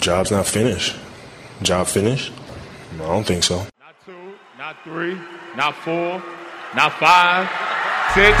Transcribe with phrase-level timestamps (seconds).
[0.00, 0.96] Job's not finished.
[1.62, 2.32] Job finished?
[2.96, 3.56] No, I don't think so.
[3.78, 4.12] Not two,
[4.58, 5.14] not three,
[5.56, 6.22] not four,
[6.74, 7.46] not five,
[8.14, 8.36] six.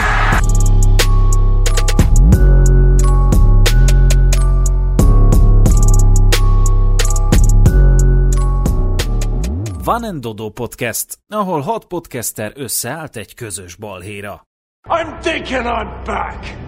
[9.82, 14.46] Van and Dodo Podcast, ahol hat podcaster összeállt egy közös balhéra.
[14.88, 16.59] I'm thinking I'm back.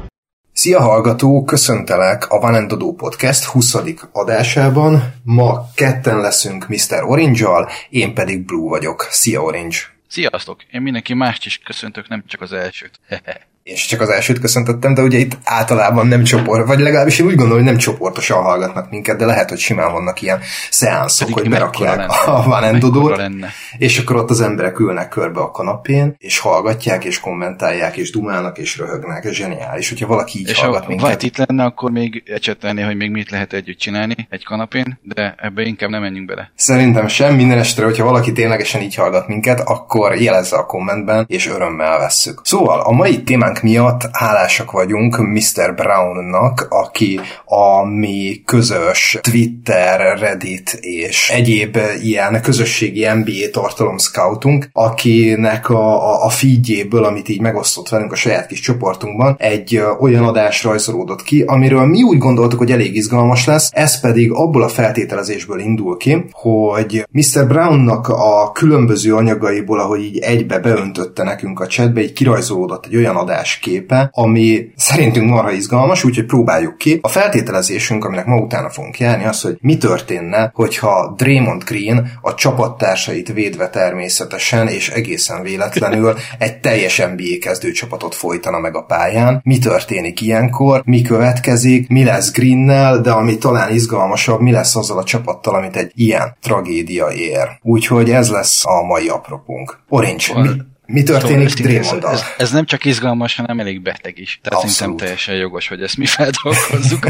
[0.52, 3.74] Szia hallgató, köszöntelek a Van Podcast 20.
[4.12, 5.14] adásában.
[5.22, 7.02] Ma ketten leszünk Mr.
[7.02, 9.06] Orange-al, én pedig Blue vagyok.
[9.10, 9.76] Szia Orange!
[10.08, 10.62] Sziasztok!
[10.72, 13.00] Én mindenki mást is köszöntök, nem csak az elsőt.
[13.62, 17.34] Én csak az elsőt köszöntöttem, de ugye itt általában nem csoport, vagy legalábbis én úgy
[17.34, 21.52] gondolom, hogy nem csoportosan hallgatnak minket, de lehet, hogy simán vannak ilyen szeánszok, Pedig hogy
[21.52, 22.12] berakják lenne.
[22.14, 23.48] a Van Mekkora Dodót, lenne.
[23.78, 28.58] és akkor ott az emberek ülnek körbe a kanapén, és hallgatják, és kommentálják, és dumálnak,
[28.58, 29.24] és röhögnek.
[29.24, 31.06] Ez zseniális, hogyha valaki így És hallgat ha minket.
[31.08, 35.34] White itt lenne, akkor még ecsetelné, hogy még mit lehet együtt csinálni egy kanapén, de
[35.38, 36.52] ebbe inkább nem menjünk bele.
[36.54, 41.48] Szerintem sem, minden estre, hogyha valaki ténylegesen így hallgat minket, akkor jelezze a kommentben, és
[41.48, 42.40] örömmel vesszük.
[42.44, 45.74] Szóval a mai témánk miatt hálásak vagyunk Mr.
[45.74, 55.70] Brownnak, aki a mi közös Twitter, Reddit és egyéb ilyen közösségi NBA tartalom scoutunk, akinek
[55.70, 61.22] a, a, feedjéből, amit így megosztott velünk a saját kis csoportunkban, egy olyan adás rajzolódott
[61.22, 65.96] ki, amiről mi úgy gondoltuk, hogy elég izgalmas lesz, ez pedig abból a feltételezésből indul
[65.96, 67.46] ki, hogy Mr.
[67.46, 73.16] Brownnak a különböző anyagaiból, ahogy így egybe beöntötte nekünk a chatbe, így kirajzolódott egy olyan
[73.16, 76.98] adás képe, ami szerintünk marha izgalmas, úgyhogy próbáljuk ki.
[77.02, 82.34] A feltételezésünk, aminek ma utána fogunk járni, az, hogy mi történne, hogyha Draymond Green a
[82.34, 89.40] csapattársait védve természetesen és egészen véletlenül egy teljes NBA kezdőcsapatot folytana meg a pályán.
[89.44, 94.98] Mi történik ilyenkor, mi következik, mi lesz Greennel, de ami talán izgalmasabb, mi lesz azzal
[94.98, 97.58] a csapattal, amit egy ilyen tragédia ér.
[97.62, 99.78] Úgyhogy ez lesz a mai apropunk.
[99.88, 100.48] Orange, mi,
[100.86, 102.12] mi történik ez, Draymonddal?
[102.12, 104.38] ez, ez, nem csak izgalmas, hanem elég beteg is.
[104.42, 104.76] Tehát Abszolút.
[104.76, 107.06] szerintem teljesen jogos, hogy ezt mi feldolgozzuk.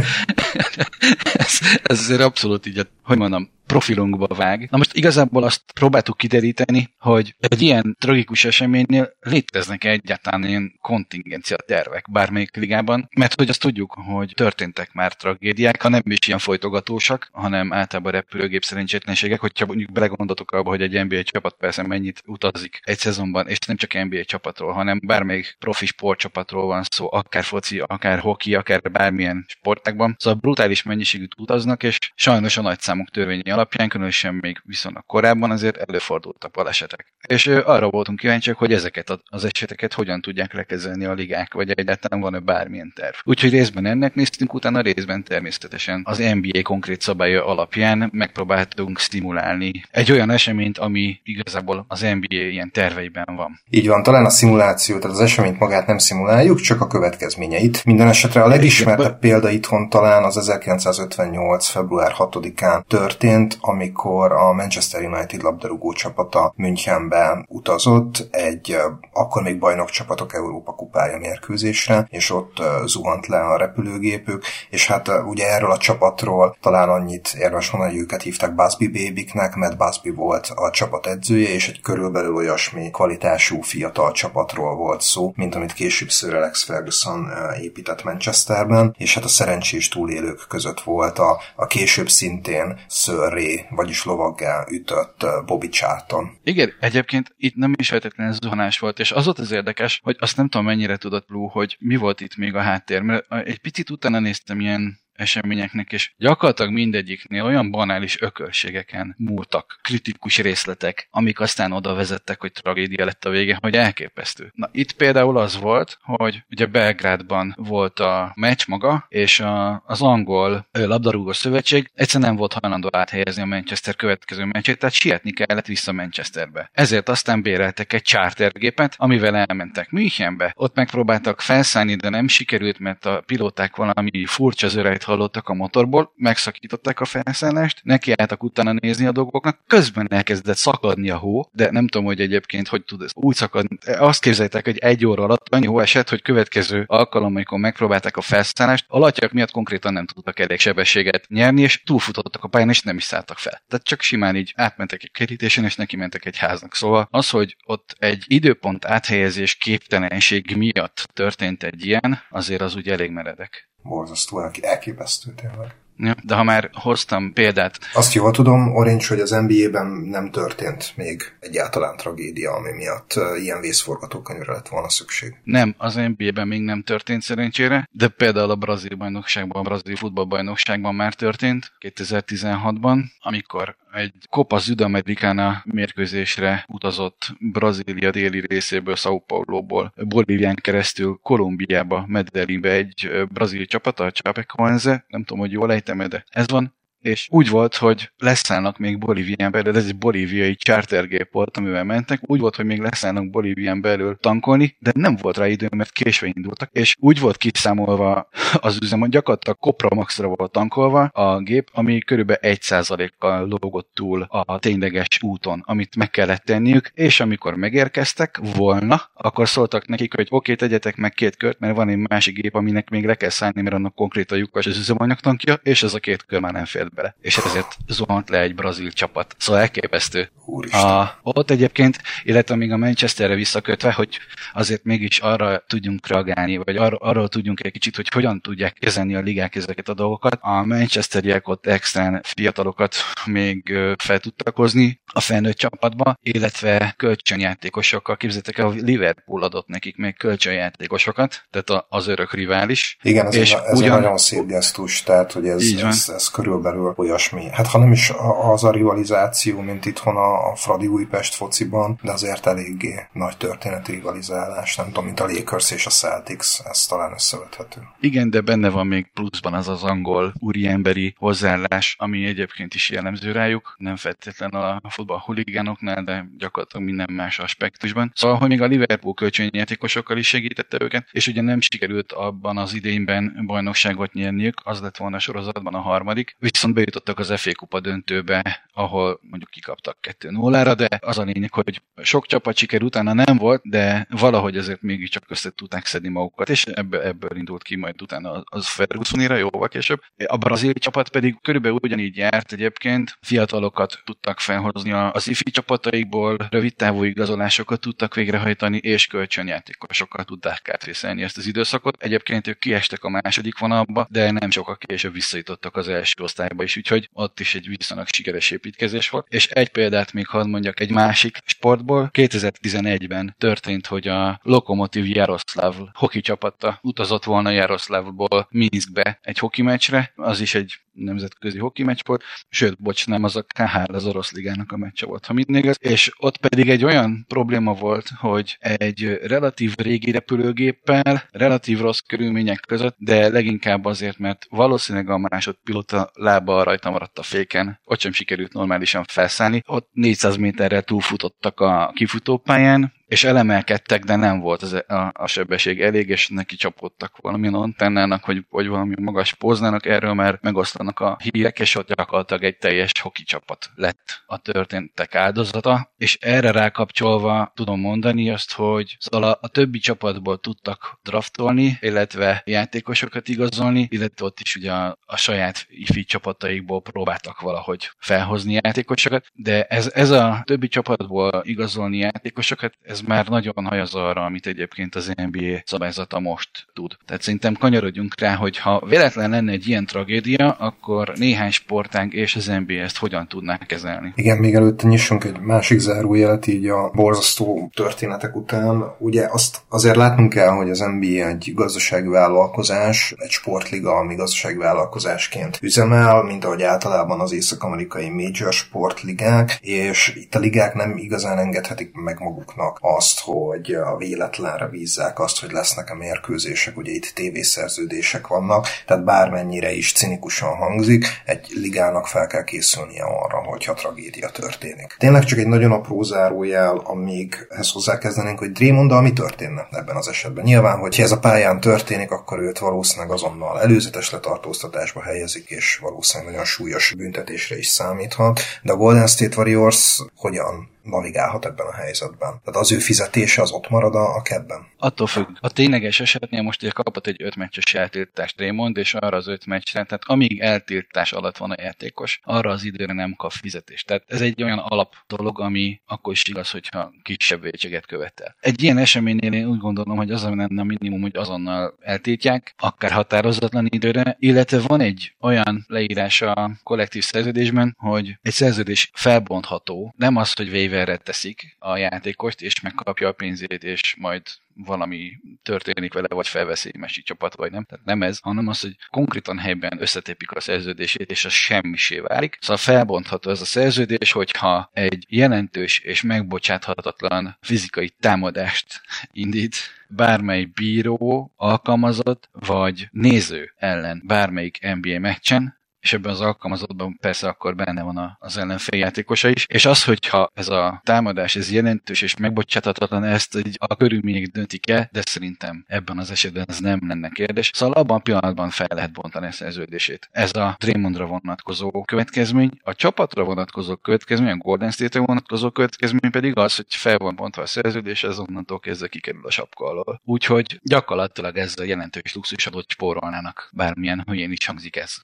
[1.34, 4.68] ez, ez azért abszolút így, hogy mondom, profilunkba vág.
[4.70, 11.56] Na most igazából azt próbáltuk kideríteni, hogy egy ilyen tragikus eseménynél léteznek egyáltalán ilyen kontingencia
[11.56, 16.38] tervek bármelyik ligában, mert hogy azt tudjuk, hogy történtek már tragédiák, ha nem is ilyen
[16.38, 22.22] folytogatósak, hanem általában repülőgép szerencsétlenségek, hogyha mondjuk belegondoltok abba, hogy egy NBA csapat persze mennyit
[22.26, 27.44] utazik egy szezonban, és nem csak NBA csapatról, hanem bármelyik profi sportcsapatról van szó, akár
[27.44, 30.16] foci, akár hoki, akár bármilyen sportákban.
[30.18, 35.76] Szóval brutális mennyiségűt utaznak, és sajnos a nagyszámok törvényi alapján, különösen még viszonylag korábban azért
[35.76, 37.12] előfordultak balesetek.
[37.28, 42.20] És arra voltunk kíváncsiak, hogy ezeket az eseteket hogyan tudják lekezelni a ligák, vagy egyáltalán
[42.20, 43.14] van-e bármilyen terv.
[43.24, 50.12] Úgyhogy részben ennek néztünk, utána részben természetesen az NBA konkrét szabálya alapján megpróbáltunk stimulálni egy
[50.12, 53.60] olyan eseményt, ami igazából az NBA ilyen terveiben van.
[53.70, 57.84] Így van, talán a szimuláció, tehát az eseményt magát nem szimuláljuk, csak a következményeit.
[57.84, 61.66] Minden esetre a legismertebb példa itthon talán az 1958.
[61.66, 68.76] február 6-án történt, amikor a Manchester United labdarúgó csapata Münchenbe utazott egy
[69.12, 75.10] akkor még bajnok csapatok Európa kupája mérkőzésre, és ott zuhant le a repülőgépük, és hát
[75.26, 80.10] ugye erről a csapatról talán annyit érdemes mondani, hogy őket hívták Busby Babyknek, mert Busby
[80.10, 85.72] volt a csapat edzője, és egy körülbelül olyasmi kvalitású fiatal csapatról volt szó, mint amit
[85.72, 87.28] később Sir Alex Ferguson
[87.60, 93.64] épített Manchesterben, és hát a szerencsés túlélők között volt a, a később szintén Sir Ray,
[93.70, 96.38] vagyis lovaggá ütött Bobby Charlton.
[96.44, 100.36] Igen, egyébként itt nem is feltétlenül zuhanás volt, és az volt az érdekes, hogy azt
[100.36, 103.90] nem tudom mennyire tudott Blue, hogy mi volt itt még a háttér, mert egy picit
[103.90, 111.72] utána néztem ilyen eseményeknek, és gyakorlatilag mindegyiknél olyan banális ökölségeken múltak kritikus részletek, amik aztán
[111.72, 114.52] oda vezettek, hogy tragédia lett a vége, hogy elképesztő.
[114.54, 120.02] Na itt például az volt, hogy ugye Belgrádban volt a meccs maga, és a, az
[120.02, 125.66] angol labdarúgó szövetség egyszerűen nem volt hajlandó áthelyezni a Manchester következő meccsét, tehát sietni kellett
[125.66, 126.70] vissza Manchesterbe.
[126.72, 130.52] Ezért aztán béreltek egy chartergépet, amivel elmentek Münchenbe.
[130.56, 136.12] Ott megpróbáltak felszállni, de nem sikerült, mert a pilóták valami furcsa zörejt hallottak a motorból,
[136.16, 141.88] megszakították a felszállást, nekiálltak utána nézni a dolgoknak, közben elkezdett szakadni a hó, de nem
[141.88, 143.78] tudom, hogy egyébként hogy tud ez úgy szakadni.
[143.98, 148.20] Azt képzeljétek, hogy egy óra alatt annyi hó esett, hogy következő alkalom, amikor megpróbálták a
[148.20, 152.82] felszállást, a latyak miatt konkrétan nem tudtak elég sebességet nyerni, és túlfutottak a pályán, és
[152.82, 153.62] nem is szálltak fel.
[153.68, 156.74] Tehát csak simán így átmentek egy kerítésen, és neki mentek egy háznak.
[156.74, 162.88] Szóval az, hogy ott egy időpont áthelyezés képtelenség miatt történt egy ilyen, azért az úgy
[162.88, 163.71] elég meredek.
[163.82, 165.74] Borzasztó, elk- elképesztő tényleg.
[165.96, 167.78] Ja, de ha már hoztam példát...
[167.94, 173.60] Azt jól tudom, Orange, hogy az NBA-ben nem történt még egyáltalán tragédia, ami miatt ilyen
[173.60, 175.36] vészforgatókönyvre lett volna szükség.
[175.44, 180.94] Nem, az NBA-ben még nem történt szerencsére, de például a brazil bajnokságban, a brazil futballbajnokságban
[180.94, 190.54] már történt 2016-ban, amikor egy Copa Südamericana mérkőzésre utazott Brazília déli részéből, São Paulo-ból, Bolívián
[190.54, 196.48] keresztül Kolumbiába, Medellinbe egy brazil csapat, a Chapecoense, nem tudom, hogy jól ejtem de ez
[196.48, 201.84] van, és úgy volt, hogy leszállnak még Bolívián belül, ez egy bolíviai chartergép volt, amivel
[201.84, 205.92] mentek, úgy volt, hogy még leszállnak Bolívián belül tankolni, de nem volt rá idő, mert
[205.92, 208.28] késve indultak, és úgy volt kiszámolva
[208.60, 214.58] az üzem, hogy gyakorlatilag Copramaxra volt tankolva a gép, ami körülbelül 1%-kal lógott túl a
[214.58, 220.54] tényleges úton, amit meg kellett tenniük, és amikor megérkeztek volna, akkor szóltak nekik, hogy oké,
[220.54, 223.74] tegyetek meg két kört, mert van egy másik gép, aminek még le kell szállni, mert
[223.74, 227.16] annak konkrét a lyukas az üzemanyagtankja, és ez a két kör már nem fér bele.
[227.20, 229.34] És ezért zuhant le egy brazil csapat.
[229.38, 230.30] Szóval elképesztő.
[230.70, 234.18] A, ott egyébként, illetve még a Manchesterre visszakötve, hogy
[234.52, 239.14] azért mégis arra tudjunk reagálni, vagy ar- arról tudjunk egy kicsit, hogy hogyan tudják kezelni
[239.14, 240.38] a ligák ezeket a dolgokat.
[240.40, 242.94] A Manchesteriek ott extrán fiatalokat
[243.24, 248.16] még fel tudtak hozni a felnőtt csapatba, illetve kölcsönjátékosokkal.
[248.16, 252.96] Képzeljétek el, a Liverpool adott nekik még kölcsönjátékosokat, tehát az örök rivális.
[253.02, 253.96] Igen, ez, és ez ugyan...
[253.96, 257.48] egy nagyon szép gesztus, tehát hogy ez, ez, ez körülbelül körül olyasmi.
[257.52, 258.12] Hát ha nem is
[258.52, 263.92] az a rivalizáció, mint itthon a, a Fradi Újpest fociban, de azért eléggé nagy történeti
[263.92, 267.80] rivalizálás, nem tudom, mint a Lakers és a Celtics, ez talán összevethető.
[268.00, 273.32] Igen, de benne van még pluszban az az angol úriemberi hozzáállás, ami egyébként is jellemző
[273.32, 278.12] rájuk, nem feltétlen a futball huligánoknál, de gyakorlatilag minden más aspektusban.
[278.14, 282.74] Szóval, hogy még a Liverpool kölcsönjátékosokkal is segítette őket, és ugye nem sikerült abban az
[282.74, 287.80] idényben bajnokságot nyerniük, az lett volna sorozatban a harmadik, viszont viszont bejutottak az FA Kupa
[287.80, 293.36] döntőbe, ahol mondjuk kikaptak 2-0-ra, de az a lényeg, hogy sok csapat siker utána nem
[293.36, 298.02] volt, de valahogy azért mégiscsak össze tudták szedni magukat, és ebből, ebből indult ki majd
[298.02, 300.00] utána az Fergusonira jóval később.
[300.26, 306.76] A brazil csapat pedig körülbelül ugyanígy járt egyébként, fiatalokat tudtak felhozni az ifi csapataikból, rövid
[306.76, 312.02] távú igazolásokat tudtak végrehajtani, és kölcsönjátékosokkal tudták átvészelni ezt az időszakot.
[312.02, 316.76] Egyébként ők kiestek a második vonalba, de nem sokkal később visszajutottak az első osztályba is,
[316.76, 319.26] úgyhogy ott is egy viszonylag sikeres építkezés volt.
[319.28, 322.10] És egy példát még hadd mondjak egy másik sportból.
[322.12, 330.12] 2011-ben történt, hogy a Lokomotiv Jaroszláv hoki csapata utazott volna Jaroszlávból Minskbe egy hoki meccsre,
[330.16, 334.32] az is egy nemzetközi hoki meccs volt, sőt, bocs, nem, az a K3 az orosz
[334.32, 338.56] ligának a meccse volt, ha mindig ez, és ott pedig egy olyan probléma volt, hogy
[338.60, 346.10] egy relatív régi repülőgéppel, relatív rossz körülmények között, de leginkább azért, mert valószínűleg a másodpilota
[346.14, 351.92] lába rajta maradt a féken, ott sem sikerült normálisan felszállni, ott 400 méterrel túlfutottak a
[351.94, 355.82] kifutópályán, és elemelkedtek, de nem volt az, a, a sebesség.
[355.82, 361.16] Elég, és neki csapódtak valamilyen antennának, hogy, vagy valami magas póznának, erről már megosztanak a
[361.22, 367.52] hírek, és ott gyakorlatilag egy teljes hoki csapat lett a történtek áldozata, és erre rákapcsolva
[367.54, 374.24] tudom mondani azt, hogy szóval a, a többi csapatból tudtak draftolni, illetve játékosokat igazolni, illetve
[374.24, 380.10] ott is ugye a, a saját ifi csapataikból próbáltak valahogy felhozni játékosokat, de ez, ez
[380.10, 386.20] a többi csapatból igazolni játékosokat, ez már nagyon hajaz arra, amit egyébként az NBA szabályzata
[386.20, 386.96] most tud.
[387.06, 392.36] Tehát szerintem kanyarodjunk rá, hogy ha véletlen lenne egy ilyen tragédia, akkor néhány sportág és
[392.36, 394.12] az NBA ezt hogyan tudnák kezelni.
[394.14, 398.94] Igen, még előtte nyissunk egy másik zárójelet így a borzasztó történetek után.
[398.98, 404.56] Ugye azt azért látnunk kell, hogy az NBA egy gazdasági vállalkozás, egy sportliga, ami gazdasági
[404.56, 411.38] vállalkozásként üzemel, mint ahogy általában az észak-amerikai major sportligák, és itt a ligák nem igazán
[411.38, 418.26] engedhetik meg maguknak azt, hogy a véletlenre bízzák azt, hogy lesznek-e mérkőzések, ugye itt tévészerződések
[418.26, 424.94] vannak, tehát bármennyire is cinikusan hangzik, egy ligának fel kell készülnie arra, hogyha tragédia történik.
[424.98, 430.08] Tényleg csak egy nagyon apró zárójel, amíg ezt hozzákezdenénk, hogy Drémonddal mi történne ebben az
[430.08, 430.44] esetben.
[430.44, 436.32] Nyilván, hogyha ez a pályán történik, akkor őt valószínűleg azonnal előzetes letartóztatásba helyezik, és valószínűleg
[436.32, 438.40] nagyon súlyos büntetésre is számíthat.
[438.62, 442.40] De a Golden State Warriors hogyan navigálhat ebben a helyzetben.
[442.44, 444.66] Tehát az ő fizetése az ott marad a, a kebben.
[444.78, 445.26] Attól függ.
[445.40, 449.46] A tényleges esetnél most ugye kapott egy öt meccses eltiltást Raymond, és arra az öt
[449.46, 453.86] meccsre, tehát amíg eltiltás alatt van a játékos, arra az időre nem kap fizetést.
[453.86, 458.36] Tehát ez egy olyan alap dolog, ami akkor is igaz, hogyha kisebb vétséget követel.
[458.40, 462.90] Egy ilyen eseménynél én úgy gondolom, hogy az lenne a minimum, hogy azonnal eltiltják, akár
[462.90, 470.16] határozatlan időre, illetve van egy olyan leírás a kollektív szerződésben, hogy egy szerződés felbontható, nem
[470.16, 474.22] az, hogy waiverre teszik a játékost, és megkapja a pénzét, és majd
[474.54, 475.12] valami
[475.42, 477.64] történik vele, vagy felveszi másik csapat, vagy nem.
[477.64, 482.38] Tehát nem ez, hanem az, hogy konkrétan helyben összetépik a szerződését, és az semmisé válik.
[482.40, 489.56] Szóval felbontható ez a szerződés, hogyha egy jelentős és megbocsáthatatlan fizikai támadást indít
[489.88, 497.54] bármely bíró, alkalmazott vagy néző ellen bármelyik NBA meccsen, és ebben az alkalmazottban persze akkor
[497.54, 502.16] benne van az ellenfél játékosa is, és az, hogyha ez a támadás, ez jelentős és
[502.16, 507.08] megbocsáthatatlan, ezt így a körülmények döntik el, de szerintem ebben az esetben ez nem lenne
[507.08, 507.50] kérdés.
[507.54, 510.08] Szóval abban a pillanatban fel lehet bontani a szerződését.
[510.12, 516.36] Ez a Draymondra vonatkozó következmény, a csapatra vonatkozó következmény, a Golden State-re vonatkozó következmény pedig
[516.36, 520.00] az, hogy fel van bontva a szerződés, ez onnantól kezdve kikerül a sapka alól.
[520.04, 525.00] Úgyhogy gyakorlatilag ezzel jelentős luxusadót spórolnának, bármilyen hülyén is hangzik ez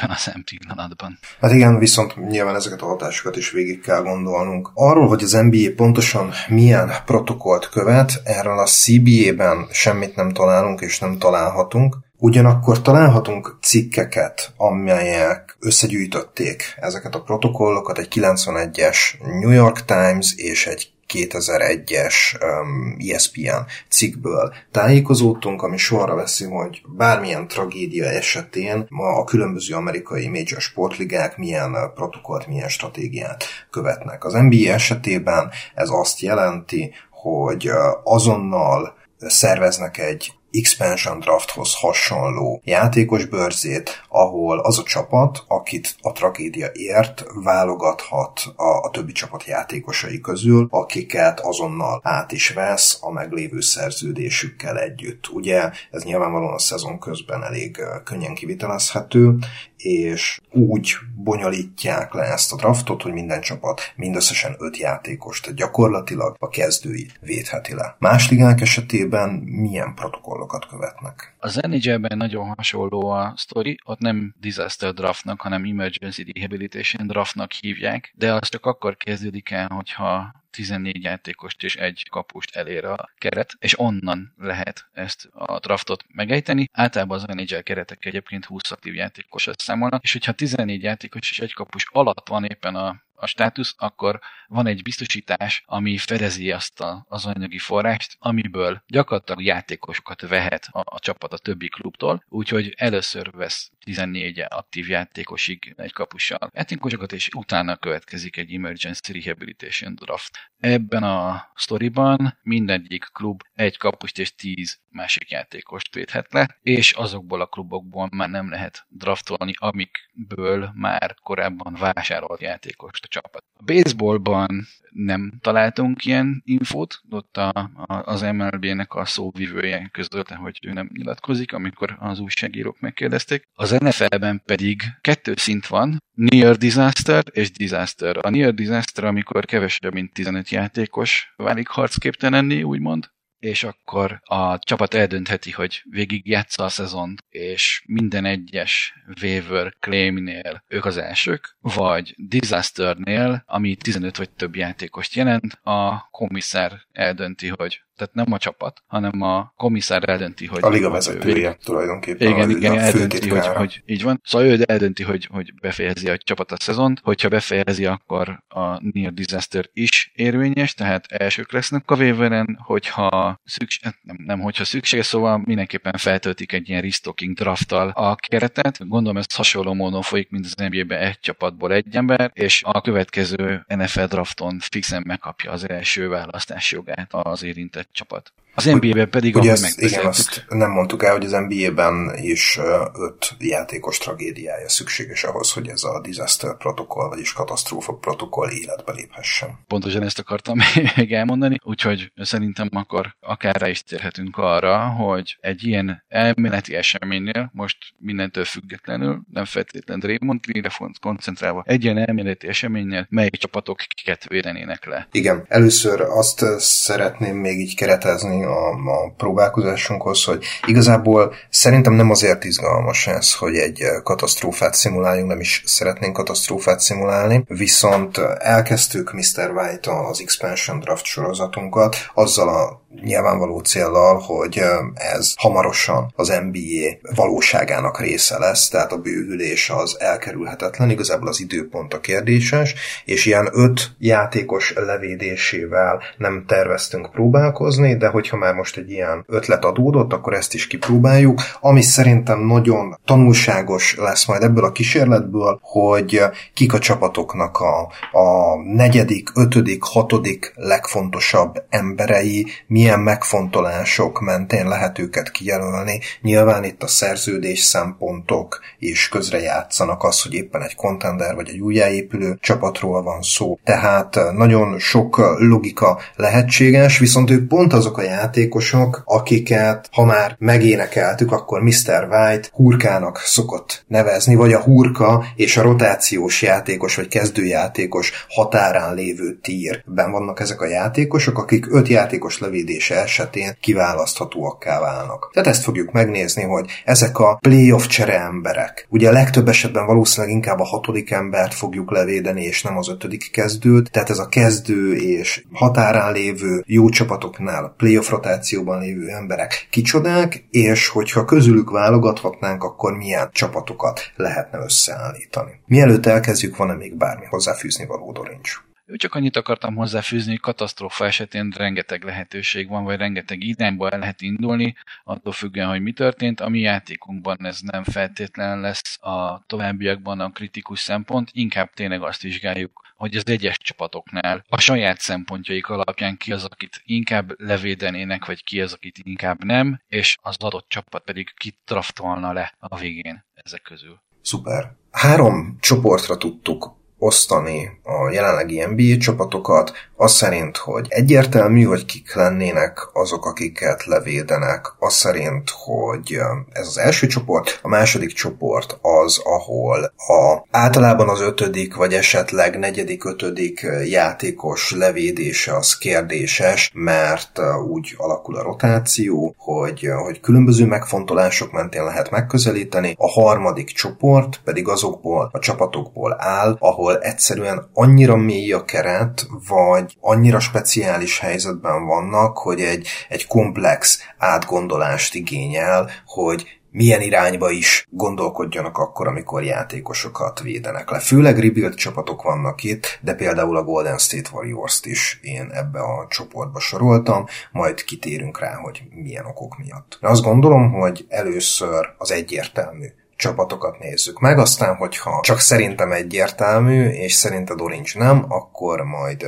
[0.00, 1.18] ebben a szem pillanatban.
[1.40, 4.70] Hát igen, viszont nyilván ezeket a hatásokat is végig kell gondolnunk.
[4.74, 10.98] Arról, hogy az NBA pontosan milyen protokollt követ, erről a CBA-ben semmit nem találunk és
[10.98, 11.96] nem találhatunk.
[12.16, 18.96] Ugyanakkor találhatunk cikkeket, amelyek összegyűjtötték ezeket a protokollokat, egy 91-es
[19.40, 27.48] New York Times és egy 2001-es um, ESPN cikkből tájékozódtunk, ami sorra veszi, hogy bármilyen
[27.48, 34.24] tragédia esetén ma a különböző amerikai major sportligák milyen protokollt, milyen stratégiát követnek.
[34.24, 37.70] Az NBA esetében ez azt jelenti, hogy
[38.04, 46.68] azonnal szerveznek egy expansion drafthoz hasonló játékos bőrzét, ahol az a csapat, akit a tragédia
[46.72, 53.60] ért, válogathat a, a többi csapat játékosai közül, akiket azonnal át is vesz a meglévő
[53.60, 55.28] szerződésükkel együtt.
[55.28, 59.38] Ugye ez nyilvánvalóan a szezon közben elég könnyen kivitelezhető,
[59.82, 66.48] és úgy bonyolítják le ezt a draftot, hogy minden csapat mindösszesen öt játékost gyakorlatilag a
[66.48, 67.96] kezdői védheti le.
[67.98, 71.34] Más ligák esetében milyen protokollokat követnek?
[71.38, 78.12] Az NHL-ben nagyon hasonló a sztori, ott nem disaster draftnak, hanem emergency rehabilitation draftnak hívják,
[78.16, 83.54] de az csak akkor kezdődik el, hogyha 14 játékost és egy kapust elér a keret,
[83.58, 86.68] és onnan lehet ezt a draftot megejteni.
[86.72, 91.52] Általában az NHL keretek egyébként 20 aktív játékosat számolnak, és hogyha 14 játékos és egy
[91.52, 97.04] kapus alatt van éppen a a státusz, akkor van egy biztosítás, ami fedezi azt a,
[97.08, 103.30] az anyagi forrást, amiből gyakorlatilag játékosokat vehet a, a csapat a többi klubtól, úgyhogy először
[103.30, 110.38] vesz 14 aktív játékosig egy kapussal játékosokat, és utána következik egy Emergency Rehabilitation Draft.
[110.58, 117.40] Ebben a sztoriban mindegyik klub egy kapust és 10 másik játékost védhet le, és azokból
[117.40, 123.44] a klubokból már nem lehet draftolni, amikből már korábban vásárolt játékost csapat.
[123.52, 127.48] A baseballban nem találtunk ilyen infót, ott a,
[127.86, 133.48] a, az MLB-nek a szóvivője közölte, hogy ő nem nyilatkozik, amikor az újságírók megkérdezték.
[133.54, 138.16] Az NFL-ben pedig kettő szint van, near disaster és disaster.
[138.20, 143.10] A near disaster, amikor kevesebb, mint 15 játékos válik harcképtelenni, úgymond,
[143.40, 150.64] és akkor a csapat eldöntheti, hogy végig játsza a szezont, és minden egyes waiver claimnél
[150.68, 157.82] ők az elsők, vagy disasternél, ami 15 vagy több játékost jelent, a komisszár eldönti, hogy
[158.00, 160.58] tehát nem a csapat, hanem a komisszár eldönti, hogy...
[160.62, 162.28] A liga vezetője tulajdonképpen.
[162.28, 164.20] Igen, igen, eldönti, hogy, hogy, így van.
[164.24, 169.12] Szóval ő eldönti, hogy, hogy befejezi a csapat a szezont, hogyha befejezi, akkor a Near
[169.12, 175.42] Disaster is érvényes, tehát elsők lesznek a waiveren, hogyha szükség, nem, nem, hogyha szükséges, szóval
[175.44, 178.88] mindenképpen feltöltik egy ilyen restocking drafttal a keretet.
[178.88, 183.64] Gondolom ez hasonló módon folyik, mint az nba egy csapatból egy ember, és a következő
[183.66, 188.32] NFL drafton fixen megkapja az első választás jogát az érintett csapat.
[188.66, 192.58] Az NBA-ben pedig, Ugye ahogy ezt, igen, azt nem mondtuk el, hogy az NBA-ben is
[192.94, 199.48] öt játékos tragédiája szükséges ahhoz, hogy ez a disaster protokoll, vagyis katasztrófa protokoll életbe léphessen.
[199.66, 200.58] pontosan ezt akartam
[200.96, 207.50] még elmondani, úgyhogy szerintem akkor akár rá is térhetünk arra, hogy egy ilyen elméleti eseménynél,
[207.54, 214.28] most mindentől függetlenül, nem feltétlenül Draymond Greenre koncentrálva, egy ilyen elméleti eseménynél mely csapatok kiket
[214.28, 215.08] védenének le.
[215.12, 222.44] Igen, először azt szeretném még így keretezni a, a próbálkozásunkhoz, hogy igazából szerintem nem azért
[222.44, 229.12] izgalmas ez, hogy egy ö, katasztrófát szimuláljunk, nem is szeretnénk katasztrófát szimulálni, viszont ö, elkezdtük
[229.12, 229.50] Mr.
[229.50, 237.14] White az Expansion Draft sorozatunkat azzal a nyilvánvaló céllal, hogy ö, ez hamarosan az NBA
[237.14, 243.48] valóságának része lesz, tehát a bővülés az elkerülhetetlen, igazából az időpont a kérdéses, és ilyen
[243.52, 250.34] öt játékos levédésével nem terveztünk próbálkozni, de hogyha már most egy ilyen ötlet adódott, akkor
[250.34, 256.22] ezt is kipróbáljuk, ami szerintem nagyon tanulságos lesz majd ebből a kísérletből, hogy
[256.54, 257.80] kik a csapatoknak a,
[258.18, 266.00] a negyedik, ötödik, hatodik legfontosabb emberei, milyen megfontolások mentén lehet őket kijelölni.
[266.20, 272.38] Nyilván itt a szerződés szempontok is közrejátszanak az, hogy éppen egy contender vagy egy újjáépülő
[272.40, 273.58] csapatról van szó.
[273.64, 281.32] Tehát nagyon sok logika lehetséges, viszont ők pont azok a játékosok, akiket, ha már megénekeltük,
[281.32, 282.08] akkor Mr.
[282.10, 289.38] White hurkának szokott nevezni, vagy a hurka és a rotációs játékos, vagy kezdőjátékos határán lévő
[289.42, 295.30] tírben vannak ezek a játékosok, akik öt játékos levédése esetén kiválaszthatóakká válnak.
[295.32, 298.86] Tehát ezt fogjuk megnézni, hogy ezek a playoff csere emberek.
[298.88, 303.30] Ugye a legtöbb esetben valószínűleg inkább a hatodik embert fogjuk levédeni, és nem az ötödik
[303.32, 303.90] kezdőt.
[303.90, 310.88] Tehát ez a kezdő és határán lévő jó csapatoknál, playoff rotációban lévő emberek kicsodák, és
[310.88, 315.60] hogyha közülük válogathatnánk, akkor milyen csapatokat lehetne összeállítani.
[315.66, 318.60] Mielőtt elkezdjük, van-e még bármi hozzáfűzni való Dorincs?
[318.96, 324.20] Csak annyit akartam hozzáfűzni, hogy katasztrófa esetén rengeteg lehetőség van, vagy rengeteg irányba el lehet
[324.20, 324.74] indulni,
[325.04, 326.40] attól függően, hogy mi történt.
[326.40, 332.22] A mi játékunkban ez nem feltétlen lesz a továbbiakban a kritikus szempont, inkább tényleg azt
[332.22, 338.44] vizsgáljuk, hogy az egyes csapatoknál a saját szempontjaik alapján ki az, akit inkább levédenének, vagy
[338.44, 343.24] ki az, akit inkább nem, és az adott csapat pedig kit draftolna le a végén
[343.34, 344.02] ezek közül.
[344.22, 344.76] Szuper.
[344.90, 352.78] Három csoportra tudtuk osztani a jelenlegi NBA csapatokat, az szerint, hogy egyértelmű, hogy kik lennének
[352.92, 356.18] azok, akiket levédenek, az szerint, hogy
[356.52, 362.58] ez az első csoport, a második csoport az, ahol a, általában az ötödik, vagy esetleg
[362.58, 371.52] negyedik, ötödik játékos levédése az kérdéses, mert úgy alakul a rotáció, hogy, hogy különböző megfontolások
[371.52, 372.94] mentén lehet megközelíteni.
[372.98, 379.26] A harmadik csoport pedig azokból a csapatokból áll, ahol ahol egyszerűen annyira mély a keret,
[379.48, 387.86] vagy annyira speciális helyzetben vannak, hogy egy, egy komplex átgondolást igényel, hogy milyen irányba is
[387.90, 390.98] gondolkodjanak akkor, amikor játékosokat védenek le.
[390.98, 396.06] Főleg rebuild csapatok vannak itt, de például a Golden State Warriors-t is én ebbe a
[396.08, 399.98] csoportba soroltam, majd kitérünk rá, hogy milyen okok miatt.
[400.00, 402.86] De azt gondolom, hogy először az egyértelmű
[403.20, 409.26] csapatokat nézzük meg, aztán, hogyha csak szerintem egyértelmű, és szerinted Dorincs nem, akkor majd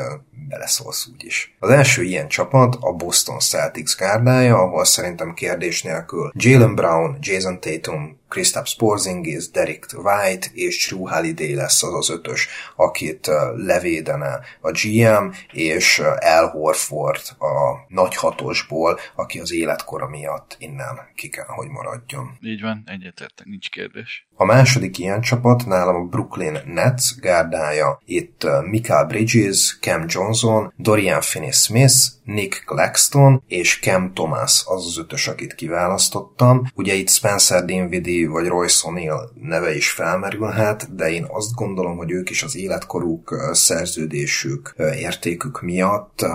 [0.53, 1.55] beleszólsz úgyis.
[1.59, 7.61] Az első ilyen csapat a Boston Celtics gárdája, ahol szerintem kérdés nélkül Jalen Brown, Jason
[7.61, 14.71] Tatum, Kristaps Porzingis, Derek White és Drew Holiday lesz az az ötös, akit levédene a
[14.71, 21.69] GM, és Al Horford a nagy hatosból, aki az életkora miatt innen ki kell, hogy
[21.69, 22.39] maradjon.
[22.41, 24.27] Így van, egyetértek, nincs kérdés.
[24.35, 28.01] A második ilyen csapat nálam a Brooklyn Nets gárdája.
[28.05, 30.42] Itt Michael Bridges, Cam Johnson,
[30.77, 36.67] Dorian Finney-Smith, Nick Claxton és Cam Thomas az az ötös, akit kiválasztottam.
[36.75, 42.11] Ugye itt Spencer Dinwiddie vagy Royce O'Neal neve is felmerülhet, de én azt gondolom, hogy
[42.11, 46.27] ők is az életkoruk, szerződésük, értékük miatt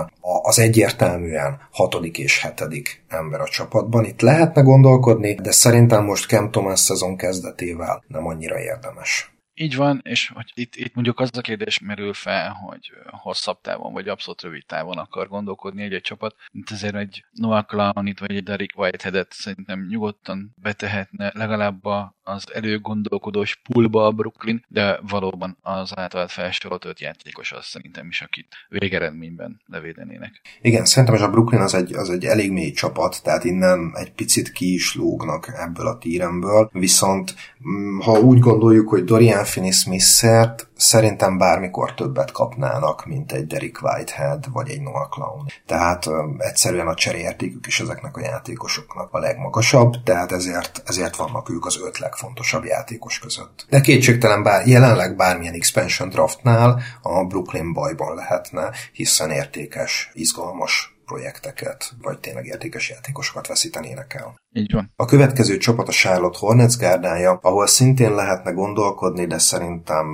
[0.42, 4.06] az egyértelműen hatodik és hetedik ember a csapatban.
[4.06, 9.37] Itt lehetne gondolkodni, de szerintem most Cam Thomas szezon kezdetével nem annyira érdemes.
[9.60, 13.94] Így van, és hogy itt, itt mondjuk az a kérdés merül fel, hogy hosszabb távon
[13.94, 18.44] vagy abszolút rövid távon akar gondolkodni egy-egy csapat, mint azért egy Noah Clownit vagy egy
[18.44, 25.92] Derek Whiteheadet szerintem nyugodtan betehetne legalább a az előgondolkodós pulba a Brooklyn, de valóban az
[25.96, 30.42] általát felsorolt öt játékos az szerintem is, akit végeredményben levédenének.
[30.62, 34.12] Igen, szerintem is a Brooklyn az egy, az egy elég mély csapat, tehát innen egy
[34.12, 37.36] picit ki is lógnak ebből a tíremből, viszont
[37.70, 44.52] mm, ha úgy gondoljuk, hogy Dorian Finney-Smith-szert szerintem bármikor többet kapnának, mint egy Derek Whitehead
[44.52, 45.46] vagy egy Noah Clown.
[45.66, 51.50] Tehát ö, egyszerűen a cserértékük is ezeknek a játékosoknak a legmagasabb, tehát ezért, ezért vannak
[51.50, 53.66] ők az öt legfontosabb játékos között.
[53.70, 61.92] De kétségtelen bár, jelenleg bármilyen expansion draftnál a Brooklyn bajban lehetne, hiszen értékes, izgalmas projekteket,
[62.02, 64.36] vagy tényleg értékes játékosokat veszítenének el.
[64.58, 64.92] Így van.
[64.96, 70.06] A következő csapat a Charlotte Hornets gárdája, ahol szintén lehetne gondolkodni, de szerintem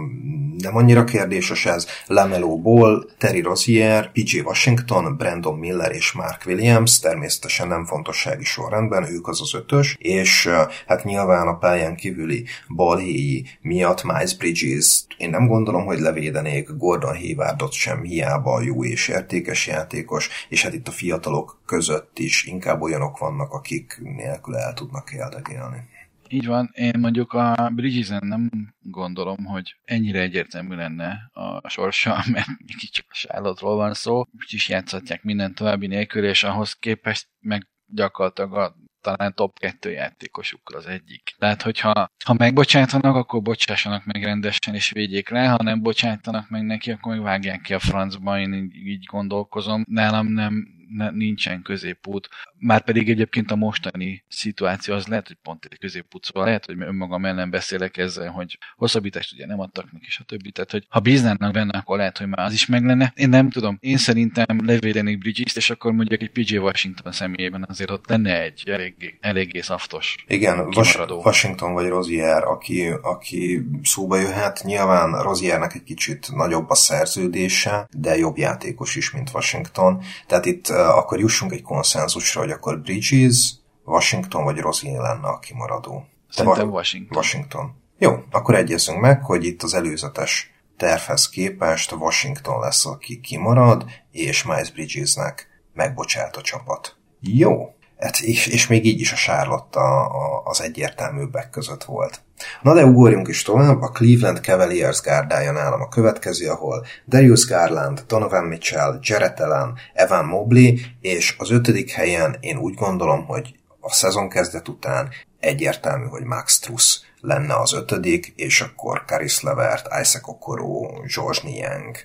[0.58, 1.88] nem annyira kérdéses ez.
[2.08, 9.03] Lamelo Ball, Terry Rozier, PJ Washington, Brandon Miller és Mark Williams, természetesen nem fontossági sorrendben,
[9.12, 10.49] ők az az ötös, és
[10.88, 17.15] hát nyilván a pályán kívüli balhéi miatt Miles Bridges, én nem gondolom, hogy levédenék Gordon
[17.15, 22.82] Haywardot sem hiába jó és értékes játékos, és hát itt a fiatalok között is inkább
[22.82, 24.01] olyanok vannak, akik
[24.34, 25.89] nélkül el tudnak érdegélni.
[26.28, 28.50] Így van, én mondjuk a Bridgesen nem
[28.82, 35.24] gondolom, hogy ennyire egyértelmű lenne a sorsa, mert kicsit a Charlotte-ról van szó, úgyis játszhatják
[35.24, 41.36] minden további nélkül, és ahhoz képest meg gyakorlatilag a talán top 2 játékosukkal az egyik.
[41.38, 41.91] Tehát, hogyha
[42.26, 47.13] ha megbocsátanak, akkor bocsássanak meg rendesen és védjék le, ha nem bocsátanak meg neki, akkor
[47.13, 49.84] meg vágják ki a francba, én így, így gondolkozom.
[49.88, 52.30] Nálam nem, ne, nincsen középút.
[52.58, 57.26] Márpedig egyébként a mostani szituáció az lehet, hogy pont egy középút, szóval lehet, hogy önmagam
[57.26, 60.52] ellen beszélek ezzel, hogy hosszabbítást ugye nem adtak neki, és a többi.
[60.52, 63.13] Tehát, hogy ha bíznának benne, akkor lehet, hogy már az is meg lenne.
[63.15, 63.78] Én nem tudom.
[63.80, 68.63] Én szerintem levédenék Bridges, és akkor mondjuk egy PJ Washington személyében azért ott lenne egy
[68.65, 70.15] eléggé, eléggé szaftos.
[70.28, 74.62] Igen, Vas- Washington vagy Rozier, aki, aki szóba jöhet.
[74.63, 80.04] Nyilván Roziernek egy kicsit nagyobb a szerződése, de jobb játékos is, mint Washington.
[80.28, 83.53] Tehát itt akkor jussunk egy konszenzusra, hogy akkor Bridges,
[83.86, 86.05] Washington vagy Rozier lenne a kimaradó.
[86.29, 87.17] Szerintem Washington.
[87.17, 87.81] Washington.
[87.97, 94.43] Jó, akkor egyezünk meg, hogy itt az előzetes tervhez képest Washington lesz, aki kimarad, és
[94.43, 96.95] Miles Bridgesnek megbocsát a csapat.
[97.19, 102.21] Jó, hát és, és még így is a Charlotte a, a, az egyértelműbbek között volt.
[102.62, 108.03] Na de ugorjunk is tovább, a Cleveland Cavaliers gárdája nálam a következő, ahol Darius Garland,
[108.08, 113.91] Donovan Mitchell, Jarrett Allen, Evan Mobley, és az ötödik helyen én úgy gondolom, hogy a
[113.91, 120.27] szezon kezdet után egyértelmű, hogy Max Truss lenne az ötödik, és akkor Karis Levert, Isaac
[120.27, 121.95] Okoro, George Niang,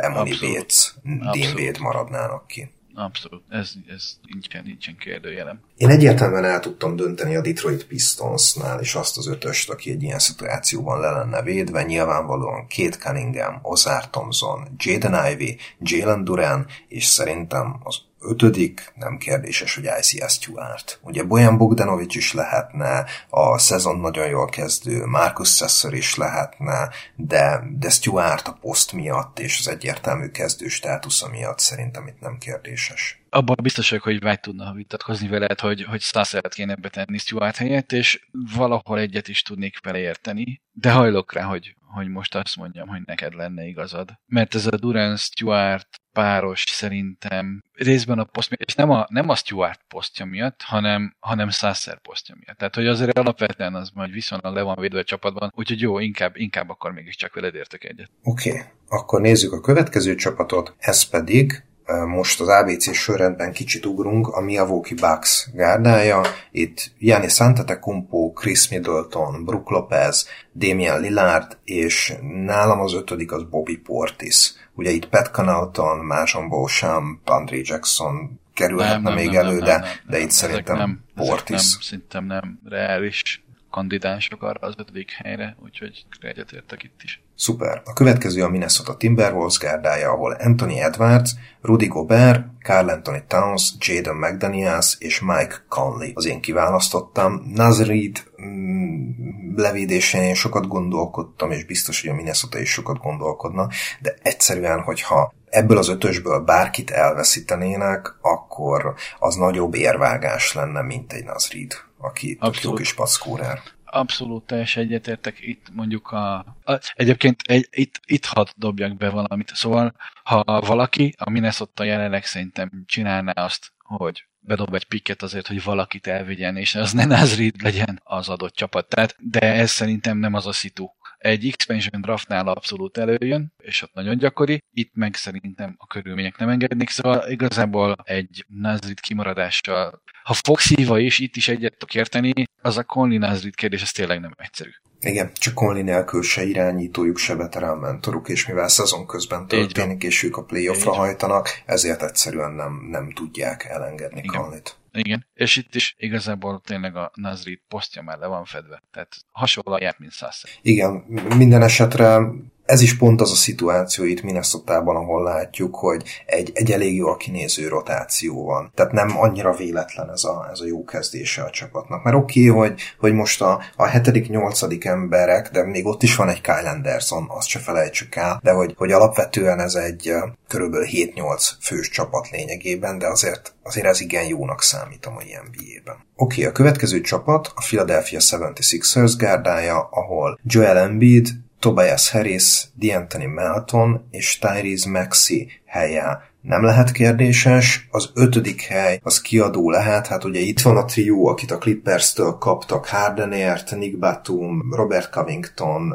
[0.00, 2.75] Emily Bates, Dean Wade maradnának ki.
[2.98, 5.60] Abszolút, ez, ez nincsen, nincsen kérdőjelem.
[5.76, 10.18] Én egyértelműen el tudtam dönteni a Detroit Pistonsnál és azt az ötöst, aki egy ilyen
[10.18, 11.82] szituációban le lenne védve.
[11.82, 17.96] Nyilvánvalóan Kate Cunningham, Ozar Thompson, Jaden Ivey, Jalen Duran, és szerintem az
[18.28, 20.98] ötödik, nem kérdéses, hogy ICS Stewart.
[21.02, 27.62] Ugye Bojan Bogdanovics is lehetne, a szezon nagyon jól kezdő, Marcus Sessor is lehetne, de,
[27.78, 33.24] de Stewart a poszt miatt és az egyértelmű kezdő státusza miatt szerintem itt nem kérdéses
[33.36, 37.92] abban biztos vagyok, hogy vagy tudna vitatkozni veled, hogy, hogy Stassert kéne betenni Stuart helyett,
[37.92, 42.88] és valahol egyet is tudnék vele érteni, de hajlok rá, hogy, hogy most azt mondjam,
[42.88, 44.10] hogy neked lenne igazad.
[44.26, 49.34] Mert ez a Durant Stuart páros szerintem részben a poszt és nem a, nem a
[49.34, 52.56] Stuart posztja miatt, hanem, hanem Sasser posztja miatt.
[52.56, 56.36] Tehát, hogy azért alapvetően az majd viszonylag le van védve a csapatban, úgyhogy jó, inkább,
[56.36, 58.10] inkább akkor mégiscsak veled értek egyet.
[58.22, 58.62] Oké, okay.
[58.88, 61.65] akkor nézzük a következő csapatot, ez pedig
[62.06, 66.20] most az ABC sorrendben kicsit ugrunk, a Milwaukee Bucks gárdája.
[66.50, 73.76] Itt Giannis Antetokounmpo, Chris Middleton, Brook Lopez, Damian Lillard, és nálam az ötödik az Bobby
[73.76, 74.52] Portis.
[74.74, 79.72] Ugye itt Pat Connaughton, Majon Beauchamp, Andre Jackson kerülhetne nem, még nem, elő, nem, de,
[79.72, 81.72] nem, nem, de itt szerintem nem, Portis.
[81.72, 87.20] Nem, szerintem nem reális kandidánsok arra az ötödik helyre, úgyhogy egyetértek itt is.
[87.36, 87.82] Szuper.
[87.84, 91.30] A következő a Minnesota Timberwolves gárdája, ahol Anthony Edwards,
[91.62, 97.52] Rudy Gobert, Carl Anthony Towns, Jaden McDaniels és Mike Conley az én kiválasztottam.
[97.54, 99.10] Nazrid mm,
[99.56, 103.68] levédésén én sokat gondolkodtam, és biztos, hogy a Minnesota is sokat gondolkodna,
[104.00, 111.24] de egyszerűen, hogyha ebből az ötösből bárkit elveszítenének, akkor az nagyobb érvágás lenne, mint egy
[111.24, 112.62] Nazrid aki Abszolút.
[112.62, 113.58] jó kis packórár.
[113.86, 115.40] Abszolút teljes egyetértek.
[115.40, 116.36] Itt mondjuk a...
[116.64, 119.50] a egyébként egy, itt, itt hadd dobjak be valamit.
[119.54, 125.62] Szóval, ha valaki, a Minnesota jelenleg szerintem csinálná azt, hogy bedob egy pikket azért, hogy
[125.62, 128.88] valakit elvigyen, és az ne Nazrid legyen az adott csapat.
[128.88, 130.86] Tehát, de ez szerintem nem az a szitu.
[131.26, 136.48] Egy expansion draftnál abszolút előjön, és ott nagyon gyakori, itt meg szerintem a körülmények nem
[136.48, 142.32] engednék, szóval igazából egy Nazrid kimaradással, ha Fox híva is, itt is egyet tudok érteni,
[142.62, 144.70] az a Conley Nazrid kérdés, ez tényleg nem egyszerű.
[145.00, 150.22] Igen, csak Conley nélkül se irányítójuk, se veterán mentoruk, és mivel szezon közben történik, és
[150.22, 154.76] ők a playoffra hajtanak, ezért egyszerűen nem, nem tudják elengedni Conley-t.
[154.98, 158.82] Igen, és itt is igazából tényleg a Nazrid posztja már le van fedve.
[158.90, 160.50] Tehát hasonló a mint Sasser.
[160.62, 160.92] Igen,
[161.36, 162.18] minden esetre
[162.66, 167.16] ez is pont az a szituáció itt minnesota ahol látjuk, hogy egy, egy elég jól
[167.16, 168.72] kinéző rotáció van.
[168.74, 172.02] Tehát nem annyira véletlen ez a, ez a jó kezdése a csapatnak.
[172.02, 176.16] Mert oké, okay, hogy, hogy most a, a hetedik, nyolcadik emberek, de még ott is
[176.16, 180.12] van egy Kyle Anderson, azt se felejtsük el, de hogy, hogy alapvetően ez egy
[180.48, 185.96] körülbelül 7-8 fős csapat lényegében, de azért, azért ez igen jónak számít a mai NBA-ben.
[186.16, 191.28] Oké, okay, a következő csapat a Philadelphia 76ers gárdája, ahol Joel Embiid
[191.60, 196.06] Tobias Harris, D'Anthony Melton és Tyrese Maxey helye
[196.46, 201.26] nem lehet kérdéses, az ötödik hely az kiadó lehet, hát ugye itt van a trió,
[201.26, 205.94] akit a Clippers-től kaptak, Hardenért, Nick Batum, Robert Covington,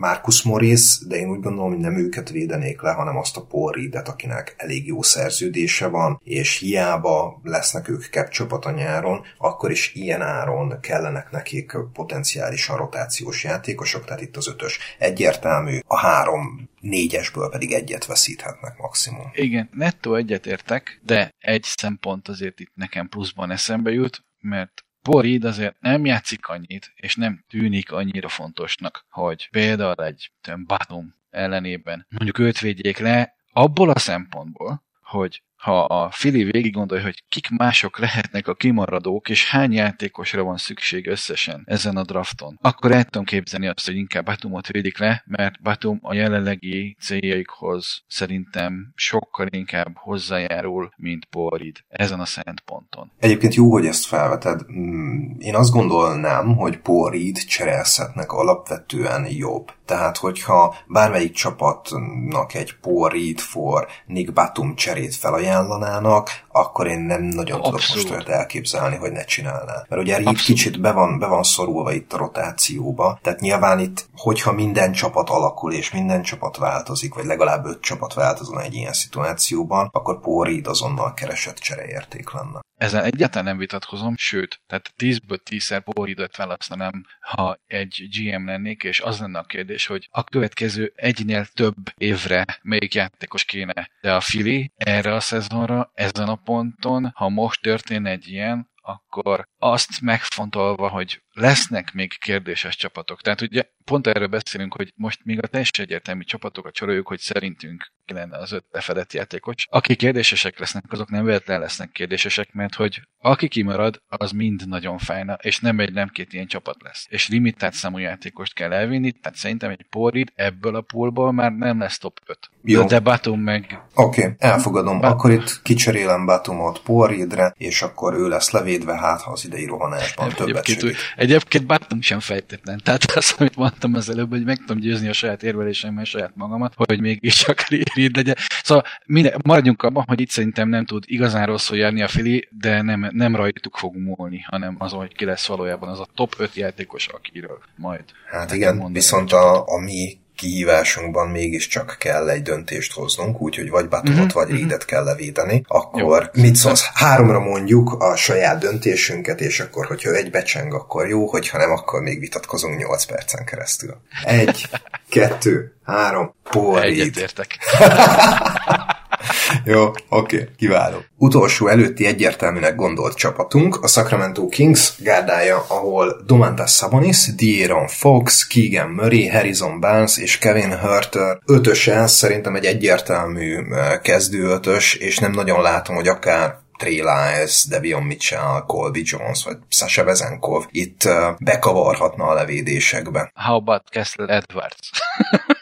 [0.00, 3.72] Marcus Morris, de én úgy gondolom, hogy nem őket védenék le, hanem azt a Paul
[3.72, 9.70] Reed-et, akinek elég jó szerződése van, és hiába lesznek ők cap csapat a nyáron, akkor
[9.70, 16.68] is ilyen áron kellenek nekik potenciálisan rotációs játékosok, tehát itt az ötös egyértelmű, a három
[16.88, 19.30] négyesből pedig egyet veszíthetnek maximum.
[19.34, 25.80] Igen, nettó egyetértek, de egy szempont azért itt nekem pluszban eszembe jut, mert Borid azért
[25.80, 30.30] nem játszik annyit, és nem tűnik annyira fontosnak, hogy például egy
[30.66, 37.04] Batum ellenében mondjuk őt védjék le, abból a szempontból, hogy ha a Fili végig gondolja,
[37.04, 42.58] hogy kik mások lehetnek a kimaradók, és hány játékosra van szükség összesen ezen a drafton,
[42.62, 48.04] akkor el tudom képzelni azt, hogy inkább Batumot védik le, mert Batum a jelenlegi céljaikhoz
[48.06, 53.12] szerintem sokkal inkább hozzájárul, mint Porid ezen a szent ponton.
[53.18, 54.60] Egyébként jó, hogy ezt felveted.
[54.72, 59.72] Mm, én azt gondolnám, hogy Porid cserélszetnek alapvetően jobb.
[59.84, 65.14] Tehát, hogyha bármelyik csapatnak egy Reed for Nick Batum cserét
[65.46, 67.80] felajánlanának, akkor én nem nagyon Abszolút.
[67.80, 69.84] tudok most olyat elképzelni, hogy ne csinálná.
[69.88, 74.06] Mert ugye Reed kicsit be van, be van szorulva itt a rotációba, tehát nyilván itt,
[74.14, 78.92] hogyha minden csapat alakul, és minden csapat változik, vagy legalább öt csapat változna egy ilyen
[78.92, 82.64] szituációban, akkor Paul Reed azonnal keresett csereérték lenne.
[82.76, 89.00] Ezzel egyáltalán nem vitatkozom, sőt, tehát 10-ből 10-szer Boridot választanám, ha egy GM lennék, és
[89.00, 93.90] az lenne a kérdés, hogy a következő egynél több évre melyik játékos kéne.
[94.00, 99.48] De a Fili erre a szezonra, ezen a ponton, ha most történne egy ilyen, akkor
[99.58, 103.20] azt megfontolva, hogy lesznek még kérdéses csapatok.
[103.22, 107.92] Tehát ugye pont erről beszélünk, hogy most még a teljesen egyértelmű csapatokat csoroljuk, hogy szerintünk
[108.06, 109.66] lenne az öt lefedett játékos.
[109.70, 114.98] Akik kérdésesek lesznek, azok nem véletlen lesznek kérdésesek, mert hogy aki kimarad, az mind nagyon
[114.98, 117.06] fájna, és nem egy, nem két ilyen csapat lesz.
[117.08, 121.78] És limitált számú játékost kell elvinni, tehát szerintem egy Porid ebből a poolból már nem
[121.78, 122.38] lesz top 5.
[122.62, 122.84] Jó.
[122.84, 123.80] De Batum meg...
[123.94, 125.00] Oké, okay, elfogadom.
[125.00, 125.16] Batum.
[125.16, 130.28] Akkor itt kicserélem Batumot Poridre, és akkor ő lesz levédve, hát ha az idei rohanásban
[130.28, 130.96] többet egyébként,
[131.26, 132.80] egyébként Batum sem fejtetlen.
[132.84, 136.74] Tehát az, amit mondtam az előbb, hogy meg tudom győzni a saját érvelésemmel saját magamat,
[136.76, 138.36] hogy mégiscsak Reed legyen.
[138.62, 142.82] Szóval minden, maradjunk abban, hogy itt szerintem nem tud igazán rosszul járni a Fili, de
[142.82, 146.54] nem, nem rajtuk fog múlni, hanem azon, hogy ki lesz valójában az a top 5
[146.54, 148.04] játékos, akiről majd.
[148.30, 154.18] Hát igen, viszont a, a mi kihívásunkban mégiscsak kell egy döntést hoznunk, úgyhogy vagy Batumot,
[154.18, 154.28] mm-hmm.
[154.32, 156.42] vagy Reedet kell levédeni, akkor jó.
[156.42, 156.84] mit szólsz?
[156.94, 162.00] Háromra mondjuk a saját döntésünket, és akkor, hogyha egy becseng, akkor jó, hogyha nem, akkor
[162.00, 163.96] még vitatkozunk 8 percen keresztül.
[164.24, 164.68] Egy,
[165.08, 167.58] kettő, három, Paul Egyetértek.
[169.64, 170.96] Jó, oké, okay, kiváló.
[171.18, 178.90] Utolsó előtti egyértelműnek gondolt csapatunk, a Sacramento Kings gárdája, ahol Domantas Sabonis, De'Aaron Fox, Keegan
[178.90, 183.58] Murray, Harrison Barnes és Kevin Hurter ötösen szerintem egy egyértelmű
[184.02, 190.04] kezdőötös, és nem nagyon látom, hogy akár Trey Lyles, Devion Mitchell, Colby Jones, vagy Sasha
[190.04, 193.30] Vezenkov itt bekavarhatna a levédésekbe.
[193.34, 194.90] How about Kessler Edwards?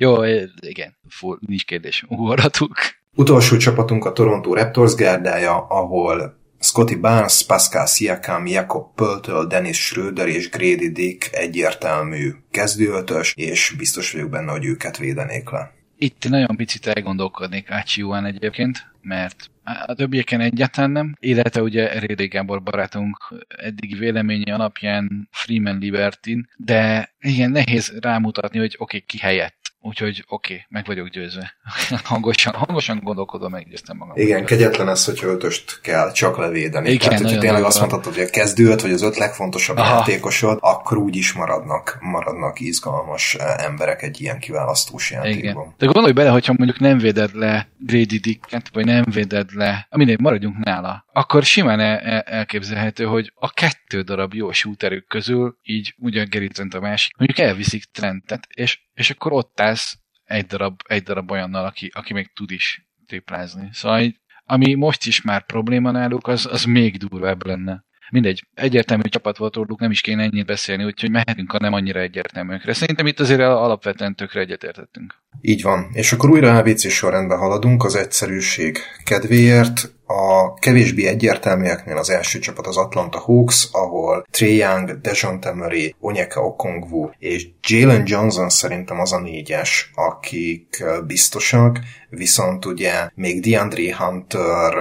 [0.00, 0.24] Jó,
[0.60, 2.74] igen, full, nincs kérdés, ugorhatunk.
[3.14, 10.28] Utolsó csapatunk a Toronto Raptors gárdája, ahol Scotty Barnes, Pascal Siakam, Jakob Pöltől, Dennis Schröder
[10.28, 15.72] és Grady Dick egyértelmű kezdőötös, és biztos vagyok benne, hogy őket védenék le.
[15.96, 19.50] Itt nagyon picit elgondolkodnék Ácsiúan egyébként, mert
[19.86, 23.16] a többieken egyáltalán nem, illetve ugye Rédé Gábor barátunk
[23.48, 29.57] eddigi véleménye alapján Freeman Libertin, de igen, nehéz rámutatni, hogy oké, okay, ki helyett.
[29.80, 31.54] Úgyhogy oké, okay, meg vagyok győzve.
[32.04, 34.16] hangosan, hangosan gondolkodom, meggyőztem magam.
[34.16, 36.90] Igen, kegyetlen ez, hogyha ötöst kell csak levédeni.
[36.90, 39.94] Igen, Tehát, hogyha tényleg azt mondhatod, hogy a kezdőt, vagy az öt legfontosabb Aha.
[39.94, 45.62] játékosod, akkor úgy is maradnak, maradnak izgalmas eh, emberek egy ilyen kiválasztós játékban.
[45.62, 45.74] Igen.
[45.78, 50.16] De gondolj bele, hogyha mondjuk nem véded le Grady Dicket, vagy nem véded le, aminél
[50.20, 56.24] maradjunk nála, akkor simán el- elképzelhető, hogy a kettő darab jó shooterük közül, így ugye
[56.30, 61.02] Gary Trent a másik, mondjuk elviszik Trentet, és, és akkor ott állsz egy darab, egy
[61.02, 63.68] darab olyannal, aki, aki még tud is triplázni.
[63.72, 64.12] Szóval
[64.44, 67.84] ami most is már probléma náluk, az, az még durvább lenne.
[68.10, 72.00] Mindegy, egyértelmű csapat volt róluk, nem is kéne ennyit beszélni, úgyhogy mehetünk a nem annyira
[72.00, 72.72] egyértelműekre.
[72.72, 75.14] Szerintem itt azért alapvetően tökre egyetértettünk.
[75.40, 75.90] Így van.
[75.92, 79.97] És akkor újra ABC sorrendben haladunk az egyszerűség kedvéért.
[80.10, 86.40] A kevésbé egyértelműeknél az első csapat az Atlanta Hawks, ahol Trey Young, Dejounte Murray, Onyeka
[86.40, 91.78] Okongwu és Jalen Johnson szerintem az a négyes, akik biztosak,
[92.10, 94.74] viszont ugye még DeAndre Hunter,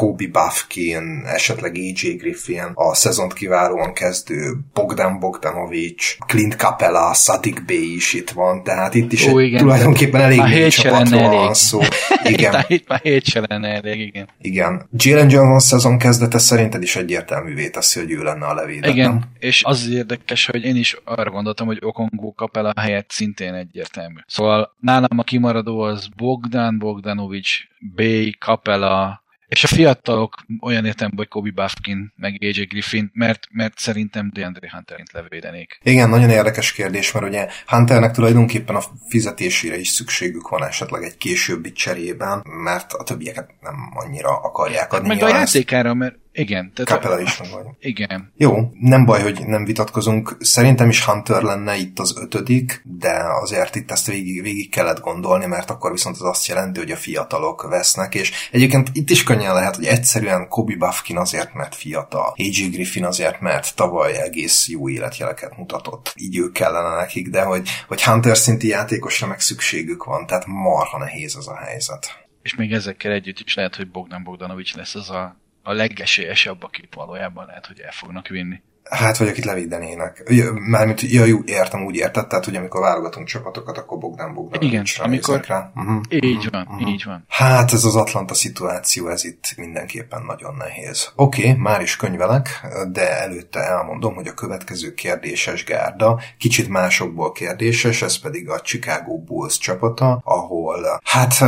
[0.00, 7.70] Kobe Bafkin, esetleg AJ Griffin, a szezont kiválóan kezdő Bogdan Bogdanovics, Clint Capella, Sadik B
[7.70, 11.80] is itt van, tehát itt is Ó, egy, igen, tulajdonképpen elég nagy csapatról van szó.
[12.24, 12.64] Igen.
[12.68, 14.28] itt már hét se lenne elég, igen.
[14.40, 14.88] Igen.
[14.92, 19.22] Jalen Johnson szezon kezdete szerinted is egyértelművé teszi, hogy ő lenne a levédett, Igen, nem?
[19.38, 24.18] és az érdekes, hogy én is arra gondoltam, hogy Okongó Capella helyett szintén egyértelmű.
[24.26, 27.58] Szóval nálam a kimaradó az Bogdan Bogdanovics,
[27.94, 29.19] Bay, Capella,
[29.50, 34.70] és a fiatalok olyan értem, hogy Kobe Bafkin, meg AJ Griffin, mert, mert szerintem DeAndre
[34.70, 35.78] Hunterint levédenék.
[35.82, 41.16] Igen, nagyon érdekes kérdés, mert ugye Hunternek tulajdonképpen a fizetésére is szükségük van esetleg egy
[41.16, 45.08] későbbi cserében, mert a többieket nem annyira akarják adni.
[45.08, 46.72] Meg a játékára, mert igen.
[46.74, 47.66] Tehát Capella is meg vagy.
[47.78, 48.32] Igen.
[48.36, 50.36] Jó, nem baj, hogy nem vitatkozunk.
[50.40, 55.46] Szerintem is Hunter lenne itt az ötödik, de azért itt ezt végig, végig kellett gondolni,
[55.46, 59.54] mert akkor viszont az azt jelenti, hogy a fiatalok vesznek, és egyébként itt is könnyen
[59.54, 62.70] lehet, hogy egyszerűen Kobe Buffkin azért, mert fiatal, A.G.
[62.70, 66.12] Griffin azért, mert tavaly egész jó életjeleket mutatott.
[66.16, 70.98] Így ők kellene nekik, de hogy, hogy Hunter szinti játékosra meg szükségük van, tehát marha
[70.98, 72.28] nehéz az a helyzet.
[72.42, 76.94] És még ezekkel együtt is lehet, hogy Bogdan Bogdanovics lesz az a a legesélyesebb, akit
[76.94, 78.62] valójában lehet, hogy el fognak vinni.
[78.90, 80.32] Hát, vagy akit levédenének.
[80.54, 84.84] Mármint, ja, jó, értem, úgy érted, tehát, hogy amikor válogatunk csapatokat, akkor Bogdan Bogdan Igen,
[84.98, 85.44] amikor...
[85.46, 85.72] Rá.
[85.74, 86.00] Uh-huh.
[86.08, 86.52] Így uh-huh.
[86.52, 86.90] van, uh-huh.
[86.90, 87.24] így van.
[87.28, 91.12] Hát ez az Atlanta szituáció, ez itt mindenképpen nagyon nehéz.
[91.16, 97.32] Oké, okay, már is könyvelek, de előtte elmondom, hogy a következő kérdéses gárda kicsit másokból
[97.32, 101.44] kérdéses, ez pedig a Chicago Bulls csapata, ahol hát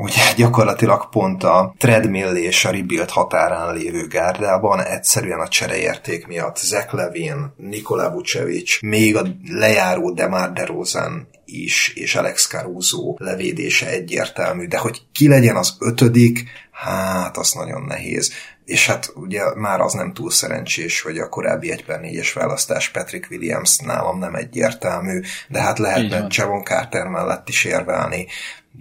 [0.00, 6.56] ugye gyakorlatilag pont a treadmill és a rebuild határán lévő gárdában egyszerűen a csereérték miatt
[6.72, 14.66] Zach Levin, Nikola Vucevic, még a lejáró Demar DeRozan is, és Alex Caruso levédése egyértelmű,
[14.66, 18.32] de hogy ki legyen az ötödik, hát az nagyon nehéz.
[18.64, 22.88] És hát ugye már az nem túl szerencsés, hogy a korábbi 1 per 4-es választás
[22.88, 28.26] Patrick Williams nálam nem egyértelmű, de hát lehetne Javon Carter mellett is érvelni,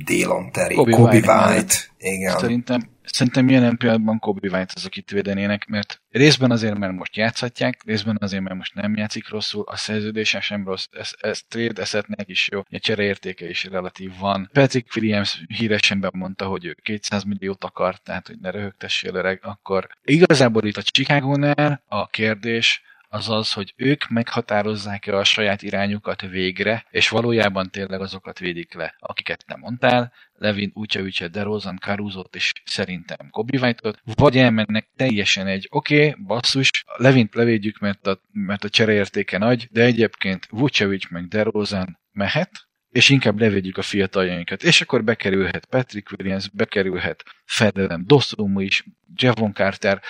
[0.06, 2.40] Délon Terry, Kobe, Kobe White, White igen.
[2.40, 7.84] Szerintem Szerintem jelen pillanatban Kobe White az, akit védenének, mert részben azért, mert most játszhatják,
[7.86, 12.30] részben azért, mert most nem játszik rosszul, a szerződése sem rossz, ez, ez trade eszetnek
[12.30, 14.50] is jó, a csereértéke is relatív van.
[14.54, 19.88] Patrick Williams híresen bemondta, hogy ő 200 milliót akar, tehát hogy ne röhögtessél öreg, akkor
[20.04, 22.82] igazából itt a Chicago-nál a kérdés,
[23.14, 28.96] az az, hogy ők meghatározzák-e a saját irányukat végre, és valójában tényleg azokat védik le,
[29.00, 35.68] akiket te mondtál, Levin, Utya, DeRozan, caruso és szerintem Kobe white vagy elmennek teljesen egy,
[35.70, 41.28] oké, okay, basszus, Levint levédjük, mert a, mert a csereértéke nagy, de egyébként Vucevic meg
[41.28, 42.52] DeRozan mehet,
[42.92, 44.64] és inkább levédjük a fiataljainkat.
[44.64, 50.02] És akkor bekerülhet Patrick Williams, bekerülhet Fedelem, Dossum is, Javon Carter.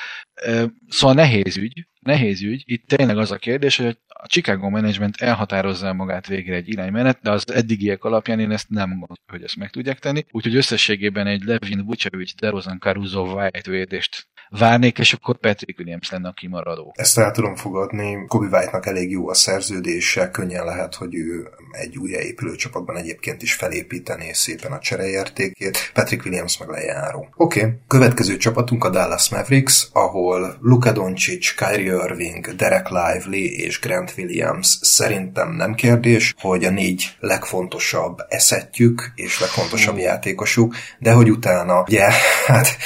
[0.88, 2.64] Szóval nehéz ügy, nehéz ügy.
[2.66, 7.32] Itt tényleg az a kérdés, hogy a Chicago Management elhatározza magát végre egy iránymenet, de
[7.32, 10.26] az eddigiek alapján én ezt nem gondolom, hogy ezt meg tudják tenni.
[10.32, 16.28] Úgyhogy összességében egy Levin Vucevic, DeRozan Caruso White védést várnék, és akkor Patrick Williams lenne
[16.28, 16.94] a kimaradó.
[16.96, 18.26] Ezt el tudom fogadni.
[18.28, 23.54] Kobe White-nak elég jó a szerződése, könnyen lehet, hogy ő egy újjáépülő csapatban egyébként is
[23.54, 25.92] felépítené szépen a csereértékét.
[25.94, 27.28] Patrick Williams meg lejáró.
[27.36, 27.72] Oké, okay.
[27.88, 34.78] következő csapatunk a Dallas Mavericks, ahol Luka Doncic, Kyrie Irving, Derek Lively és Grant Williams
[34.82, 42.08] szerintem nem kérdés, hogy a négy legfontosabb eszetjük és legfontosabb játékosuk, de hogy utána, ugye,
[42.46, 42.78] hát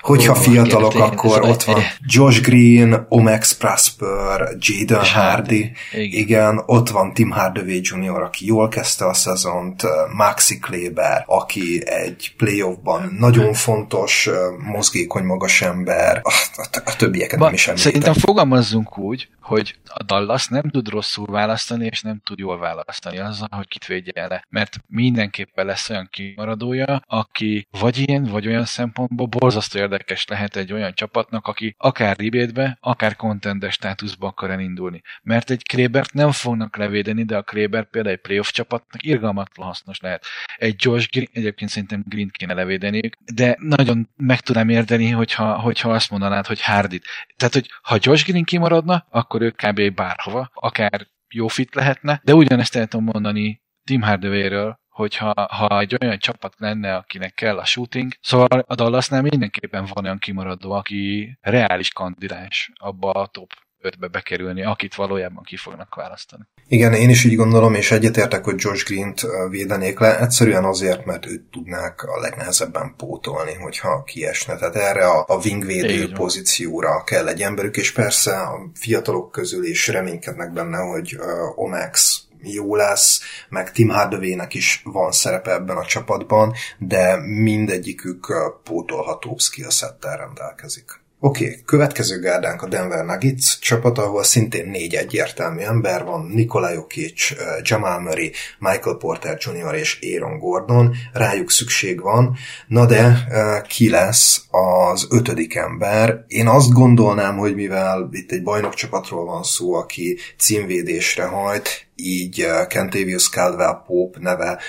[0.00, 6.20] Hogyha oh, fiatalok, akkor ott van Josh Green, Omex Prosper, Jaden Hardy, igen.
[6.20, 9.82] igen, ott van Tim Hardaway Jr., aki jól kezdte a szezont,
[10.16, 14.28] Maxi Kleber, aki egy playoffban nagyon fontos,
[14.72, 17.92] mozgékony magas ember, a, a, a többieket ba, nem is említem.
[17.92, 23.18] Szerintem fogalmazzunk úgy, hogy a Dallas nem tud rosszul választani, és nem tud jól választani
[23.18, 24.44] azzal, hogy kit védje le.
[24.48, 30.72] Mert mindenképpen lesz olyan kimaradója, aki vagy ilyen, vagy olyan szempontból borzasztó érdekes lehet egy
[30.72, 35.02] olyan csapatnak, aki akár ribétbe, akár contender státuszba akar elindulni.
[35.22, 40.00] Mert egy Krébert nem fognak levédeni, de a Kréber például egy playoff csapatnak irgalmatlan hasznos
[40.00, 40.24] lehet.
[40.56, 45.92] Egy Josh Green, egyébként szerintem Green kéne levédeni, de nagyon meg tudnám érdeni, hogyha, hogyha
[45.92, 47.04] azt mondanád, hogy Hardit.
[47.36, 49.94] Tehát, hogy ha Josh Green kimaradna, akkor ő kb.
[49.94, 55.96] bárhova, akár jó fit lehetne, de ugyanezt el tudom mondani Tim Hardaway-ről, hogyha ha egy
[56.00, 58.12] olyan csapat lenne, akinek kell a shooting.
[58.20, 63.50] Szóval a Dallasnál mindenképpen van olyan kimaradó, aki reális kandidás abba a top
[63.82, 66.42] 5-be bekerülni, akit valójában ki fognak választani.
[66.68, 71.26] Igen, én is így gondolom, és egyetértek, hogy Josh Green-t védenék le, egyszerűen azért, mert
[71.26, 74.56] őt tudnák a legnehezebben pótolni, hogyha kiesne.
[74.56, 79.88] Tehát erre a, a wingvédő pozícióra kell egy emberük, és persze a fiatalok közül is
[79.88, 85.84] reménykednek benne, hogy uh, Omax jó lesz, meg Tim Hardaway-nek is van szerepe ebben a
[85.84, 88.26] csapatban, de mindegyikük
[88.64, 91.04] pótolható skillsettel rendelkezik.
[91.20, 96.72] Oké, okay, következő gárdánk a Denver Nuggets csapat, ahol szintén négy egyértelmű ember van, Nikola
[96.72, 97.28] Jokic,
[97.62, 99.74] Jamal Murray, Michael Porter Jr.
[99.74, 103.26] és Aaron Gordon, rájuk szükség van, na de
[103.68, 106.24] ki lesz az ötödik ember?
[106.26, 113.28] Én azt gondolnám, hogy mivel itt egy bajnokcsapatról van szó, aki címvédésre hajt, így Kentavious
[113.28, 114.60] Caldwell Pope neve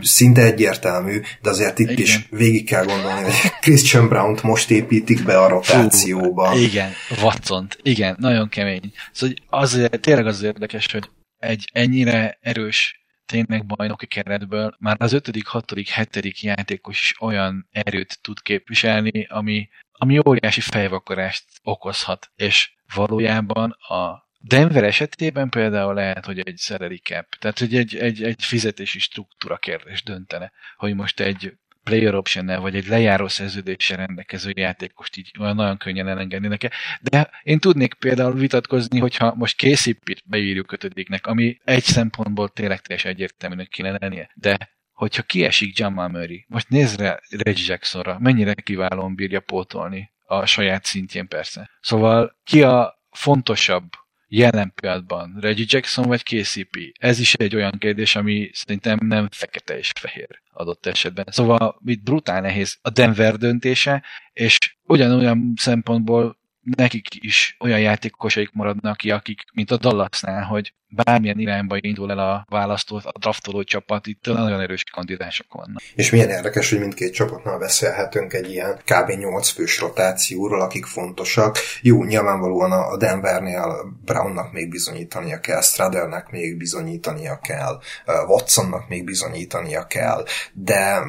[0.00, 2.02] szinte egyértelmű, de azért itt Igen.
[2.02, 6.46] is végig kell gondolni, hogy Christian Brown-t most építik be a rotációba.
[6.50, 8.92] Fú, igen, watson igen, nagyon kemény.
[9.12, 15.46] Szóval azért, tényleg az érdekes, hogy egy ennyire erős tényleg bajnoki keretből már az ötödik,
[15.46, 23.70] hatodik, hetedik játékos is olyan erőt tud képviselni, ami, ami óriási fejvakarást okozhat, és valójában
[23.70, 28.98] a Denver esetében például lehet, hogy egy salary cap, tehát hogy egy, egy, egy fizetési
[28.98, 35.32] struktúra kérdés döntene, hogy most egy player option vagy egy lejáró szerződéssel rendelkező játékost így
[35.40, 36.68] olyan nagyon könnyen elengedni neki.
[37.00, 43.10] De én tudnék például vitatkozni, hogyha most készít beírjuk ötödiknek, ami egy szempontból tényleg teljesen
[43.10, 44.30] egyértelműnek kéne lennie.
[44.34, 50.46] De hogyha kiesik Jamal Murray, most nézd rá Reggie Jacksonra, mennyire kiválóan bírja pótolni a
[50.46, 51.70] saját szintjén persze.
[51.80, 53.88] Szóval ki a fontosabb
[54.36, 56.76] jelen pillanatban Reggie Jackson vagy KCP?
[56.98, 61.24] Ez is egy olyan kérdés, ami szerintem nem fekete és fehér adott esetben.
[61.30, 66.38] Szóval itt brutál nehéz a Denver döntése, és ugyanolyan szempontból
[66.76, 72.18] nekik is olyan játékosaik maradnak ki, akik, mint a Dallasnál, hogy bármilyen irányba indul el
[72.18, 75.82] a választó, a draftoló csapat, itt nagyon erős kandidások vannak.
[75.94, 79.10] És milyen érdekes, hogy mindkét csapatnál beszélhetünk egy ilyen kb.
[79.10, 81.58] 8 fős rotációról, akik fontosak.
[81.82, 87.80] Jó, nyilvánvalóan a Denvernél Brownnak még bizonyítania kell, Stradernek még bizonyítania kell,
[88.26, 91.02] Watsonnak még bizonyítania kell, de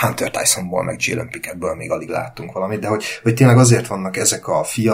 [0.00, 4.16] Hunter Tysonból meg Jalen Pickettből még alig láttunk valamit, de hogy, hogy tényleg azért vannak
[4.16, 4.91] ezek a fiatalok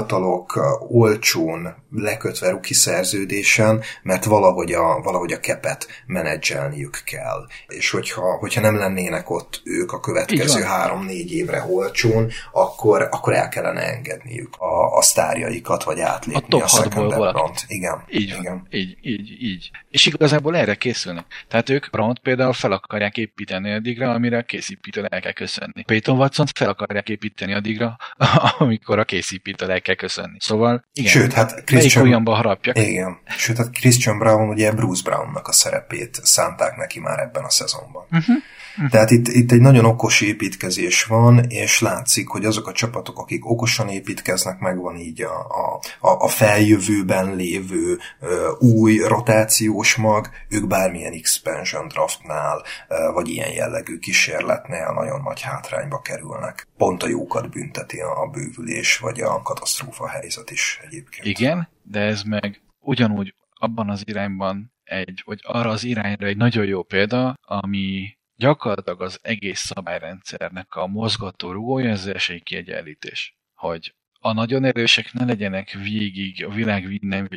[0.88, 7.46] olcsón lekötve ruki szerződésen, mert valahogy a, valahogy a kepet menedzselniük kell.
[7.66, 13.48] És hogyha, hogyha nem lennének ott ők a következő három-négy évre olcsón, akkor, akkor el
[13.48, 17.54] kellene engedniük a, a sztárjaikat, vagy átlépni a, a second brand.
[17.66, 18.04] Igen.
[18.08, 18.66] Így, igen.
[18.70, 19.70] így, így, így.
[19.90, 21.24] És igazából erre készülnek.
[21.48, 25.82] Tehát ők Brand például fel akarják építeni addigra, amire a készítőtől el kell köszönni.
[25.86, 27.96] Peyton watson fel akarják építeni addigra,
[28.58, 30.36] amikor a készítőtől el kell köszönni.
[30.40, 31.10] Szóval igen.
[31.10, 32.04] Sőt, hát Christian...
[32.04, 32.78] olyanba harapjak.
[32.78, 33.18] Igen.
[33.36, 38.06] Sőt, hát Christian Brown ugye Bruce Brownnak a szerepét szánták neki már ebben a szezonban.
[38.10, 38.36] Uh-huh.
[38.90, 43.50] Tehát itt, itt egy nagyon okos építkezés van, és látszik, hogy azok a csapatok, akik
[43.50, 45.38] okosan építkeznek, megvan így a,
[46.00, 53.52] a, a feljövőben lévő ö, új rotációs mag, ők bármilyen expansion draftnál, ö, vagy ilyen
[53.52, 56.66] jellegű kísérletnél nagyon nagy hátrányba kerülnek.
[56.76, 61.26] Pont a jókat bünteti a bővülés, vagy a katasztrófa helyzet is egyébként.
[61.26, 66.64] Igen, de ez meg ugyanúgy abban az irányban egy, vagy arra az irányra egy nagyon
[66.64, 73.36] jó példa, ami gyakorlatilag az egész szabályrendszernek a mozgató rúgója, ez az kiegyenlítés.
[73.54, 77.28] Hogy a nagyon erősek ne legyenek végig, a világ, nem,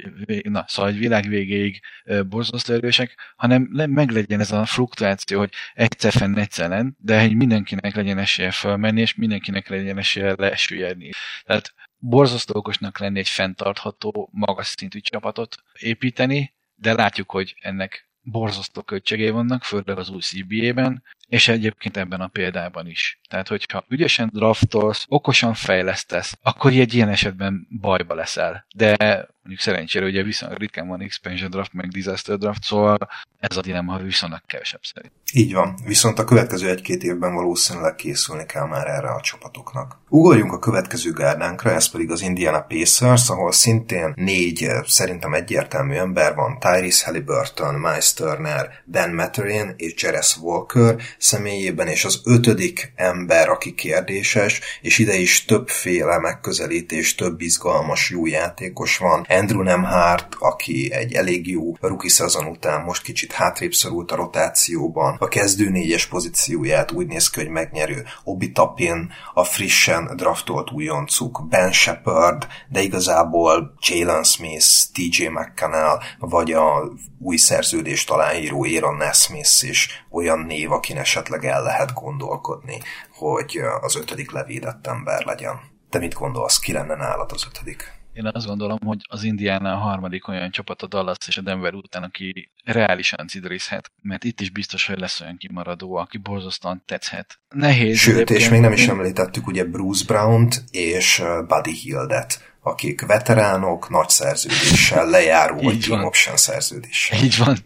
[0.44, 1.82] na, szóval világ végéig
[2.30, 7.36] borzasztó erősek, hanem meg legyen ez a fluktuáció, hogy egyszer fenn, egyszer nem, de hogy
[7.36, 11.10] mindenkinek legyen esélye felmenni, és mindenkinek legyen esélye lesüllyedni.
[11.44, 18.82] Tehát borzasztó okosnak lenni egy fenntartható, magas szintű csapatot építeni, de látjuk, hogy ennek borzasztó
[18.82, 23.20] költségei vannak, főleg az új CBA-ben, és egyébként ebben a példában is.
[23.30, 28.66] Tehát, hogyha ügyesen draftolsz, okosan fejlesztesz, akkor egy ilyen esetben bajba leszel.
[28.76, 28.96] De
[29.42, 32.98] mondjuk szerencsére ugye viszonylag ritkán van expansion draft, meg disaster draft, szóval
[33.40, 35.14] ez a dilemma viszonylag kevesebb szerint.
[35.34, 40.00] Így van, viszont a következő egy-két évben valószínűleg készülni kell már erre a csapatoknak.
[40.10, 46.36] Ugorjunk a következő gárdánkra, ez pedig az Indiana Pacers, ahol szintén négy szerintem egyértelmű ember
[46.36, 53.50] van, Tyrese Halliburton, Miles Turner, Ben Mathurin és Jerez Walker személyében, és az ötödik ember,
[53.50, 59.26] aki kérdéses, és ide is többféle megközelítés, több izgalmas jó játékos van.
[59.30, 65.16] Andrew Nemhart, aki egy elég jó rookie szezon után most kicsit hátrébb szorult a rotációban,
[65.20, 71.48] a kezdő négyes pozícióját úgy néz ki, hogy megnyerő Obi Tapin, a frissen draftolt újoncuk
[71.50, 79.70] Ben Shepard, de igazából Jalen Smith, TJ McConnell, vagy a új szerződést aláíró Aaron Nesmith
[79.70, 85.60] is olyan név, akin esetleg el lehet gondolkodni, hogy az ötödik levédett ember legyen.
[85.90, 88.00] Te mit gondolsz, ki lenne nálad az ötödik?
[88.14, 91.74] Én azt gondolom, hogy az Indiana a harmadik olyan csapat a Dallas és a Denver
[91.74, 97.40] után, aki reálisan cidrizhet, mert itt is biztos, hogy lesz olyan kimaradó, aki borzasztóan tetszhet.
[97.50, 97.98] Nehéz.
[97.98, 104.10] Sőt, és még nem is említettük ugye Bruce Brown-t és Buddy Hildet, akik veteránok, nagy
[104.10, 107.24] szerződéssel, lejáró vagy team option szerződéssel.
[107.24, 107.58] Így van,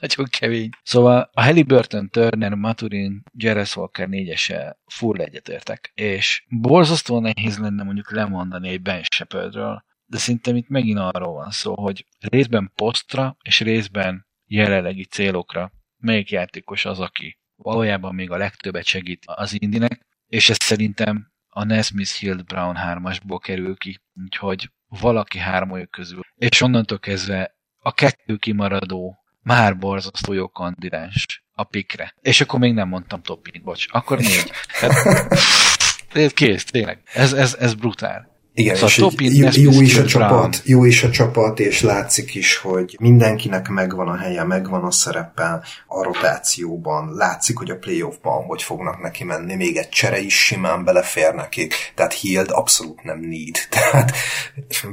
[0.00, 0.68] nagyon kemény.
[0.82, 5.90] Szóval a Halliburton, Turner, Maturin, Jerez Walker négyese full egyetértek.
[5.94, 11.50] És borzasztóan nehéz lenne mondjuk lemondani egy Ben Shepardről, de szerintem itt megint arról van
[11.50, 18.36] szó, hogy részben posztra és részben jelenlegi célokra melyik játékos az, aki valójában még a
[18.36, 24.70] legtöbbet segít az Indinek, és ez szerintem a Nesmith Hill Brown hármasból kerül ki, úgyhogy
[24.88, 26.20] valaki hármójuk közül.
[26.34, 32.14] És onnantól kezdve a kettő kimaradó már borzasztó jó kandidáns a pikre.
[32.20, 33.86] És akkor még nem mondtam topint, bocs.
[33.90, 34.50] Akkor négy.
[36.12, 37.02] Tehát, kész, tényleg.
[37.12, 38.31] Ez, ez, ez brutál.
[38.54, 42.56] Igen, szóval és jó, jó is a csapat, jó is a csapat, és látszik is,
[42.56, 48.62] hogy mindenkinek megvan a helye, megvan a szerepe a rotációban, látszik, hogy a playoffban hogy
[48.62, 53.56] fognak neki menni, még egy csere is simán belefér nekik, tehát Hield abszolút nem need,
[53.70, 54.12] tehát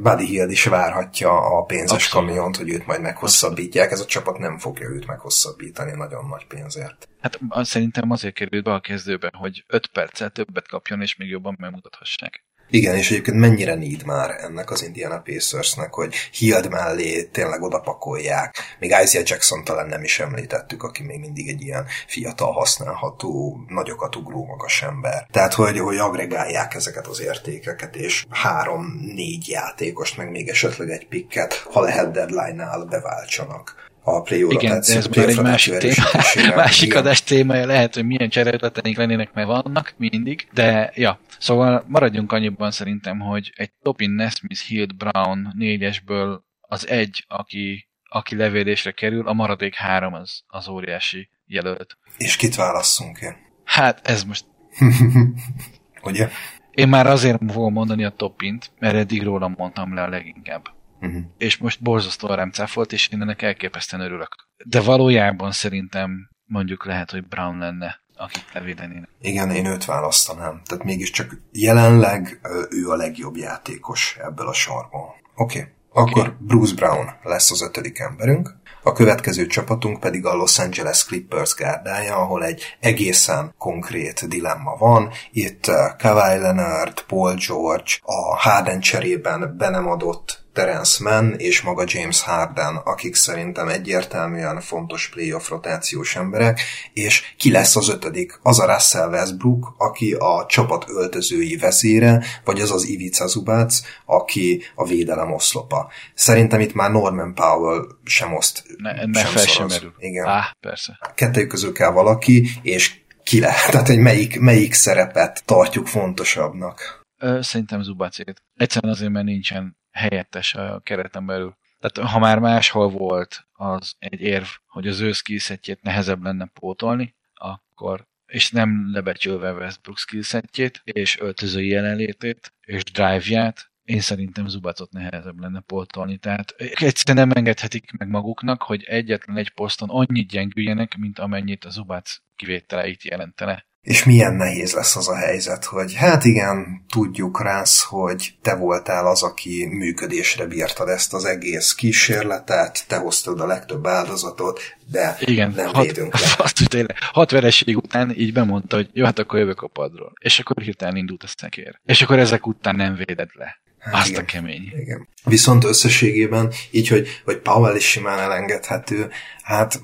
[0.01, 2.27] Buddy Hield is várhatja a pénzes abszolút.
[2.27, 7.07] kamiont, hogy őt majd meghosszabbítják, ez a csapat nem fogja őt meghosszabbítani nagyon nagy pénzért.
[7.21, 11.55] Hát szerintem azért került be a kezdőben, hogy 5 perccel többet kapjon, és még jobban
[11.59, 12.43] megmutathassák.
[12.69, 18.55] Igen, és egyébként mennyire need már ennek az Indiana Pacersnek, hogy Hield mellé tényleg odapakolják.
[18.79, 24.15] Még Isaiah Jackson talán nem is említettük, aki még mindig egy ilyen fiatal használható, nagyokat
[24.15, 25.27] ugró magas ember.
[25.31, 31.53] Tehát, hogy, hogy agregálják ezeket az értékeket, és három-négy játékost, meg még esetleg egy pikket,
[31.53, 37.23] ha lehet deadline-nál beváltsanak a play Igen, de ez már egy másik, téma, másik adás
[37.23, 43.19] témája lehet, hogy milyen cserélteteink lennének, mert vannak mindig, de ja, szóval maradjunk annyiban szerintem,
[43.19, 49.75] hogy egy Topin Nesmith Hild Brown négyesből az egy, aki, aki levélésre kerül, a maradék
[49.75, 51.97] három az, az óriási jelölt.
[52.17, 53.35] És kit válasszunk én?
[53.63, 54.45] Hát ez most...
[56.03, 56.29] Ugye?
[56.71, 60.67] Én már azért fogom mondani a Topint, mert eddig róla mondtam le a leginkább.
[61.01, 61.21] Uh-huh.
[61.37, 64.35] És most borzasztóan rám cáfolt, és én ennek elképesztően örülök.
[64.65, 69.09] De valójában szerintem mondjuk lehet, hogy Brown lenne, akit levédenének.
[69.21, 70.61] Igen, én őt választanám.
[70.65, 72.39] Tehát mégiscsak jelenleg
[72.69, 75.15] ő a legjobb játékos ebből a sorból.
[75.35, 75.59] Oké.
[75.59, 75.71] Okay.
[75.91, 76.33] Akkor okay.
[76.39, 78.57] Bruce Brown lesz az ötödik emberünk.
[78.83, 85.09] A következő csapatunk pedig a Los Angeles Clippers gárdája, ahol egy egészen konkrét dilemma van.
[85.31, 85.65] Itt
[85.97, 92.21] Kawhi Leonard, Paul George, a Harden cserében be nem adott Terence Mann és maga James
[92.21, 96.59] Harden, akik szerintem egyértelműen fontos playoff rotációs emberek,
[96.93, 98.39] és ki lesz az ötödik?
[98.43, 104.63] Az a Russell Westbrook, aki a csapat öltözői vezére, vagy az az Ivica Zubac, aki
[104.75, 105.91] a védelem oszlopa.
[106.13, 109.93] Szerintem itt már Norman Powell sem oszt, ne, ne sem, sem merül.
[109.97, 110.25] Igen.
[110.25, 110.99] Á, persze.
[111.15, 117.05] Kettőjük közül kell valaki, és ki lehet, tehát hogy melyik, melyik szerepet tartjuk fontosabbnak.
[117.39, 118.43] Szerintem Zubacét.
[118.55, 121.57] Egyszerűen azért, mert nincsen helyettes a kereten belül.
[121.79, 127.15] Tehát ha már máshol volt az egy érv, hogy az ő skillsetjét nehezebb lenne pótolni,
[127.33, 135.39] akkor és nem lebecsülve Westbrook skillsetjét, és öltözői jelenlétét, és drive-ját, én szerintem Zubacot nehezebb
[135.39, 136.17] lenne pótolni.
[136.17, 141.69] Tehát egyszerűen nem engedhetik meg maguknak, hogy egyetlen egy poszton annyit gyengüljenek, mint amennyit a
[141.69, 143.65] Zubac kivételeit jelentene.
[143.81, 149.07] És milyen nehéz lesz az a helyzet, hogy hát igen, tudjuk rász, hogy te voltál
[149.07, 154.61] az, aki működésre bírtad ezt az egész kísérletet, te hoztad a legtöbb áldozatot,
[154.91, 156.27] de igen, nem hat, védünk le.
[156.43, 160.13] Azt, tényleg, hat vereség után így bemondta, hogy jó, hát akkor jövök a padról.
[160.19, 161.79] És akkor hirtelen indult a szekér.
[161.85, 163.59] És akkor ezek után nem véded le.
[163.79, 164.71] Hát Azt igen, a kemény.
[164.75, 165.07] Igen.
[165.23, 169.09] Viszont összességében, így, hogy, hogy Powell is simán elengedhető,
[169.43, 169.81] hát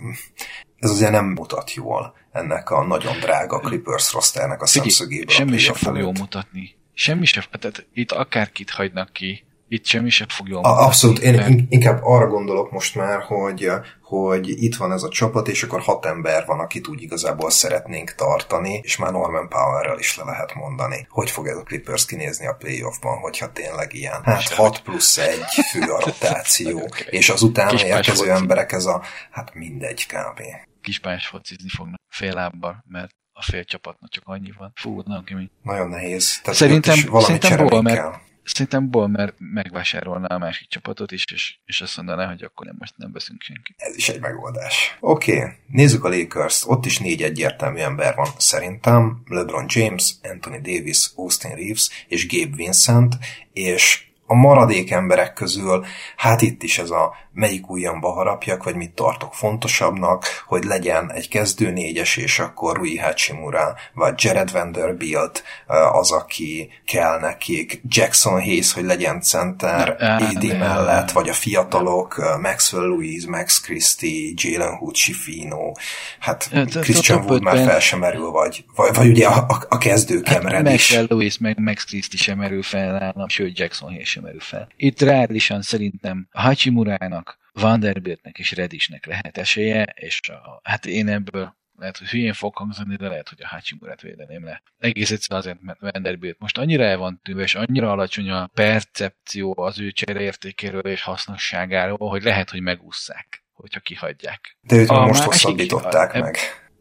[0.79, 5.35] ez azért nem mutat jól ennek a nagyon drága Clippers rosternek a szemszögéből.
[5.35, 6.75] Semmi sem fog jól mutatni.
[6.93, 10.85] Semmi sem, tehát itt akárkit hagynak ki, itt semmi sem fog jól mutatni.
[10.85, 11.59] Abszolút, én mert...
[11.69, 13.71] inkább arra gondolok most már, hogy,
[14.01, 18.15] hogy itt van ez a csapat, és akkor hat ember van, akit úgy igazából szeretnénk
[18.15, 21.07] tartani, és már Norman Powerrel is le lehet mondani.
[21.09, 24.21] Hogy fog ez a Clippers kinézni a playoffban, hogyha tényleg ilyen?
[24.23, 25.39] Hát 6 plusz 1
[25.71, 30.41] fő a rotáció, és az utána érkező emberek ez a, hát mindegy kb.
[30.85, 34.71] Kispályás focizni fognak fél lábbal, mert a fél csapatnak csak annyi van.
[34.75, 35.49] Fú, nagyon kemény.
[35.61, 36.41] Nagyon nehéz.
[36.41, 41.97] Tehát szerintem, szerintem ból, mert Szerintem mert megvásárolná a másik csapatot is, és, és azt
[41.97, 43.75] mondaná, hogy akkor nem, most nem veszünk senki.
[43.77, 44.97] Ez is egy megoldás.
[44.99, 45.49] Oké, okay.
[45.67, 46.65] nézzük a lakers -t.
[46.67, 49.23] Ott is négy egyértelmű ember van szerintem.
[49.27, 53.17] LeBron James, Anthony Davis, Austin Reeves és Gabe Vincent,
[53.53, 58.91] és a maradék emberek közül, hát itt is ez a melyik ujjamba harapjak, vagy mit
[58.91, 65.43] tartok fontosabbnak, hogy legyen egy kezdő négyes, és akkor Rui Hachimura, vagy Jared Vanderbilt
[65.91, 72.85] az, aki kell nekik, Jackson Hayes, hogy legyen center AD mellett, vagy a fiatalok, Maxwell
[72.85, 75.71] Louise, Max Christie, Jalen Hood, Fino,
[76.19, 76.49] hát
[76.81, 80.71] Christian Wood már fel sem merül, vagy, vagy, vagy ugye a, a kezdő Cameron is.
[80.71, 84.67] Maxwell Louise, meg Max Christie sem merül fel nálam, sőt Jackson Hayes sem merül fel.
[84.75, 87.24] Itt reálisan szerintem Hachimurának
[87.59, 92.95] Vanderbiltnek és Redisnek lehet esélye, és a, hát én ebből lehet, hogy hülyén fog hangzani,
[92.95, 94.63] de lehet, hogy a Hachimurát védeném le.
[94.77, 99.53] Egész egyszerűen azért, mert Vanderbilt most annyira el van tűnve, és annyira alacsony a percepció
[99.57, 104.57] az ő csereértékéről és hasznosságáról, hogy lehet, hogy megúszszák, hogyha kihagyják.
[104.61, 106.37] De őt most hosszabbították meg.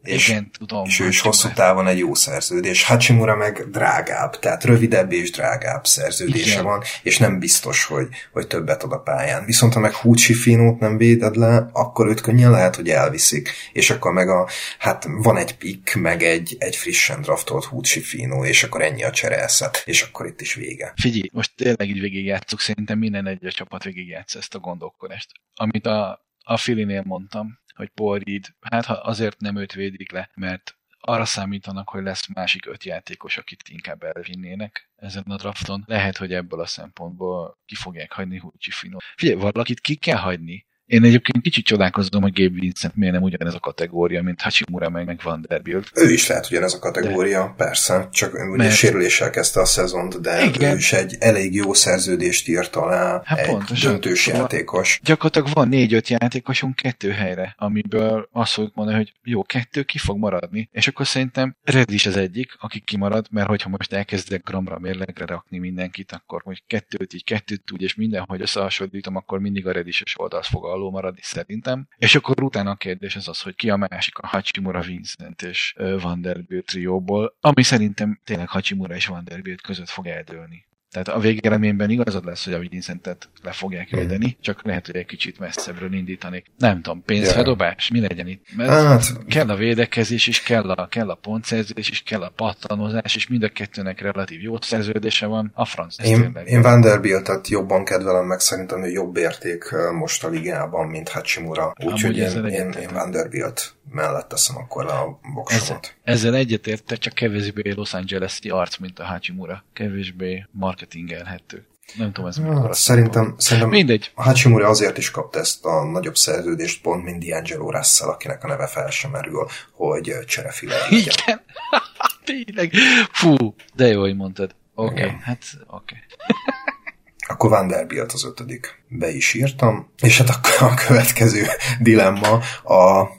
[0.07, 0.85] És, Igen, tudom.
[0.85, 2.83] És ő is hosszú távon egy jó szerződés.
[2.83, 6.63] Hachimura meg drágább, tehát rövidebb és drágább szerződése Igen.
[6.63, 9.45] van, és nem biztos, hogy, hogy többet ad a pályán.
[9.45, 13.49] Viszont ha meg Húcsi Finót nem véded le, akkor őt könnyen lehet, hogy elviszik.
[13.73, 14.49] És akkor meg a,
[14.79, 19.11] hát van egy pick, meg egy, egy frissen draftolt Húcsi Finó, és akkor ennyi a
[19.11, 20.93] cserélszet, és akkor itt is vége.
[20.95, 25.29] Figyelj, most tényleg így végigjátszuk, szerintem minden egy a csapat végigjátsz ezt a gondolkodást.
[25.55, 30.29] Amit a, a Filinél mondtam, hogy Paul Reed, hát ha azért nem őt védik le,
[30.35, 35.83] mert arra számítanak, hogy lesz másik öt játékos, akit inkább elvinnének ezen a drafton.
[35.87, 38.97] Lehet, hogy ebből a szempontból ki fogják hagyni Húcsi Fino.
[39.15, 43.53] Figyelj, valakit ki kell hagyni, én egyébként kicsit csodálkozom, hogy Gabe Vincent miért nem ugyanez
[43.53, 45.91] a kategória, mint Hachimura meg, meg Vanderbilt.
[45.93, 47.63] Ő is lehet ugyanez a kategória, de...
[47.65, 48.75] persze, csak ugye Mert...
[48.75, 50.73] sérüléssel kezdte a szezont, de Igen.
[50.73, 53.91] ő is egy elég jó szerződést írt alá, hát egy pontosan.
[53.91, 54.99] döntős szóval játékos.
[55.03, 60.17] Gyakorlatilag van négy-öt játékosunk kettő helyre, amiből azt fogjuk mondani, hogy jó, kettő ki fog
[60.17, 64.79] maradni, és akkor szerintem Red is az egyik, aki kimarad, mert hogyha most elkezdek gramra
[64.79, 69.71] mérlegre rakni mindenkit, akkor hogy kettőt így, kettőt úgy, és mindenhogy összehasonlítom, akkor mindig a
[69.71, 71.87] Redises oldalt fog alul maradni szerintem.
[71.97, 75.75] És akkor utána a kérdés az az, hogy ki a másik a Hachimura, Vincent és
[76.01, 80.65] Vanderbilt trióból, ami szerintem tényleg Hachimura és Vanderbilt között fog eldőlni.
[80.95, 84.41] Tehát a végeredményben igazad lesz, hogy a Vincentet le fogják védeni, mm.
[84.41, 86.45] csak lehet, hogy egy kicsit messzebbről indítanék.
[86.57, 88.45] Nem tudom, pénzfedobás, mi legyen itt?
[88.55, 93.15] Mert hát, kell a védekezés is, kell a, kell a pontszerzés is, kell a pattanozás,
[93.15, 95.51] és mind a kettőnek relatív jó szerződése van.
[95.53, 95.99] A franc.
[96.03, 99.63] Én, én Vanderbiltet jobban kedvelem meg, szerintem ő jobb érték
[99.99, 101.73] most a ligában, mint Hachimura.
[101.83, 105.61] Úgyhogy én, én, én Vanderbilt mellett teszem akkor a voksomat.
[105.61, 109.63] Ezzel, ezzel egyetértek, csak kevésbé Los Angeles-i arc, mint a Hachimura.
[109.73, 110.45] Kevésbé
[110.85, 111.67] marketingelhető.
[111.97, 112.75] Nem tudom, ez Ja, mikor.
[112.75, 114.11] szerintem, szerintem Mindegy.
[114.15, 118.47] a Hachimuri azért is kapta ezt a nagyobb szerződést pont, mint D'Angelo Russell, akinek a
[118.47, 120.99] neve fel sem merül, hogy cserefile legyen.
[120.99, 121.41] Igen.
[122.25, 122.73] Tényleg.
[123.11, 124.55] Fú, de jó, hogy mondtad.
[124.75, 125.19] Oké, okay, Igen.
[125.19, 125.95] hát oké.
[125.95, 125.99] Okay.
[127.27, 128.83] Akkor Vanderbilt az ötödik.
[128.87, 129.91] Be is írtam.
[130.01, 131.45] És hát akkor a következő
[131.79, 132.29] dilemma
[132.63, 133.09] a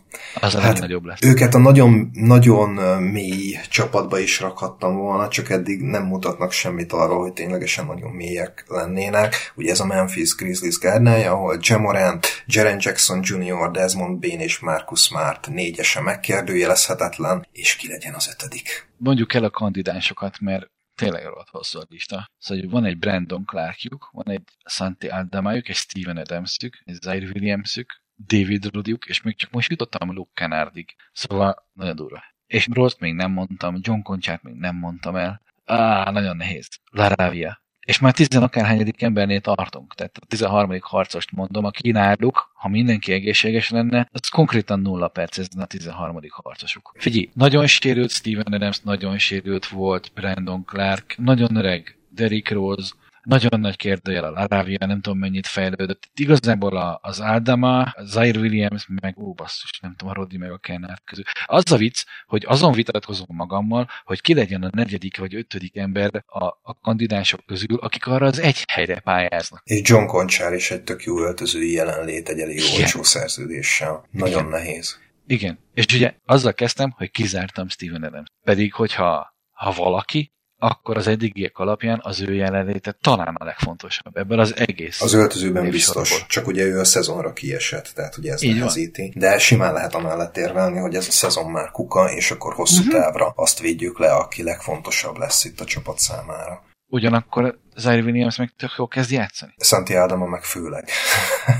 [0.41, 1.23] Az a Hát, legnagyobb lesz.
[1.23, 7.21] Őket a nagyon, nagyon mély csapatba is rakhattam volna, csak eddig nem mutatnak semmit arról,
[7.21, 9.53] hogy ténylegesen nagyon mélyek lennének.
[9.55, 15.01] Ugye ez a Memphis Grizzlies gárdája, ahol Jamorant, Jaren Jackson Jr., Desmond Bain és Marcus
[15.01, 18.89] Smart négyese megkérdőjelezhetetlen, és ki legyen az ötödik.
[18.97, 22.31] Mondjuk el a kandidásokat, mert tényleg rohadt hosszú a lista.
[22.39, 28.05] Szóval van egy Brandon Clarkjuk, van egy Santi Aldamájuk, egy Steven Adamsük, egy Zaire Williamsük,
[28.27, 30.95] David Rudiuk, és még csak most jutottam Luke Kennardig.
[31.13, 32.23] Szóval nagyon durva.
[32.47, 35.41] És Rost még nem mondtam, John Conchát még nem mondtam el.
[35.65, 36.69] Á, nagyon nehéz.
[36.91, 37.65] Laravia.
[37.87, 39.95] És már tizenakárhányadik embernél tartunk.
[39.95, 40.77] Tehát a 13.
[40.81, 46.21] harcost mondom, aki náluk, ha mindenki egészséges lenne, az konkrétan nulla perc ez a 13.
[46.29, 46.93] harcosuk.
[46.99, 52.93] Figyelj, nagyon sérült Steven Adams, nagyon sérült volt Brandon Clark, nagyon öreg Derrick Rose,
[53.27, 56.05] nagyon nagy kérdőjel a Laravia, nem tudom mennyit fejlődött.
[56.05, 60.51] Itt igazából az Aldama, a Zaire Williams, meg ó basszus, nem tudom, a Roddy meg
[60.51, 61.25] a Kennard közül.
[61.47, 66.25] Az a vicc, hogy azon vitatkozom magammal, hogy ki legyen a negyedik vagy ötödik ember
[66.27, 69.63] a, a kandidánsok közül, akik arra az egy helyre pályáznak.
[69.65, 72.81] És John Conchár is egy tök jó öltözői jelenlét egy elég Igen.
[72.81, 74.07] olcsó szerződéssel.
[74.11, 74.51] Nagyon Igen.
[74.51, 74.99] nehéz.
[75.27, 75.59] Igen.
[75.75, 78.29] És ugye azzal kezdtem, hogy kizártam Steven Adams.
[78.43, 80.33] Pedig, hogyha ha valaki,
[80.67, 85.01] akkor az eddigiek alapján az ő jelenléte talán a legfontosabb ebben az egész.
[85.01, 88.59] Az öltözőben biztos, csak ugye ő a szezonra kiesett, tehát ugye ez Így van.
[88.59, 89.13] nehezíti.
[89.17, 92.91] De simán lehet amellett érvelni, hogy ez a szezon már kuka, és akkor hosszú Mhm.
[92.91, 96.63] távra azt védjük le, aki legfontosabb lesz itt a csapat számára.
[96.89, 99.55] Ugyanakkor Zaire Williams meg tök jól kezd játszani.
[99.59, 100.89] Santi Adama meg főleg.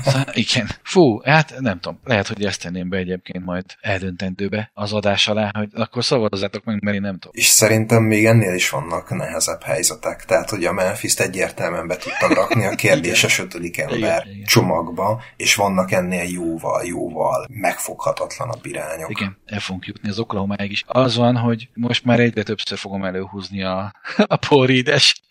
[0.03, 0.69] Szóval, igen.
[0.83, 1.99] Fú, hát nem tudom.
[2.03, 6.81] Lehet, hogy ezt tenném be egyébként majd eldöntendőbe az adás alá, hogy akkor szavazzátok meg,
[6.81, 7.31] mert én nem tudom.
[7.35, 10.25] És szerintem még ennél is vannak nehezebb helyzetek.
[10.25, 14.45] Tehát, hogy a Memphis-t egyértelműen be tudtam rakni a kérdéses ötödik ember Igen, igen.
[14.45, 19.09] csomagba, és vannak ennél jóval, jóval megfoghatatlanabb irányok.
[19.09, 20.83] Igen, el fogunk jutni az Oklahomáig is.
[20.87, 25.21] Az van, hogy most már egyre többször fogom előhúzni a, a porrídes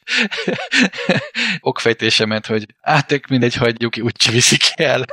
[1.60, 5.04] okfejtésemet, hogy hát ők mindegy, hagyjuk ki, úgyse viszik el.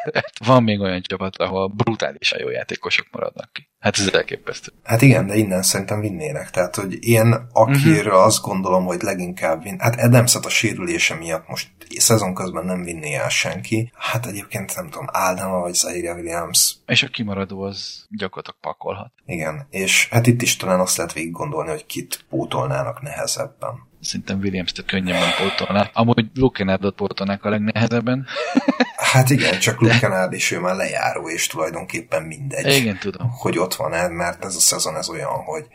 [0.45, 3.67] Van még olyan csapat, ahol brutálisan jó játékosok maradnak ki.
[3.79, 4.71] Hát ez elképesztő.
[4.83, 6.49] Hát igen, de innen szerintem vinnének.
[6.49, 8.23] Tehát, hogy én, akiről uh-huh.
[8.25, 9.79] azt gondolom, hogy leginkább vin...
[9.79, 13.91] Hát adams a sérülése miatt most szezon közben nem vinné el senki.
[13.95, 16.75] Hát egyébként nem tudom, Aldama vagy Zaire Williams.
[16.85, 19.11] És a kimaradó az gyakorlatilag pakolhat.
[19.25, 23.91] Igen, és hát itt is talán azt lehet végig gondolni, hogy kit pótolnának nehezebben.
[24.03, 25.89] Szerintem Williams-t könnyebben pótolnák.
[25.93, 28.25] Amúgy Luke Kennardot pótolnák a legnehezebben.
[29.13, 33.29] Hát igen, csak Luke Kennard is ő már lejáró, és tulajdonképpen mindegy, Igen, tudom.
[33.29, 35.67] hogy ott van el, mert ez a szezon ez olyan, hogy,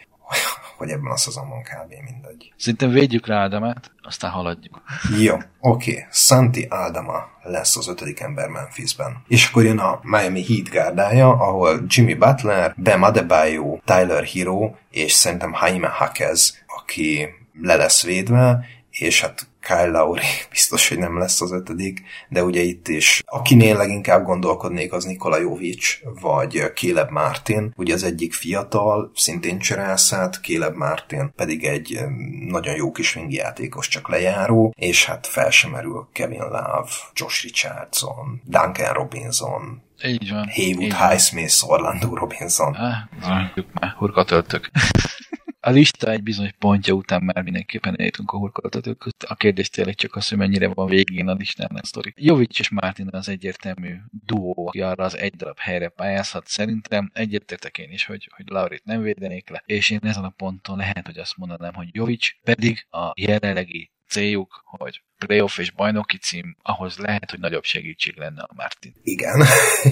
[0.77, 1.95] hogy ebben a szezonban kb.
[2.05, 2.53] mindegy.
[2.57, 4.83] Szerintem védjük rá Adamát, aztán haladjuk.
[5.19, 5.91] Jó, oké.
[5.91, 6.05] Okay.
[6.11, 9.25] Santi Aldama lesz az ötödik ember Memphisben.
[9.29, 15.13] És akkor jön a Miami Heat gárdája, ahol Jimmy Butler, Bam Adebayo, Tyler Hero, és
[15.13, 17.29] szerintem Jaime Hackez, aki
[17.61, 22.61] le lesz védve, és hát Kyle Lowry biztos, hogy nem lesz az ötödik, de ugye
[22.61, 29.11] itt is, akinél leginkább gondolkodnék, az Nikola Jovic, vagy Caleb Martin, ugye az egyik fiatal,
[29.15, 31.99] szintén cserászát, Caleb Martin pedig egy
[32.47, 38.43] nagyon jó kis játékos, csak lejáró, és hát fel sem merül Kevin Love, Josh Richardson,
[38.45, 40.49] Duncan Robinson, Így van.
[40.55, 40.93] Haywood.
[40.93, 42.75] Highsmith, Orlando Robinson.
[42.75, 44.71] Ah, mondjuk már, hurkatöltök.
[45.69, 49.23] A lista egy bizonyos pontja után már mindenképpen eljutunk a hurkolatot között.
[49.23, 52.13] A kérdés tényleg csak az, hogy mennyire van végén a listának a sztori.
[52.17, 56.47] Jovic és Martin az egyértelmű duó, aki arra az egy darab helyre pályázhat.
[56.47, 60.77] Szerintem egyetértek én is, hogy, hogy Laurit nem védenék le, és én ezen a ponton
[60.77, 66.57] lehet, hogy azt mondanám, hogy Jovic pedig a jelenlegi céljuk, hogy playoff és bajnoki cím,
[66.63, 68.95] ahhoz lehet, hogy nagyobb segítség lenne a Martin.
[69.03, 69.45] Igen.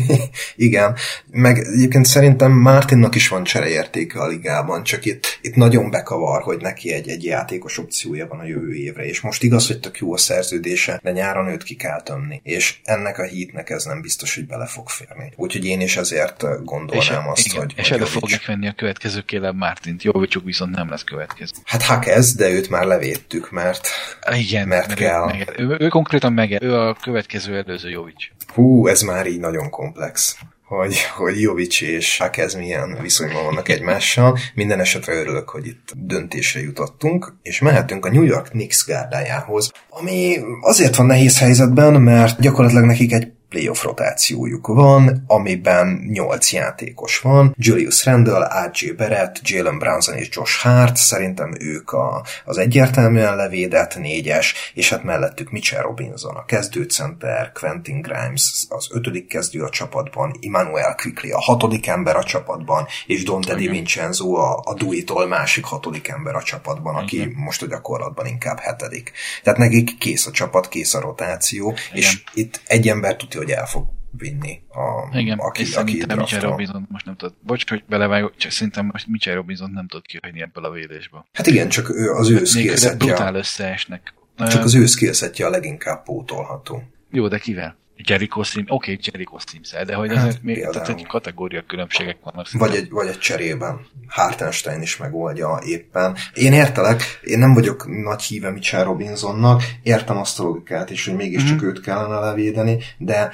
[0.57, 0.97] Igen.
[1.31, 6.61] Meg egyébként szerintem Martinnak is van csereértéke a ligában, csak itt, itt nagyon bekavar, hogy
[6.61, 10.13] neki egy, egy játékos opciója van a jövő évre, és most igaz, hogy tök jó
[10.13, 14.35] a szerződése, de nyáron őt ki kell tömni, és ennek a hítnek ez nem biztos,
[14.35, 15.33] hogy bele fog férni.
[15.37, 17.75] Úgyhogy én is ezért gondolnám azt, igen, hogy...
[17.77, 20.03] és elő fogják venni a következő Caleb Martint.
[20.03, 21.53] Jovicsuk viszont nem lesz következő.
[21.65, 23.89] Hát Hakez, de őt már levédtük, mert
[24.33, 25.16] Igen, Mert mert kell.
[25.23, 28.29] Ő, meged, ő, ő, konkrétan meg ő a következő előző Jovic.
[28.55, 30.37] hú, ez már így nagyon komplex.
[30.65, 34.39] hogy, hogy Jovic és Hakez milyen viszonyban vannak egymással.
[34.55, 40.37] Minden esetre örülök, hogy itt döntésre jutottunk, és mehetünk a New York Knicks gárdájához, ami
[40.61, 47.55] azért van nehéz helyzetben, mert gyakorlatilag nekik egy playoff rotációjuk van, amiben 8 játékos van.
[47.59, 48.91] Julius Randle, R.J.
[48.93, 55.03] Barrett, Jalen Brownson és Josh Hart, szerintem ők a, az egyértelműen levédett négyes, és hát
[55.03, 61.41] mellettük Mitchell Robinson, a kezdőcenter, Quentin Grimes, az ötödik kezdő a csapatban, Emmanuel Quickly a
[61.41, 66.43] hatodik ember a csapatban, és Dante Di Vincenzo a, a Duitól másik hatodik ember a
[66.43, 67.33] csapatban, aki Igen.
[67.37, 69.13] most a gyakorlatban inkább hetedik.
[69.43, 72.03] Tehát nekik kész a csapat, kész a rotáció, Igen.
[72.03, 73.87] és itt egy ember tudja, hogy el fog
[74.19, 78.37] vinni a, Igen, aki, és aki szerintem Mitchell Robinson most nem tud, bocs, hogy belevágok,
[78.37, 81.27] csak szerintem most Mitchell Robinson nem tud kihagyni ebből a védésből.
[81.33, 83.07] Hát igen, csak ő, az ő skillsetje.
[83.07, 84.15] brutál összeesnek.
[84.39, 86.83] Csak az ő skillsetje a leginkább pótolható.
[87.11, 87.77] Jó, de kivel?
[87.97, 92.17] Jericho Sims, oké, okay, Jericho sims de hogy hát, azért még tehát egy kategória különbségek
[92.23, 92.47] vannak.
[92.53, 93.87] Vagy egy, vagy egy cserében.
[94.09, 96.17] Hartenstein is megoldja éppen.
[96.35, 101.17] Én értelek, én nem vagyok nagy híve Mitchell Robinsonnak, értem azt a logikát is, hogy
[101.17, 101.67] mégiscsak mm-hmm.
[101.67, 103.31] őt kellene levédeni, de,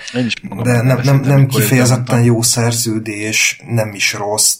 [0.62, 4.56] de nem, nem, nem kifejezetten jó szerződés, nem is rossz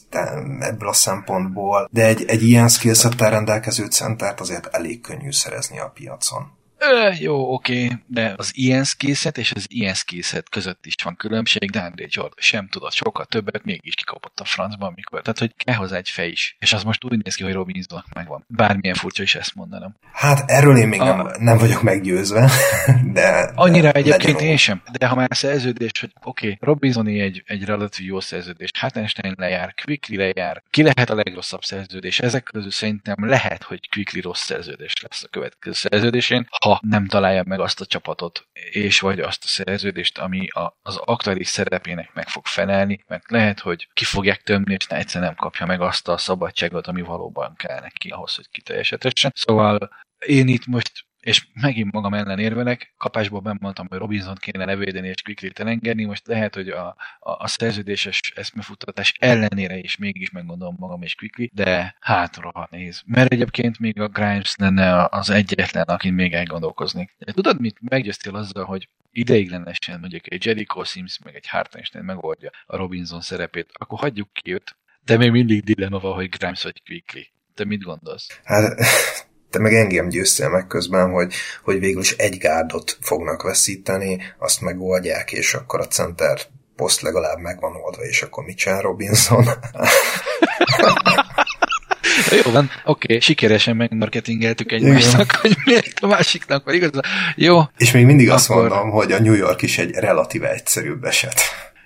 [0.60, 5.92] ebből a szempontból, de egy, egy ilyen skillsettel rendelkező centert azért elég könnyű szerezni a
[5.94, 6.60] piacon.
[6.90, 11.70] Ö, jó, oké, de az ilyen skillset és az ilyen skillset között is van különbség,
[11.70, 15.22] de André Jordan sem tudott sokkal többet, mégis kikapott a francban, amikor.
[15.22, 16.56] Tehát, hogy kell hozzá egy fej is.
[16.58, 18.44] És az most úgy néz ki, hogy Robinsonnak megvan.
[18.48, 19.96] Bármilyen furcsa is ezt mondanom.
[20.12, 21.04] Hát erről én még a...
[21.04, 22.50] nem, nem vagyok meggyőzve,
[23.12, 23.52] de...
[23.54, 24.82] Annyira de egyébként én sem.
[24.98, 29.74] De ha már szerződés, hogy oké, okay, Robinsoni egy, egy relatív jó szerződés, Hartenstein lejár,
[29.84, 32.20] Quickly lejár, ki lehet a legrosszabb szerződés?
[32.20, 37.42] Ezek közül szerintem lehet, hogy Quickly rossz szerződés lesz a következő szerződésén, ha nem találja
[37.46, 42.28] meg azt a csapatot, és vagy azt a szerződést, ami a, az aktuális szerepének meg
[42.28, 46.18] fog felelni, mert lehet, hogy ki fogják tömni, és egyszer nem kapja meg azt a
[46.18, 49.32] szabadságot, ami valóban kell neki ahhoz, hogy kiteljesedhessen.
[49.34, 49.90] Szóval
[50.26, 55.22] én itt most és megint magam ellen érvelek, kapásból bemondtam, hogy Robinson kéne levédeni és
[55.22, 56.86] quickly elengedni, most lehet, hogy a,
[57.18, 63.02] a, a szerződéses eszmefuttatás ellenére is mégis meggondolom magam és quickly, de hát rohadt néz.
[63.06, 67.14] Mert egyébként még a Grimes lenne az egyetlen, akin még elgondolkoznék.
[67.18, 72.50] De tudod, mit meggyőztél azzal, hogy ideiglenesen mondjuk egy Jericho Sims meg egy Hartenstein megoldja
[72.66, 76.82] a Robinson szerepét, akkor hagyjuk ki őt, de még mindig dilemma van, hogy Grimes vagy
[76.84, 77.20] Quickly.
[77.54, 78.40] Te mit gondolsz?
[78.44, 78.74] Hát
[79.52, 84.60] te meg engem győztél meg közben, hogy, hogy végül is egy gárdot fognak veszíteni, azt
[84.60, 86.40] megoldják, és akkor a center
[86.76, 89.44] poszt legalább megvan oldva, és akkor Mitchell Robinson.
[92.44, 96.90] Jó van, oké, okay, sikeresen megmarketingeltük egymásnak, hogy miért a másiknak van igaz.
[97.36, 97.60] Jó.
[97.76, 98.38] És még mindig akkor...
[98.38, 101.40] azt mondom, hogy a New York is egy relatíve egyszerűbb eset.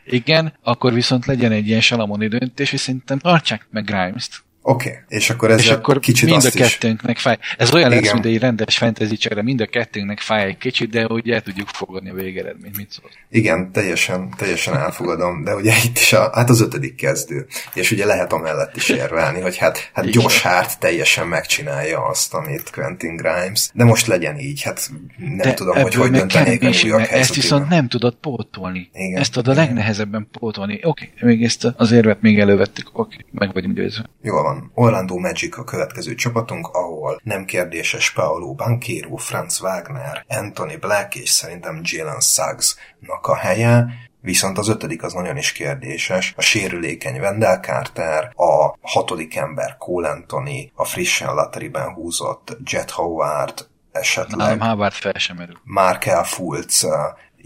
[0.04, 4.44] Igen, akkor viszont legyen egy ilyen salamoni döntés, és szerintem tartsák meg Grimes-t.
[4.68, 5.02] Oké, okay.
[5.08, 7.38] és akkor ez és akkor kicsit mind a kettőnknek fáj.
[7.58, 8.02] Ez olyan Igen.
[8.02, 11.40] lesz, mint egy rendes fantasy csere, mind a kettőnknek fáj egy kicsit, de ugye el
[11.40, 13.10] tudjuk fogadni a végeredményt, mit szól.
[13.30, 18.04] Igen, teljesen, teljesen elfogadom, de ugye itt is a, hát az ötödik kezdő, és ugye
[18.04, 23.70] lehet amellett is érvelni, hogy hát, hát Josh Hart teljesen megcsinálja azt, amit Quentin Grimes,
[23.72, 27.68] de most legyen így, hát nem de tudom, hogy hogy döntenék a York Ezt viszont
[27.68, 28.90] nem tudod pótolni.
[28.92, 30.80] Igen, ezt tudod a legnehezebben pótolni.
[30.82, 34.04] Oké, okay, még ezt az érvet még elővettük, oké, okay, meg vagyunk győzve.
[34.22, 40.78] Jól van, Orlando Magic a következő csapatunk, ahol nem kérdéses Paolo Banquero, Franz Wagner, Anthony
[40.80, 43.86] Black és szerintem Jalen Suggs-nak a helye,
[44.20, 46.34] Viszont az ötödik az nagyon is kérdéses.
[46.36, 53.66] A sérülékeny Wendell Carter, a hatodik ember Cole Anthony, a frissen latteriben húzott Jet Howard,
[53.92, 54.58] esetleg...
[54.58, 55.58] Nem, Howard fel sem merül.
[55.64, 56.86] Markel Fultz,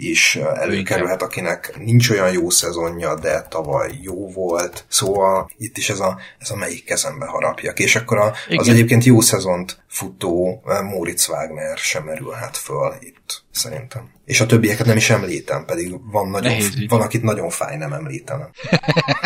[0.08, 4.84] is előkerülhet, akinek nincs olyan jó szezonja, de tavaly jó volt.
[4.88, 7.78] Szóval itt is ez a, ez a melyik kezembe harapjak.
[7.78, 14.10] És akkor a, az egyébként jó szezont futó Moritz Wagner sem merülhet föl itt, szerintem.
[14.24, 17.92] És a többieket nem is említem, pedig van, nagyon, Nehéz, van akit nagyon fáj nem
[17.92, 18.50] említenem.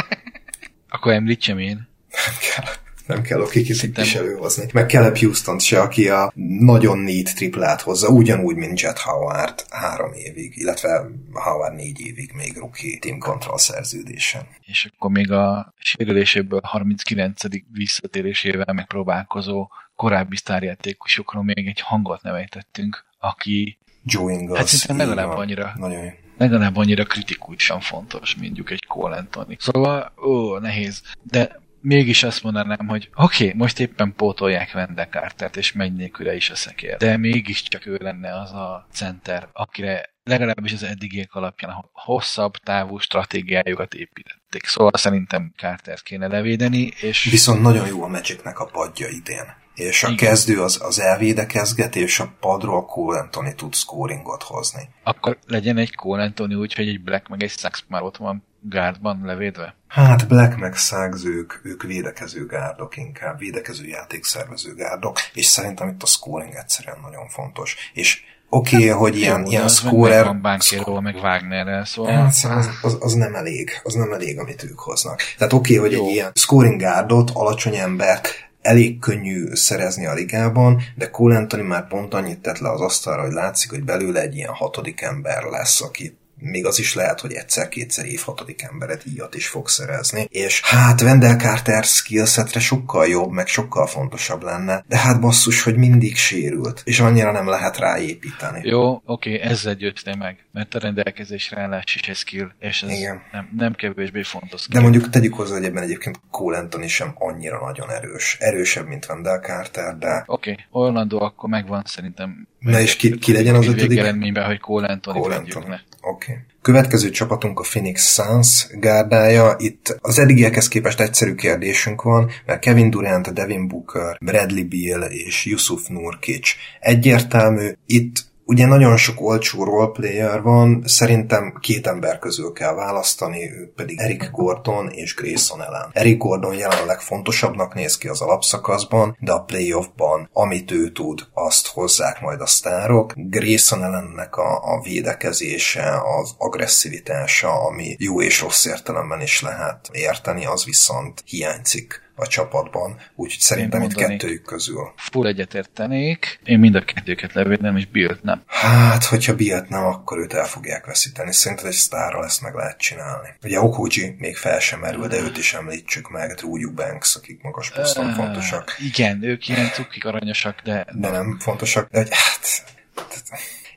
[0.88, 1.88] akkor említsem én.
[2.10, 4.66] Nem kell nem kell a kikit is előhozni.
[4.72, 10.12] Meg Caleb houston se, aki a nagyon négy triplát hozza, ugyanúgy, mint Jet Howard három
[10.12, 14.46] évig, illetve Howard négy évig még rookie team control szerződésen.
[14.60, 17.42] És akkor még a sérüléséből 39.
[17.72, 24.58] visszatérésével megpróbálkozó korábbi sztárjátékosokról még egy hangot nevettettünk, aki Joe Ingles.
[24.58, 29.56] Hát szerintem legalább annyira nagyon jó legalább annyira kritikusan fontos, mondjuk egy Cole Anthony.
[29.58, 31.02] Szóval, ó, nehéz.
[31.22, 36.50] De mégis azt mondanám, hogy oké, okay, most éppen pótolják Wendell és megy nélküle is
[36.50, 36.96] a szekér.
[36.96, 43.94] De mégiscsak ő lenne az a center, akire legalábbis az eddigiek alapján hosszabb távú stratégiájukat
[43.94, 44.66] építették.
[44.66, 47.24] Szóval szerintem Carter kéne levédeni, és...
[47.30, 49.62] Viszont nagyon jó a Magicnek a padja idén.
[49.74, 50.28] És a Igen.
[50.28, 54.88] kezdő az, az elvédekezget, és a padról Cole Anthony tud scoringot hozni.
[55.02, 58.44] Akkor legyen egy Cole Anthony úgy, hogy egy Black meg egy Sachs már ott van
[58.68, 59.74] gárdban levédve?
[59.88, 66.02] Hát Black meg Suggs, ők, ők védekező gárdok inkább, védekező játékszervező gárdok, és szerintem itt
[66.02, 67.76] a scoring egyszerűen nagyon fontos.
[67.92, 70.24] És oké, okay, hát, hogy ilyen, jó, ilyen scorer...
[70.24, 72.12] Meg Bankéról, meg Wagnerrel, szóval...
[72.12, 75.22] Hát, az, az, az, nem elég, az nem elég, amit ők hoznak.
[75.38, 76.06] Tehát oké, okay, hogy jó.
[76.06, 81.88] egy ilyen scoring gárdot, alacsony embert elég könnyű szerezni a ligában, de Cole Anthony már
[81.88, 85.82] pont annyit tett le az asztalra, hogy látszik, hogy belőle egy ilyen hatodik ember lesz,
[85.82, 90.26] aki még az is lehet, hogy egyszer-kétszer év hatodik emberet íjat is fog szerezni.
[90.30, 95.76] És hát Wendell Carter skillsetre sokkal jobb, meg sokkal fontosabb lenne, de hát basszus, hogy
[95.76, 98.68] mindig sérült, és annyira nem lehet ráépíteni.
[98.68, 103.22] Jó, oké, ezzel győztél meg, mert a rendelkezésre állás is egy skill, és ez Igen.
[103.32, 104.60] Nem, nem kevésbé fontos.
[104.60, 104.76] Skill.
[104.76, 108.36] De mondjuk tegyük hozzá, hogy ebben egyébként Cole Anthony sem annyira nagyon erős.
[108.40, 110.22] Erősebb, mint Wendell Carter, de...
[110.26, 110.56] Oké.
[110.70, 112.48] Orlando akkor megvan szerintem.
[112.64, 113.88] Na és ki, ki legyen az ötödik?
[113.88, 115.62] Végeredményben, hogy Cole Anthony Cole Anthony.
[115.64, 115.80] Oké.
[116.00, 116.36] Okay.
[116.62, 119.54] Következő csapatunk a Phoenix Suns gárdája.
[119.58, 125.44] Itt az eddigiekhez képest egyszerű kérdésünk van, mert Kevin Durant, Devin Booker, Bradley Beal és
[125.44, 126.50] Yusuf Nurkic
[126.80, 127.68] egyértelmű.
[127.86, 134.00] Itt Ugye nagyon sok olcsó roleplayer van, szerintem két ember közül kell választani, ő pedig
[134.00, 135.90] Eric Gordon és Grayson ellen.
[135.92, 141.66] Eric Gordon jelenleg fontosabbnak néz ki az alapszakaszban, de a playoffban, amit ő tud, azt
[141.66, 143.12] hozzák majd a sztárok.
[143.16, 150.46] Grayson ellennek a, a védekezése, az agresszivitása, ami jó és rossz értelemben is lehet érteni,
[150.46, 154.92] az viszont hiányzik a csapatban, úgyhogy szerintem itt kettőjük közül.
[154.96, 158.42] Full egyetértenék, én mind a kettőket levédem, és Bill nem.
[158.46, 161.32] Hát, hogyha Bill nem, akkor őt el fogják veszíteni.
[161.32, 163.28] Szerinted egy sztárral ezt meg lehet csinálni.
[163.42, 167.70] Ugye Okuji még fel sem merül, de őt is említsük meg, Drew Eubanks, akik magas
[167.70, 168.76] poszton fontosak.
[168.78, 170.86] Igen, ők ilyen cukik aranyosak, de...
[170.92, 172.64] De nem fontosak, de hát...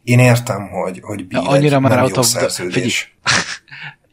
[0.04, 3.16] Én értem, hogy, hogy Bill annyira már nem jó szerződés.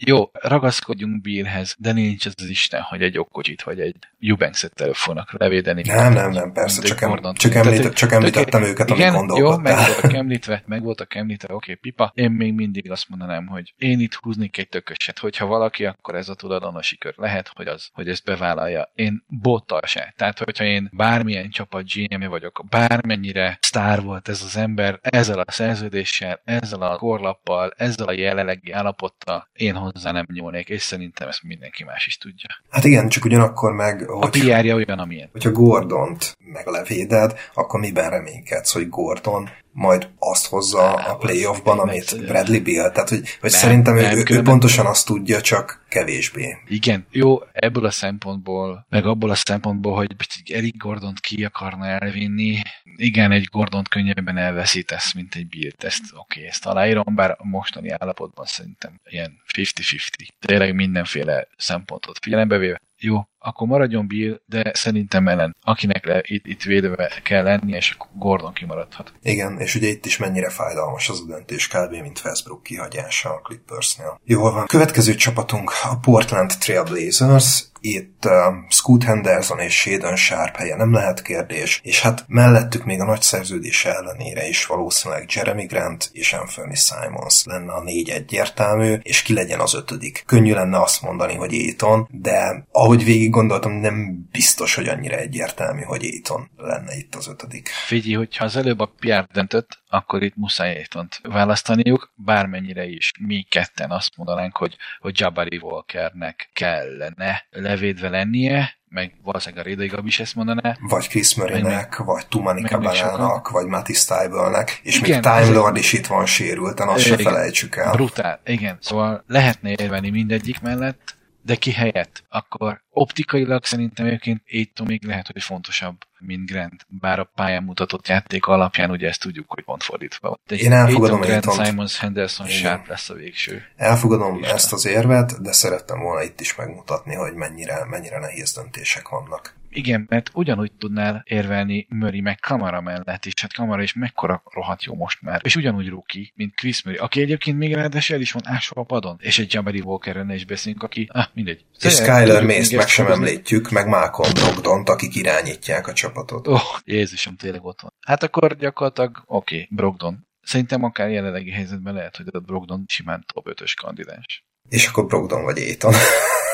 [0.07, 4.93] Jó, ragaszkodjunk Billhez, de nincs az, az Isten, hogy egy okocsit vagy egy Eubanks-et elő
[4.93, 5.83] fognak levédeni.
[5.87, 9.57] Nem, nem, nem, persze, csak, em, csak, említett, csak említettem tehát, őket, igen, amit Jó,
[9.57, 12.13] meg voltak említve, meg voltak említve, oké, pipa.
[12.15, 16.29] Én még mindig azt mondanám, hogy én itt húznék egy tököset, hogyha valaki, akkor ez
[16.29, 17.15] a tulajdonosi kör.
[17.17, 18.91] Lehet, hogy az, hogy ezt bevállalja.
[18.95, 20.15] Én bottal se.
[20.17, 25.53] Tehát, hogyha én bármilyen csapat gm vagyok, bármennyire sztár volt ez az ember, ezzel a
[25.53, 31.43] szerződéssel, ezzel a korlappal, ezzel a jelenlegi állapottal, én hozzá nem nyúlnék, és szerintem ezt
[31.43, 32.49] mindenki más is tudja.
[32.71, 34.11] Hát igen, csak ugyanakkor meg...
[34.11, 35.29] A pr olyan, amilyen.
[35.33, 42.63] Hogyha Gordont meglevéded, akkor miben reménykedsz, hogy Gordon majd azt hozza a playoffban, amit Bradley
[42.63, 42.91] Bill.
[42.91, 46.57] Tehát, hogy, hogy nem, szerintem nem, ő, ő pontosan azt tudja, csak kevésbé.
[46.67, 50.15] Igen, jó, ebből a szempontból, meg abból a szempontból, hogy
[50.45, 52.59] Eric Gordont ki akarna elvinni,
[52.97, 57.47] igen, egy Gordont könnyebben elveszítesz, mint egy Bill-t, ezt oké, okay, ezt aláírom, bár a
[57.47, 60.29] mostani állapotban szerintem ilyen 50-50.
[60.39, 62.81] Tényleg mindenféle szempontot figyelembe véve.
[63.05, 67.97] Jó, akkor maradjon Bill, de szerintem ellen, akinek le, itt, itt védve kell lenni, és
[68.13, 69.13] Gordon kimaradhat.
[69.23, 71.91] Igen, és ugye itt is mennyire fájdalmas az a döntés, kb.
[71.91, 74.21] mint Westbrook kihagyása a Clippersnél.
[74.25, 74.67] Jól van.
[74.67, 78.33] Következő csapatunk a Portland Trail Blazers, itt uh,
[78.69, 83.23] Scoot Henderson és Shaden Sharp helye nem lehet kérdés, és hát mellettük még a nagy
[83.23, 89.35] szerződés ellenére is valószínűleg Jeremy Grant és Anthony Simons lenne a négy egyértelmű, és ki
[89.35, 90.23] legyen az ötödik.
[90.27, 95.83] Könnyű lenne azt mondani, hogy Éton, de ahogy végig gondoltam, nem biztos, hogy annyira egyértelmű,
[95.83, 97.69] hogy Éton lenne itt az ötödik.
[97.69, 103.47] Figyelj, hogyha az előbb a Pierre döntött, akkor itt muszáj Étont választaniuk, bármennyire is mi
[103.49, 110.07] ketten azt mondanánk, hogy, hogy Jabari Walkernek kellene levédve lennie, meg valószínűleg a Rédai Gabi
[110.07, 110.77] is ezt mondaná.
[110.81, 115.93] Vagy Chris Murray-nek, vagy Tumani Kabalának, vagy Matty Stiebelnek, és igen, még Time Lord is
[115.93, 117.93] itt van sérülten, azt se felejtsük el.
[117.93, 118.79] Brutál, igen.
[118.81, 125.27] Szóval lehetne érvelni mindegyik mellett, de ki helyett, akkor optikailag szerintem egyébként Aiton még lehet,
[125.27, 125.97] hogy fontosabb,
[126.27, 130.59] mint Grant, bár a pályán mutatott játék alapján ugye ezt tudjuk, hogy pont fordítva van.
[130.59, 133.63] Én elfogadom Aiton, Grant, Simons, Henderson, Sharp lesz a végső.
[133.77, 134.55] Elfogadom Isten.
[134.55, 139.55] ezt az érvet, de szerettem volna itt is megmutatni, hogy mennyire, mennyire nehéz döntések vannak.
[139.75, 143.33] Igen, mert ugyanúgy tudnál érvelni Murray meg Kamara mellett is.
[143.41, 145.41] Hát Kamara is mekkora rohadt jó most már.
[145.45, 148.85] És ugyanúgy rookie, mint Chris Murray, aki egyébként még ráadásul el is van ásva a
[148.85, 149.17] padon.
[149.21, 151.65] És egy Jabari Walker is beszélünk, aki, ah, mindegy.
[151.81, 156.49] És Skyler Mace meg sem említjük, meg Malcolm Brogdon akik irányítják a csapatot.
[156.49, 157.93] Oh, Jézusom, tényleg ott van.
[158.07, 160.27] Hát akkor gyakorlatilag, oké, okay, Brogdon.
[160.43, 164.45] Szerintem akár jelenlegi helyzetben lehet, hogy a Brogdon simán top 5-ös kandidás.
[164.69, 165.93] És akkor Brogdon vagy Aiton.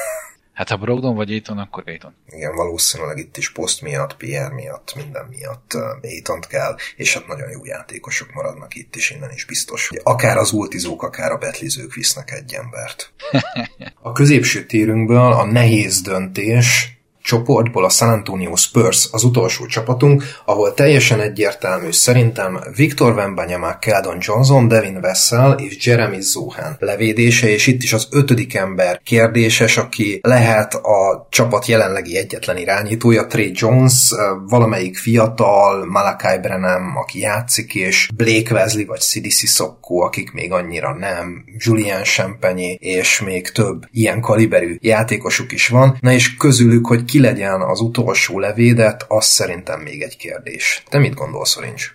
[0.60, 2.14] Hát ha Brogdon vagy Aiton, akkor Aiton.
[2.28, 7.50] Igen, valószínűleg itt is poszt miatt, PR miatt, minden miatt Aitont kell, és hát nagyon
[7.50, 9.88] jó játékosok maradnak itt is, innen is biztos.
[9.88, 13.12] Hogy akár az ultizók, akár a betlizők visznek egy embert.
[14.02, 20.74] A középső térünkből a nehéz döntés csoportból a San Antonio Spurs az utolsó csapatunk, ahol
[20.74, 27.82] teljesen egyértelmű szerintem Victor Wembanyama, Keldon Johnson, Devin Vessel és Jeremy Zohan levédése, és itt
[27.82, 34.10] is az ötödik ember kérdéses, aki lehet a csapat jelenlegi egyetlen irányítója, Trey Jones,
[34.48, 40.94] valamelyik fiatal, Malakai Brenham, aki játszik, és Blake Wesley vagy Sidi Sissoko, akik még annyira
[40.94, 47.04] nem, Julian Champagne, és még több ilyen kaliberű játékosuk is van, na és közülük, hogy
[47.10, 50.82] ki legyen az utolsó levédet, az szerintem még egy kérdés.
[50.88, 51.94] Te mit gondolsz, Orincs?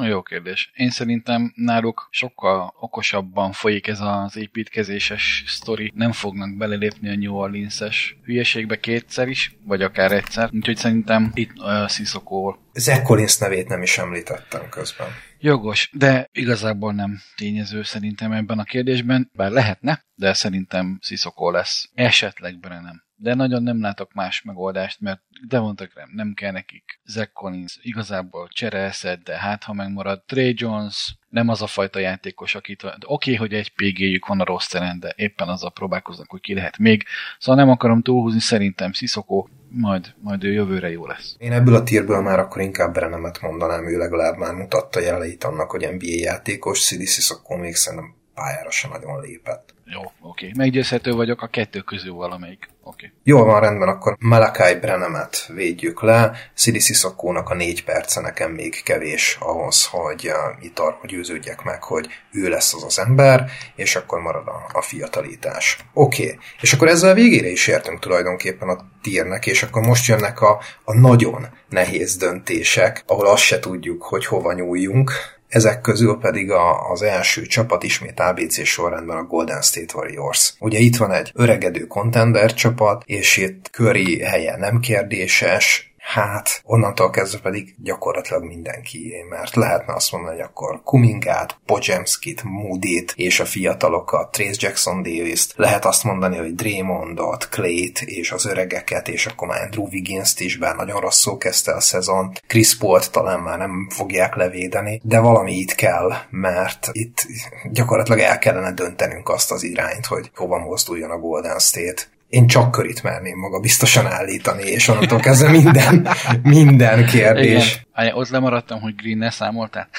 [0.00, 0.70] Jó kérdés.
[0.74, 5.92] Én szerintem náluk sokkal okosabban folyik ez az építkezéses sztori.
[5.94, 10.50] Nem fognak belelépni a New Orleans-es hülyeségbe kétszer is, vagy akár egyszer.
[10.52, 12.56] Úgyhogy szerintem itt uh, Sissoko.
[12.74, 15.06] Zach Collins nevét nem is említettem közben.
[15.38, 21.90] Jogos, de igazából nem tényező szerintem ebben a kérdésben, bár lehetne, de szerintem Sissoko lesz.
[21.94, 27.00] Esetleg Brennan de nagyon nem látok más megoldást, mert Devonta nem, nem kell nekik.
[27.04, 32.54] Zach Collins igazából cserélszed, de hát ha megmarad Trey Jones, nem az a fajta játékos,
[32.54, 32.84] akit...
[32.84, 36.54] Oké, okay, hogy egy PG-jük van a rossz teren, de éppen azzal próbálkoznak, hogy ki
[36.54, 37.04] lehet még.
[37.38, 41.34] Szóval nem akarom túlhúzni, szerintem Sziszokó majd, majd ő jövőre jó lesz.
[41.38, 45.70] Én ebből a tírből már akkor inkább Brenemet mondanám, ő legalább már mutatta jeleit annak,
[45.70, 49.74] hogy NBA játékos, Szidi Sziszokó még szerintem pályára sem nagyon lépett.
[49.84, 50.50] Jó, oké.
[50.56, 52.68] Meggyőzhető vagyok a kettő közül valamelyik.
[52.82, 53.12] Oké.
[53.22, 56.32] Jól van, rendben, akkor Malakai Brenemet védjük le.
[56.54, 61.82] Szidi Sziszokónak a négy perce nekem még kevés ahhoz, hogy uh, itt arra győződjek meg,
[61.82, 65.78] hogy ő lesz az az ember, és akkor marad a, a fiatalítás.
[65.92, 70.60] Oké, és akkor ezzel végére is értünk tulajdonképpen a tírnek, és akkor most jönnek a,
[70.84, 75.12] a nagyon nehéz döntések, ahol azt se tudjuk, hogy hova nyúljunk
[75.48, 80.54] ezek közül pedig a, az első csapat ismét ABC sorrendben a Golden State Warriors.
[80.58, 87.10] Ugye itt van egy öregedő contender csapat, és itt köri helye nem kérdéses, hát onnantól
[87.10, 93.44] kezdve pedig gyakorlatilag mindenki, mert lehetne azt mondani, hogy akkor Kumingát, Pojemskit, Moody-t és a
[93.44, 99.48] fiatalokat, Trace Jackson Davis-t, lehet azt mondani, hogy Draymondot, Clayt és az öregeket, és akkor
[99.48, 103.88] már Andrew Wiggins-t is, bár nagyon rosszul kezdte a szezon, Chris Paul-t talán már nem
[103.90, 107.26] fogják levédeni, de valami itt kell, mert itt
[107.70, 112.02] gyakorlatilag el kellene döntenünk azt az irányt, hogy hova mozduljon a Golden State
[112.34, 116.08] én csak körit merném maga biztosan állítani, és onnantól kezdve minden,
[116.42, 117.86] minden kérdés.
[117.96, 118.14] Igen.
[118.14, 119.88] ott lemaradtam, hogy Green ne számoltál.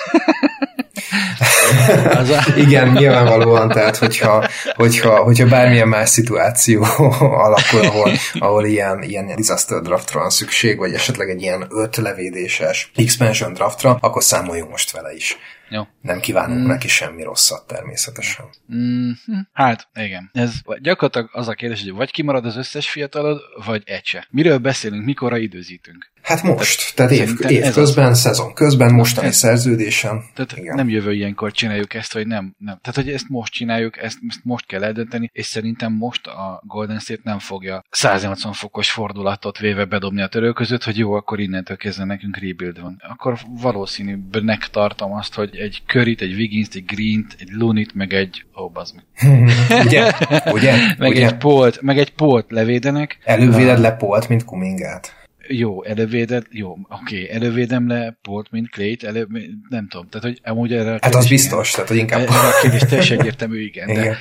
[2.19, 2.43] az a...
[2.55, 6.83] Igen, nyilvánvalóan, tehát hogyha, hogyha, hogyha bármilyen más szituáció
[7.45, 12.91] alakul, ahol, ahol ilyen, ilyen disaster draftra van szükség, vagy esetleg egy ilyen öt levédéses
[12.95, 15.37] expansion draftra, akkor számoljunk most vele is.
[15.69, 15.87] Jó.
[16.01, 16.67] Nem kívánunk mm.
[16.67, 18.45] neki semmi rosszat természetesen.
[18.75, 19.11] Mm,
[19.53, 20.29] hát, igen.
[20.33, 24.27] Ez gyakorlatilag az a kérdés, hogy vagy kimarad az összes fiatalod, vagy egy se.
[24.29, 26.11] Miről beszélünk, mikorra időzítünk?
[26.25, 28.19] Hát most, tehát, tehát év, év közben, az...
[28.19, 30.23] szezon közben, mostani ez, szerződésen.
[30.33, 30.75] Tehát igen.
[30.75, 32.79] nem jövő ilyenkor csináljuk ezt, vagy nem, nem.
[32.81, 36.99] Tehát, hogy ezt most csináljuk, ezt, ezt most kell eldönteni, és szerintem most a Golden
[36.99, 41.77] State nem fogja 180 fokos fordulatot véve bedobni a törő között, hogy jó, akkor innentől
[41.77, 43.01] kezdve nekünk rebuild van.
[43.09, 48.45] Akkor valószínűbbnek tartom azt, hogy egy Curryt, egy wiggins egy Greent, egy Lunit, meg egy...
[48.59, 48.83] Ó, oh,
[49.85, 50.11] ugye?
[50.45, 50.73] Ugye?
[50.97, 51.25] meg Ugye?
[51.25, 53.17] egy Polt, meg egy Polt levédenek.
[53.23, 55.24] Elővéded le Polt, mint Kumingát.
[55.47, 59.27] Jó, elővéded, jó, oké, okay, elővédem le Polt, mint Clayt, elő,
[59.69, 62.19] nem tudom, tehát hogy amúgy erre Hát az biztos, tehát hogy inkább...
[62.19, 64.03] Erre a kérdés teljesen egyértelmű, igen, igen.
[64.03, 64.17] de...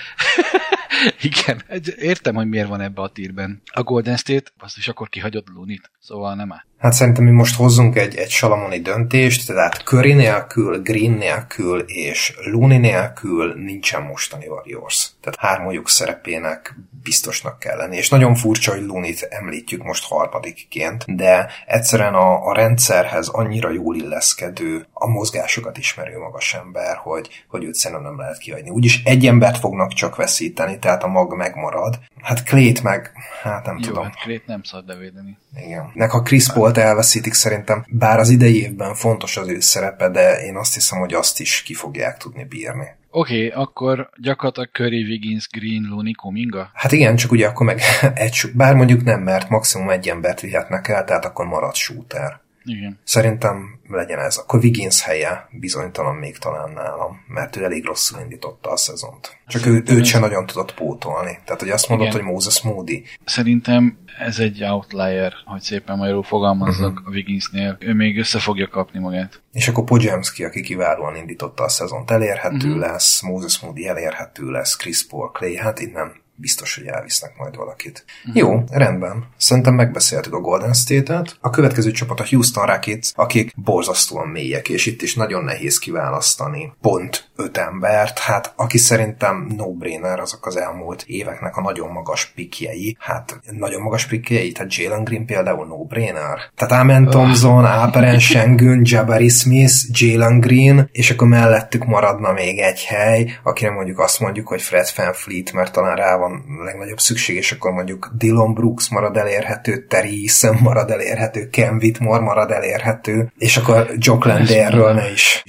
[1.21, 1.63] Igen,
[2.11, 3.63] értem, hogy miért van ebbe a tírben.
[3.73, 6.65] A Golden State, azt is akkor kihagyott Lunit, szóval nem áll.
[6.85, 12.35] Hát szerintem mi most hozzunk egy, egy salamoni döntést, tehát Curry nélkül, Green nélkül és
[12.45, 15.11] Looney nélkül nincsen mostani Warriors.
[15.21, 17.97] Tehát hármójuk szerepének biztosnak kell lenni.
[17.97, 23.97] És nagyon furcsa, hogy Lunit említjük most harmadikként, de egyszerűen a, a rendszerhez annyira jól
[23.97, 28.71] illeszkedő, a mozgásokat ismerő magas ember, hogy, hogy őt szerintem nem lehet kihagyni.
[28.71, 31.99] Úgyis egy embert fognak csak veszíteni, tehát a mag megmarad.
[32.23, 33.13] Hát Klét meg,
[33.43, 34.05] hát nem Jó, tudom.
[34.05, 35.39] hát Klét nem szabad levédeni.
[35.57, 35.91] Igen.
[35.95, 40.45] Nek a Chris Paul-t elveszítik szerintem, bár az idei évben fontos az ő szerepe, de
[40.45, 42.87] én azt hiszem, hogy azt is ki fogják tudni bírni.
[43.11, 46.71] Oké, okay, akkor gyakorlatilag Curry, Wiggins, Green, Looney, Kuminga?
[46.75, 47.81] Hát igen, csak ugye akkor meg
[48.15, 52.41] egy, bár mondjuk nem, mert maximum egy embert vihetnek el, tehát akkor marad shooter.
[52.65, 52.99] Igen.
[53.05, 54.37] Szerintem legyen ez.
[54.37, 59.37] Akkor Wiggins helye bizonytalan még talán nálam, mert ő elég rosszul indította a szezont.
[59.47, 61.39] Csak ő, őt sem nagyon tudott pótolni.
[61.45, 62.21] Tehát, hogy azt mondod, Igen.
[62.21, 63.05] hogy Moses Moody.
[63.25, 67.07] Szerintem ez egy outlier, hogy szépen magyarul fogalmazzak uh-huh.
[67.07, 67.77] a Wigginsnél.
[67.81, 69.43] Ő még össze fogja kapni magát.
[69.53, 72.79] És akkor Pojemski, aki kiválóan indította a szezont, elérhető uh-huh.
[72.79, 78.05] lesz, Moses Moody elérhető lesz, Chris Paul, Clay, hát innen biztos, hogy elvisznek majd valakit.
[78.25, 78.37] Uh-huh.
[78.37, 79.25] Jó, rendben.
[79.37, 81.37] Szerintem megbeszéltük a Golden State-et.
[81.41, 86.73] A következő csapat a Houston Rockets, akik borzasztóan mélyek, és itt is nagyon nehéz kiválasztani
[86.81, 88.19] pont öt embert.
[88.19, 92.97] Hát aki szerintem no-brainer azok az elmúlt éveknek a nagyon magas pikjei.
[93.01, 96.39] Hát nagyon magas pikjei, tehát Jalen Green például no-brainer.
[96.57, 102.85] Tehát Amen Thompson, Alperen Sengun, Jabari Smith, Jalen Green, és akkor mellettük maradna még egy
[102.85, 107.53] hely, akire mondjuk azt mondjuk, hogy Fred VanVleet, mert talán rá van legnagyobb szükség, és
[107.53, 113.57] akkor mondjuk Dylan Brooks marad elérhető, Terry Eason marad elérhető, Ken Whitmore marad elérhető, és
[113.57, 115.43] akkor Jock Landerről ne is.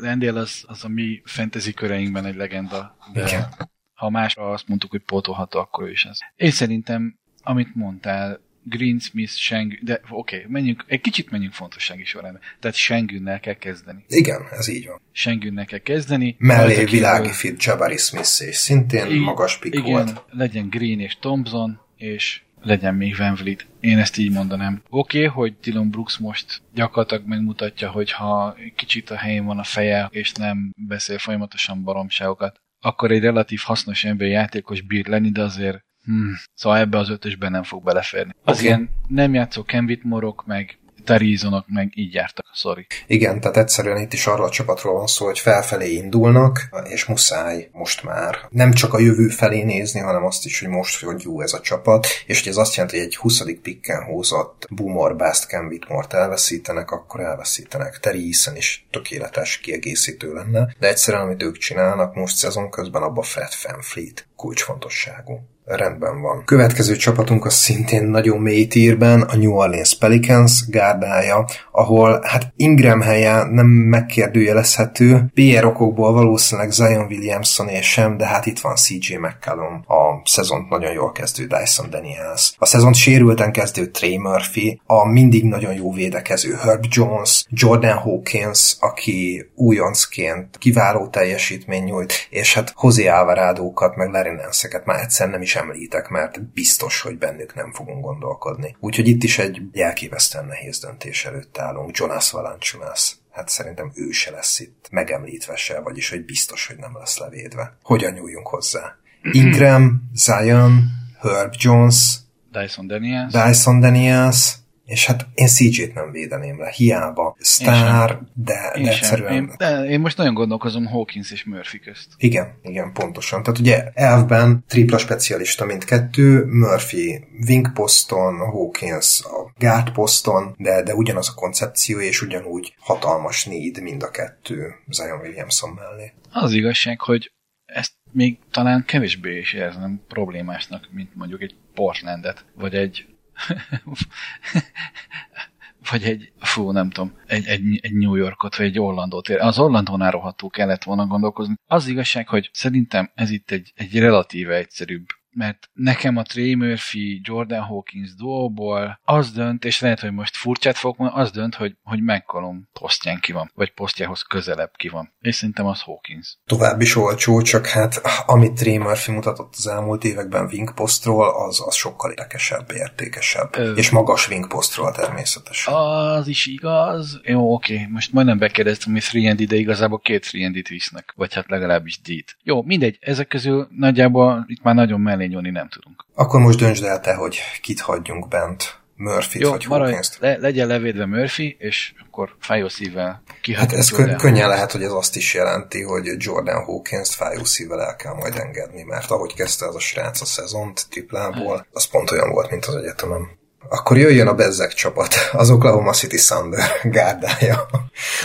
[0.00, 3.48] Lendél az, az a mi fantasy köreinkben egy legenda, de Igen.
[3.94, 6.18] ha másra azt mondtuk, hogy pótolható, akkor is ez.
[6.36, 8.40] Én szerintem, amit mondtál,
[8.70, 12.42] Green Smith, Seng, de oké, okay, menjünk, egy kicsit menjünk fontossági sorrendben.
[12.60, 14.04] Tehát Sengünnel kell kezdeni.
[14.08, 15.00] Igen, ez így van.
[15.12, 16.36] Sengünnel kell kezdeni.
[16.38, 20.24] Mellé Rajta kívül- világi fit Jabari Smith, és szintén I- magas pick igen, volt.
[20.30, 23.66] legyen Green és Thompson, és legyen még Van Vliet.
[23.80, 24.82] Én ezt így mondanám.
[24.88, 29.64] Oké, okay, hogy Dylan Brooks most gyakorlatilag megmutatja, hogy ha kicsit a helyén van a
[29.64, 35.42] feje, és nem beszél folyamatosan baromságokat, akkor egy relatív hasznos ember játékos bír lenni, de
[35.42, 38.34] azért hmm, szóval ebbe az ötösben nem fog beleférni.
[38.44, 38.66] Az Oké.
[38.66, 42.86] ilyen nem játszó Ken Whitmore-ok, meg Tarizonok meg így jártak, sorry.
[43.06, 47.68] Igen, tehát egyszerűen itt is arról a csapatról van szó, hogy felfelé indulnak, és muszáj
[47.72, 51.40] most már nem csak a jövő felé nézni, hanem azt is, hogy most, hogy jó
[51.40, 53.42] ez a csapat, és hogy ez azt jelenti, hogy egy 20.
[53.62, 57.98] pikken húzott Boomer, Bast, Ken Whitmore-t elveszítenek, akkor elveszítenek.
[57.98, 63.22] Terry Eason is tökéletes kiegészítő lenne, de egyszerűen, amit ők csinálnak most szezon közben, abba
[63.22, 65.40] Fred VanVleet kulcsfontosságú.
[65.64, 66.42] Rendben van.
[66.44, 73.00] Következő csapatunk az szintén nagyon mély tírben, a New Orleans Pelicans gárdája, ahol hát Ingram
[73.00, 75.30] helye nem megkérdőjelezhető.
[75.34, 80.68] PR okokból valószínűleg Zion Williamson és sem, de hát itt van CJ McCallum, a szezont
[80.68, 85.92] nagyon jól kezdő Dyson Daniels, a szezont sérülten kezdő Trey Murphy, a mindig nagyon jó
[85.92, 94.10] védekező Herb Jones, Jordan Hawkins, aki újoncként kiváló teljesítmény nyújt, és hát José Alvarado-kat, meg
[94.10, 98.76] Larry Nance-eket már egyszer nem is említek, mert biztos, hogy bennük nem fogunk gondolkodni.
[98.80, 101.96] Úgyhogy itt is egy elképesztően nehéz döntés előtt állunk.
[101.96, 103.16] Jonas Valanciunas.
[103.30, 107.76] Hát szerintem ő se lesz itt megemlítve se, vagyis hogy biztos, hogy nem lesz levédve.
[107.82, 108.96] Hogyan nyúljunk hozzá?
[109.22, 110.84] Ingram, Zion,
[111.20, 112.18] Herb Jones,
[112.52, 113.32] Dyson Daniels.
[113.32, 114.54] Dyson Daniels,
[114.90, 117.36] és hát én CJ-t nem védeném le, hiába.
[117.38, 119.32] Sztár, de, Én de egyszerűen...
[119.32, 122.08] Én, de én most nagyon gondolkozom Hawkins és Murphy közt.
[122.16, 123.42] Igen, igen, pontosan.
[123.42, 130.94] Tehát ugye elvben tripla specialista mindkettő, Murphy wing poszton, Hawkins a guard poszton, de, de
[130.94, 136.12] ugyanaz a koncepció, és ugyanúgy hatalmas need mind a kettő Zion Williamson mellé.
[136.32, 137.32] Az igazság, hogy
[137.64, 143.04] ezt még talán kevésbé is érzem problémásnak, mint mondjuk egy Portlandet, vagy egy
[145.90, 149.28] vagy egy, fú, nem tudom, egy, egy, egy New Yorkot, vagy egy Orlandót.
[149.28, 151.54] Az Orlandónál rohadtul kellett volna gondolkozni.
[151.66, 157.20] Az igazság, hogy szerintem ez itt egy, egy relatíve egyszerűbb mert nekem a Trey Murphy,
[157.24, 161.76] Jordan Hawkins duóból az dönt, és lehet, hogy most furcsát fogok mondani, az dönt, hogy,
[161.82, 165.12] hogy McCollum posztján ki van, vagy posztjához közelebb ki van.
[165.20, 166.38] És szerintem az Hawkins.
[166.46, 171.62] Tovább is olcsó, csak hát amit Trey Murphy mutatott az elmúlt években wing postról, az,
[171.66, 173.56] az sokkal érdekesebb, értékesebb.
[173.56, 173.72] Ö.
[173.72, 175.74] És magas wing postról természetesen.
[175.74, 177.20] Az is igaz.
[177.22, 182.00] Jó, oké, most majdnem bekérdeztem, hogy 3 de igazából két 3 visznek, vagy hát legalábbis
[182.00, 182.36] D-t.
[182.42, 186.04] Jó, mindegy, ezek közül nagyjából itt már nagyon mellé nyúlni nem tudunk.
[186.14, 188.78] Akkor most döntsd el te, hogy kit hagyjunk bent.
[188.96, 193.22] Murphy-t Jó, vagy maradj, le, legyen levédve Murphy, és akkor fájó szívvel
[193.54, 197.82] Hát ez kö- könnyen lehet, hogy ez azt is jelenti, hogy Jordan Hawkins-t fájó szívvel
[197.82, 202.10] el kell majd engedni, mert ahogy kezdte ez a srác a szezont triplából, az pont
[202.10, 203.38] olyan volt, mint az egyetemen.
[203.68, 207.66] Akkor jöjjön a Bezzek csapat, az Oklahoma City Thunder gárdája.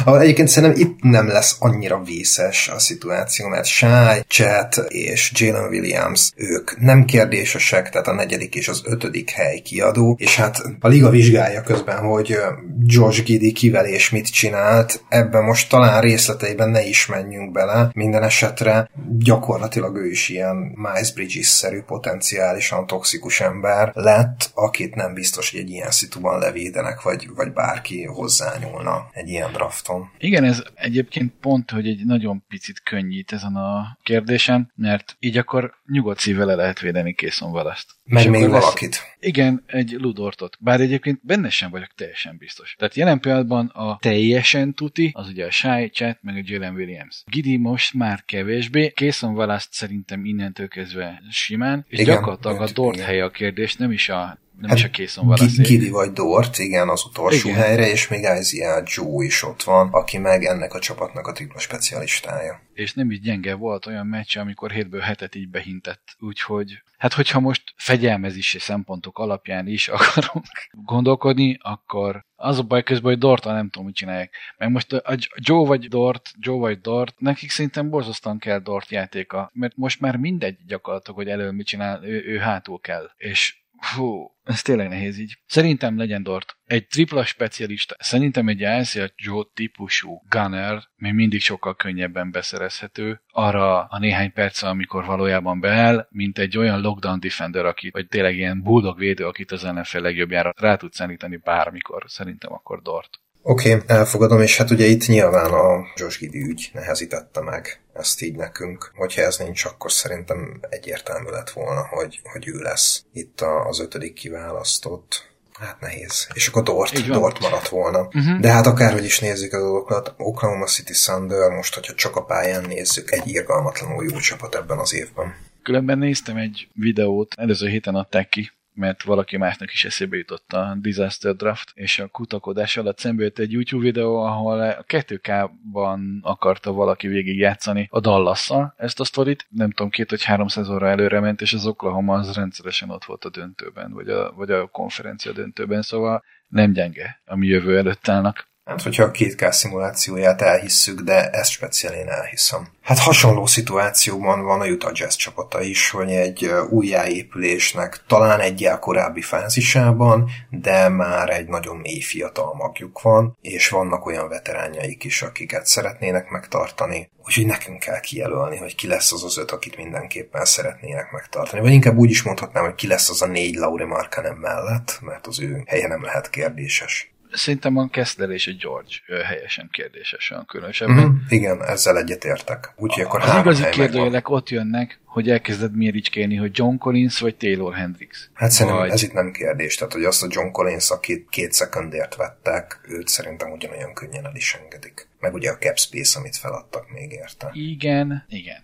[0.05, 6.31] Egyébként szerintem itt nem lesz annyira vészes a szituáció, mert Shai, Chet és Jalen Williams,
[6.35, 11.09] ők nem kérdésesek, tehát a negyedik és az ötödik hely kiadó, és hát a liga
[11.09, 12.37] vizsgálja közben, hogy
[12.85, 18.23] Josh Giddy kivel és mit csinált, ebben most talán részleteiben ne is menjünk bele, minden
[18.23, 25.59] esetre gyakorlatilag ő is ilyen Miles Bridges-szerű potenciálisan toxikus ember lett, akit nem biztos, hogy
[25.59, 30.09] egy ilyen szituban levédenek, vagy, vagy bárki hozzányúlna egy ilyen drafton.
[30.17, 35.73] Igen, ez egyébként pont, hogy egy nagyon picit könnyít ezen a kérdésen, mert így akkor
[35.91, 37.93] nyugodt szívvel le lehet védeni Készon Valaszt.
[38.03, 38.99] Meg még akkor lesz- valakit.
[39.19, 40.57] Igen, egy Ludortot.
[40.59, 42.75] Bár egyébként benne sem vagyok teljesen biztos.
[42.77, 47.23] Tehát jelen pillanatban a teljesen tuti, az ugye a Shai, Chat, meg a Jalen Williams.
[47.25, 52.99] Gidi most már kevésbé, Készon Valaszt szerintem innentől kezdve simán, és Igen, gyakorlatilag a Dort
[52.99, 55.55] helye a kérdés, nem is a, nem Hát is a Készon Valaszt.
[55.57, 57.61] Gi- Gidi vagy Dort, igen, az utolsó Igen.
[57.61, 61.59] helyre, és még Isaiah Joe is ott van, aki meg ennek a csapatnak a tripla
[61.59, 62.61] specialistája.
[62.73, 66.15] és nem is gyenge volt olyan meccs, amikor hétből hetet így behintett.
[66.19, 73.11] Úgyhogy, hát hogyha most fegyelmezési szempontok alapján is akarunk gondolkodni, akkor az a baj közben,
[73.11, 74.33] hogy Dortal nem tudom, mit csinálják.
[74.57, 79.49] Meg most a Joe vagy Dort, Joe vagy Dort, nekik szerintem borzasztóan kell Dort játéka,
[79.53, 83.09] mert most már mindegy gyakorlatilag, hogy elő mit csinál, ő, ő hátul kell.
[83.17, 83.63] És
[83.95, 85.37] Hú, ez tényleg nehéz így.
[85.47, 86.55] Szerintem legyen Dort.
[86.65, 93.83] Egy tripla specialista, szerintem egy Isaiah Joe típusú gunner még mindig sokkal könnyebben beszerezhető arra
[93.83, 98.61] a néhány perc, amikor valójában beáll, mint egy olyan lockdown defender, aki, vagy tényleg ilyen
[98.61, 102.03] bulldog védő, akit az NFL legjobbjára rá tud szállítani bármikor.
[102.07, 103.09] Szerintem akkor Dort.
[103.41, 108.21] Oké, okay, elfogadom, és hát ugye itt nyilván a Josh Giddy ügy nehezítette meg ezt
[108.21, 108.91] így nekünk.
[108.95, 113.79] Hogyha ez nincs, akkor szerintem egyértelmű lett volna, hogy, hogy ő lesz itt a, az
[113.79, 115.33] ötödik kiválasztott.
[115.59, 116.27] Hát nehéz.
[116.33, 117.07] És akkor Dort.
[117.07, 117.99] Dort maradt volna.
[117.99, 118.39] Uh-huh.
[118.39, 122.63] De hát akárhogy is nézzük a dolgokat, Oklahoma City Thunder most, hogyha csak a pályán
[122.63, 125.35] nézzük, egy irgalmatlanul jó csapat ebben az évben.
[125.63, 130.77] Különben néztem egy videót, előző héten adták ki, mert valaki másnak is eszébe jutott a
[130.79, 136.71] Disaster Draft, és a kutakodás alatt szembe jött egy YouTube videó, ahol a 2K-ban akarta
[136.71, 141.19] valaki végig játszani a dallas ezt a sztorit, nem tudom, két vagy három szezonra előre
[141.19, 145.31] ment, és az Oklahoma az rendszeresen ott volt a döntőben, vagy a, vagy a konferencia
[145.31, 148.47] döntőben, szóval nem gyenge, ami jövő előtt állnak.
[148.65, 152.67] Hát, hogyha a 2K szimulációját elhisszük, de ezt speciál én elhiszem.
[152.81, 159.21] Hát hasonló szituációban van a Utah Jazz csapata is, hogy egy újjáépülésnek talán egyel korábbi
[159.21, 165.65] fázisában, de már egy nagyon mély fiatal magjuk van, és vannak olyan veteránjaik is, akiket
[165.65, 167.09] szeretnének megtartani.
[167.25, 171.61] Úgyhogy nekünk kell kijelölni, hogy ki lesz az az öt, akit mindenképpen szeretnének megtartani.
[171.61, 175.27] Vagy inkább úgy is mondhatnám, hogy ki lesz az a négy Lauri Markkanen mellett, mert
[175.27, 177.14] az ő helye nem lehet kérdéses.
[177.35, 180.95] Szerintem a Kessler és a George helyesen kérdésesen különösebben.
[180.95, 181.15] Mm-hmm.
[181.29, 182.73] Igen, ezzel egyetértek.
[182.75, 187.73] Úgyhogy akkor Az igazi kérdőjelek ott jönnek, hogy elkezded méricskélni, hogy John Collins vagy Taylor
[187.73, 188.29] Hendricks.
[188.33, 188.89] Hát szerintem vagy...
[188.89, 189.75] ez itt nem kérdés.
[189.75, 194.35] Tehát, hogy azt a John Collins, akit két szekundért vettek, őt szerintem ugyanolyan könnyen el
[194.35, 195.07] is engedik.
[195.19, 197.49] Meg ugye a cap space, amit feladtak még érte.
[197.53, 198.63] Igen, igen.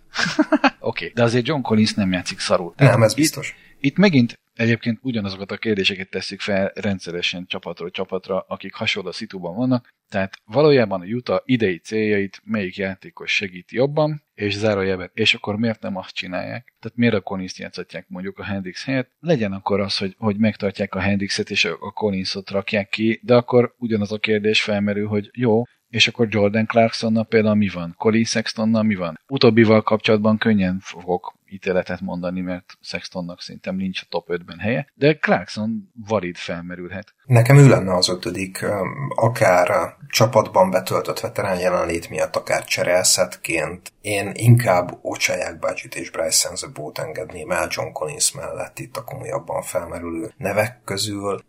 [0.62, 1.12] Oké, okay.
[1.14, 2.74] de azért John Collins nem játszik szarul.
[2.76, 3.54] Nem, ez itt, biztos.
[3.80, 9.88] Itt megint egyébként ugyanazokat a kérdéseket tesszük fel rendszeresen csapatról csapatra, akik hasonló szituban vannak,
[10.08, 15.82] tehát valójában a Utah idei céljait melyik játékos segíti jobban, és zárójelben, és akkor miért
[15.82, 16.74] nem azt csinálják?
[16.80, 19.10] Tehát miért a Collins játszatják mondjuk a Hendrix helyett?
[19.20, 23.74] Legyen akkor az, hogy, hogy megtartják a Hendrixet és a Collinsot rakják ki, de akkor
[23.78, 27.94] ugyanaz a kérdés felmerül, hogy jó, és akkor Jordan Clarksonnal például mi van?
[27.98, 29.20] Colin Sextonnal mi van?
[29.28, 35.18] Utóbbival kapcsolatban könnyen fogok ítéletet mondani, mert Sextonnak szerintem nincs a top 5-ben helye, de
[35.18, 37.14] Clarkson valid felmerülhet.
[37.26, 38.64] Nekem ő lenne az ötödik,
[39.14, 43.92] akár csapatban betöltött veterán jelenlét miatt, akár cserélszetként.
[44.00, 49.62] Én inkább Ocsaják Budget és Bryce Senzebót engedném el John Collins mellett itt a komolyabban
[49.62, 51.44] felmerülő nevek közül.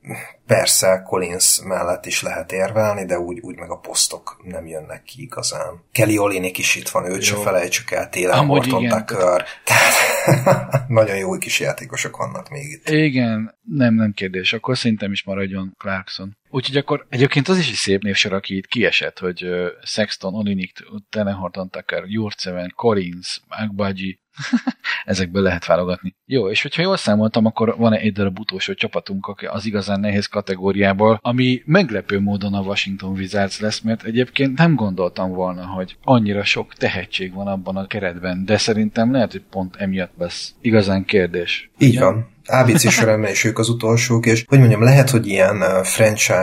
[0.48, 5.22] Persze Collins mellett is lehet érvelni, de úgy, úgy meg a posztok nem jönnek ki
[5.22, 5.84] igazán.
[5.92, 9.46] Kelly Olinik is itt van, őt se felejtsük el, télen igen, Tucker.
[9.64, 12.90] Tehát nagyon jó kis játékosok vannak még itt.
[12.90, 14.54] Igen, nem, nem kérdés.
[14.54, 16.36] Akkor szerintem is maradjon Clarkson.
[16.54, 20.78] Úgyhogy akkor egyébként az is egy szép névsor, aki itt kiesett, hogy uh, Sexton, Olinik,
[21.10, 24.20] Tenehorton Tucker, Jurceven, Collins, Agbaji,
[25.06, 26.16] ezekből lehet válogatni.
[26.26, 31.20] Jó, és hogyha jól számoltam, akkor van egy darab utolsó csapatunk az igazán nehéz kategóriából,
[31.22, 36.74] ami meglepő módon a Washington Wizards lesz, mert egyébként nem gondoltam volna, hogy annyira sok
[36.74, 41.72] tehetség van abban a keretben, de szerintem lehet, hogy pont emiatt lesz igazán kérdés.
[41.78, 42.32] Így van.
[42.46, 45.84] ABC során is ők az utolsók, és hogy mondjam, lehet, hogy ilyen uh,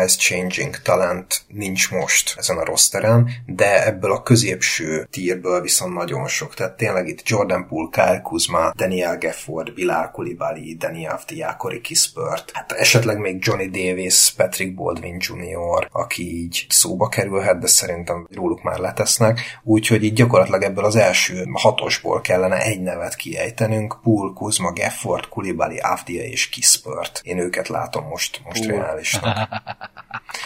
[0.00, 6.26] franchise changing talent nincs most ezen a rosteren, de ebből a középső tírből viszont nagyon
[6.28, 6.54] sok.
[6.54, 12.72] Tehát tényleg itt Jordan Poole, Kyle Kuzma, Daniel Gafford, Bilal Koulibaly, Daniel Aftiakori Kispert, hát
[12.72, 18.78] esetleg még Johnny Davis, Patrick Baldwin Jr., aki így szóba kerülhet, de szerintem róluk már
[18.78, 25.28] letesznek, úgyhogy így gyakorlatilag ebből az első hatosból kellene egy nevet kiejtenünk, Poole, Kuzma, Gafford,
[25.28, 27.20] Koulibaly, Avdia és Kispert.
[27.22, 29.48] Én őket látom most, most reálisnak.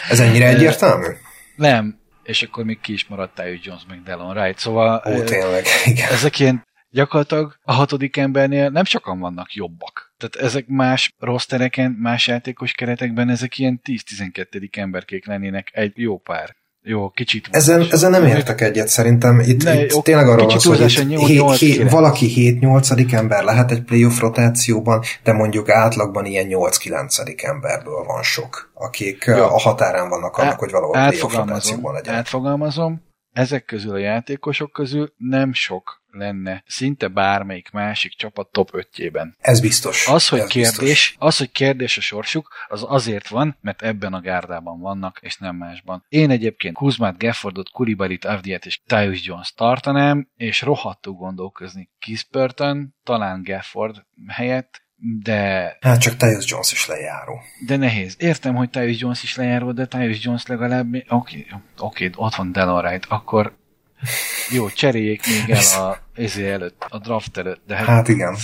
[0.09, 1.07] Ez ennyire egyértelmű?
[1.55, 5.65] Nem, és akkor még ki is maradt Tyus Jones meg Delon Wright, szóval Ó, tényleg,
[5.85, 6.11] igen.
[6.11, 10.13] ezek ilyen gyakorlatilag a hatodik embernél nem sokan vannak jobbak.
[10.17, 14.77] Tehát ezek más rostereken, más játékos keretekben ezek ilyen 10-12.
[14.77, 16.55] emberkék lennének egy jó pár.
[16.87, 17.47] Jó, kicsit.
[17.51, 19.39] Ezen, ezen nem értek egyet szerintem.
[19.39, 22.57] Itt, Ne, itt jó, tényleg arról van szó, hogy itt nyolc- hé, nyolc hé, valaki
[22.61, 23.13] 7-8.
[23.13, 27.43] ember lehet egy playoff rotációban, de mondjuk átlagban ilyen 8-9.
[27.45, 29.33] emberből van sok, akik Jó.
[29.43, 32.13] a határán vannak annak, Á- hogy valahol playoff rotációban legyen.
[32.13, 33.01] átfogalmazom,
[33.31, 39.33] ezek közül a játékosok közül nem sok lenne szinte bármelyik másik csapat top 5-jében.
[39.39, 40.07] Ez biztos.
[40.07, 41.15] Az, hogy ez kérdés, Biztos.
[41.19, 45.55] az, hogy kérdés a sorsuk, az azért van, mert ebben a gárdában vannak, és nem
[45.55, 46.05] másban.
[46.09, 53.43] Én egyébként Kuzmát, Gaffordot, Kulibarit, Avdiet és Tyus Jones tartanám, és rohadtul gondolkozni Kispörtön, talán
[53.43, 54.83] Gafford helyett,
[55.23, 57.41] de, Hát csak Tyus Jones is lejáró.
[57.65, 58.15] de nehéz.
[58.19, 61.45] Értem, hogy Tyus Jones is lejáró, de Tyus Jones legalább, oké, okay,
[61.77, 63.55] okay, ott van Delon Wright, akkor
[64.49, 68.35] jó, cseréljék még el a, ezé előtt, a draft előtt, de hát, Hát igen.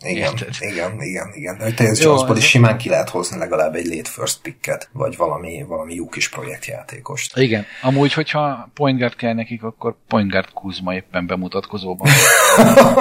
[0.00, 0.54] Igen, Érted?
[0.58, 1.56] igen, igen, igen.
[1.60, 5.64] Hogy Jó, Jonesból is simán ki lehet hozni legalább egy late first picket, vagy valami,
[5.68, 7.36] valami jó kis projektjátékost.
[7.38, 12.08] Igen, amúgy, hogyha point guard kell nekik, akkor point guard Kuzma éppen bemutatkozóban.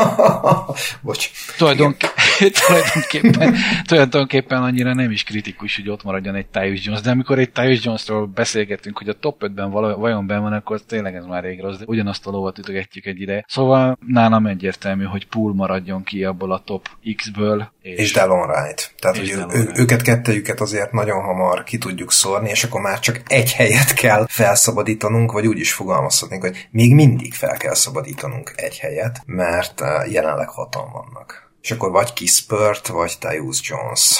[1.01, 1.29] Bocs.
[1.57, 2.11] Tulajdonké-
[2.67, 3.55] tulajdonképpen,
[3.85, 7.83] tulajdonképpen annyira nem is kritikus, hogy ott maradjon egy Tyus Jones, de amikor egy Tyus
[7.83, 11.61] Jonesról beszélgetünk, hogy a top 5-ben vala, vajon benn van, akkor tényleg ez már rég
[11.61, 13.45] rossz, de ugyanazt a lovat ütögetjük egy ide.
[13.47, 17.71] Szóval nálam egyértelmű, hogy Pool maradjon ki abból a top X-ből.
[17.81, 18.93] És, És Delon Wright.
[18.99, 19.79] Tehát, hogy Delon ő, Wright.
[19.79, 24.25] őket kettejüket azért nagyon hamar ki tudjuk szórni, és akkor már csak egy helyet kell
[24.29, 30.11] felszabadítanunk, vagy úgy is fogalmazhatnénk, hogy még mindig fel kell szabadítanunk egy helyet, mert uh,
[30.11, 31.46] jelenleg hatan vannak.
[31.61, 34.19] És akkor vagy Kispert, vagy Tyus Jones.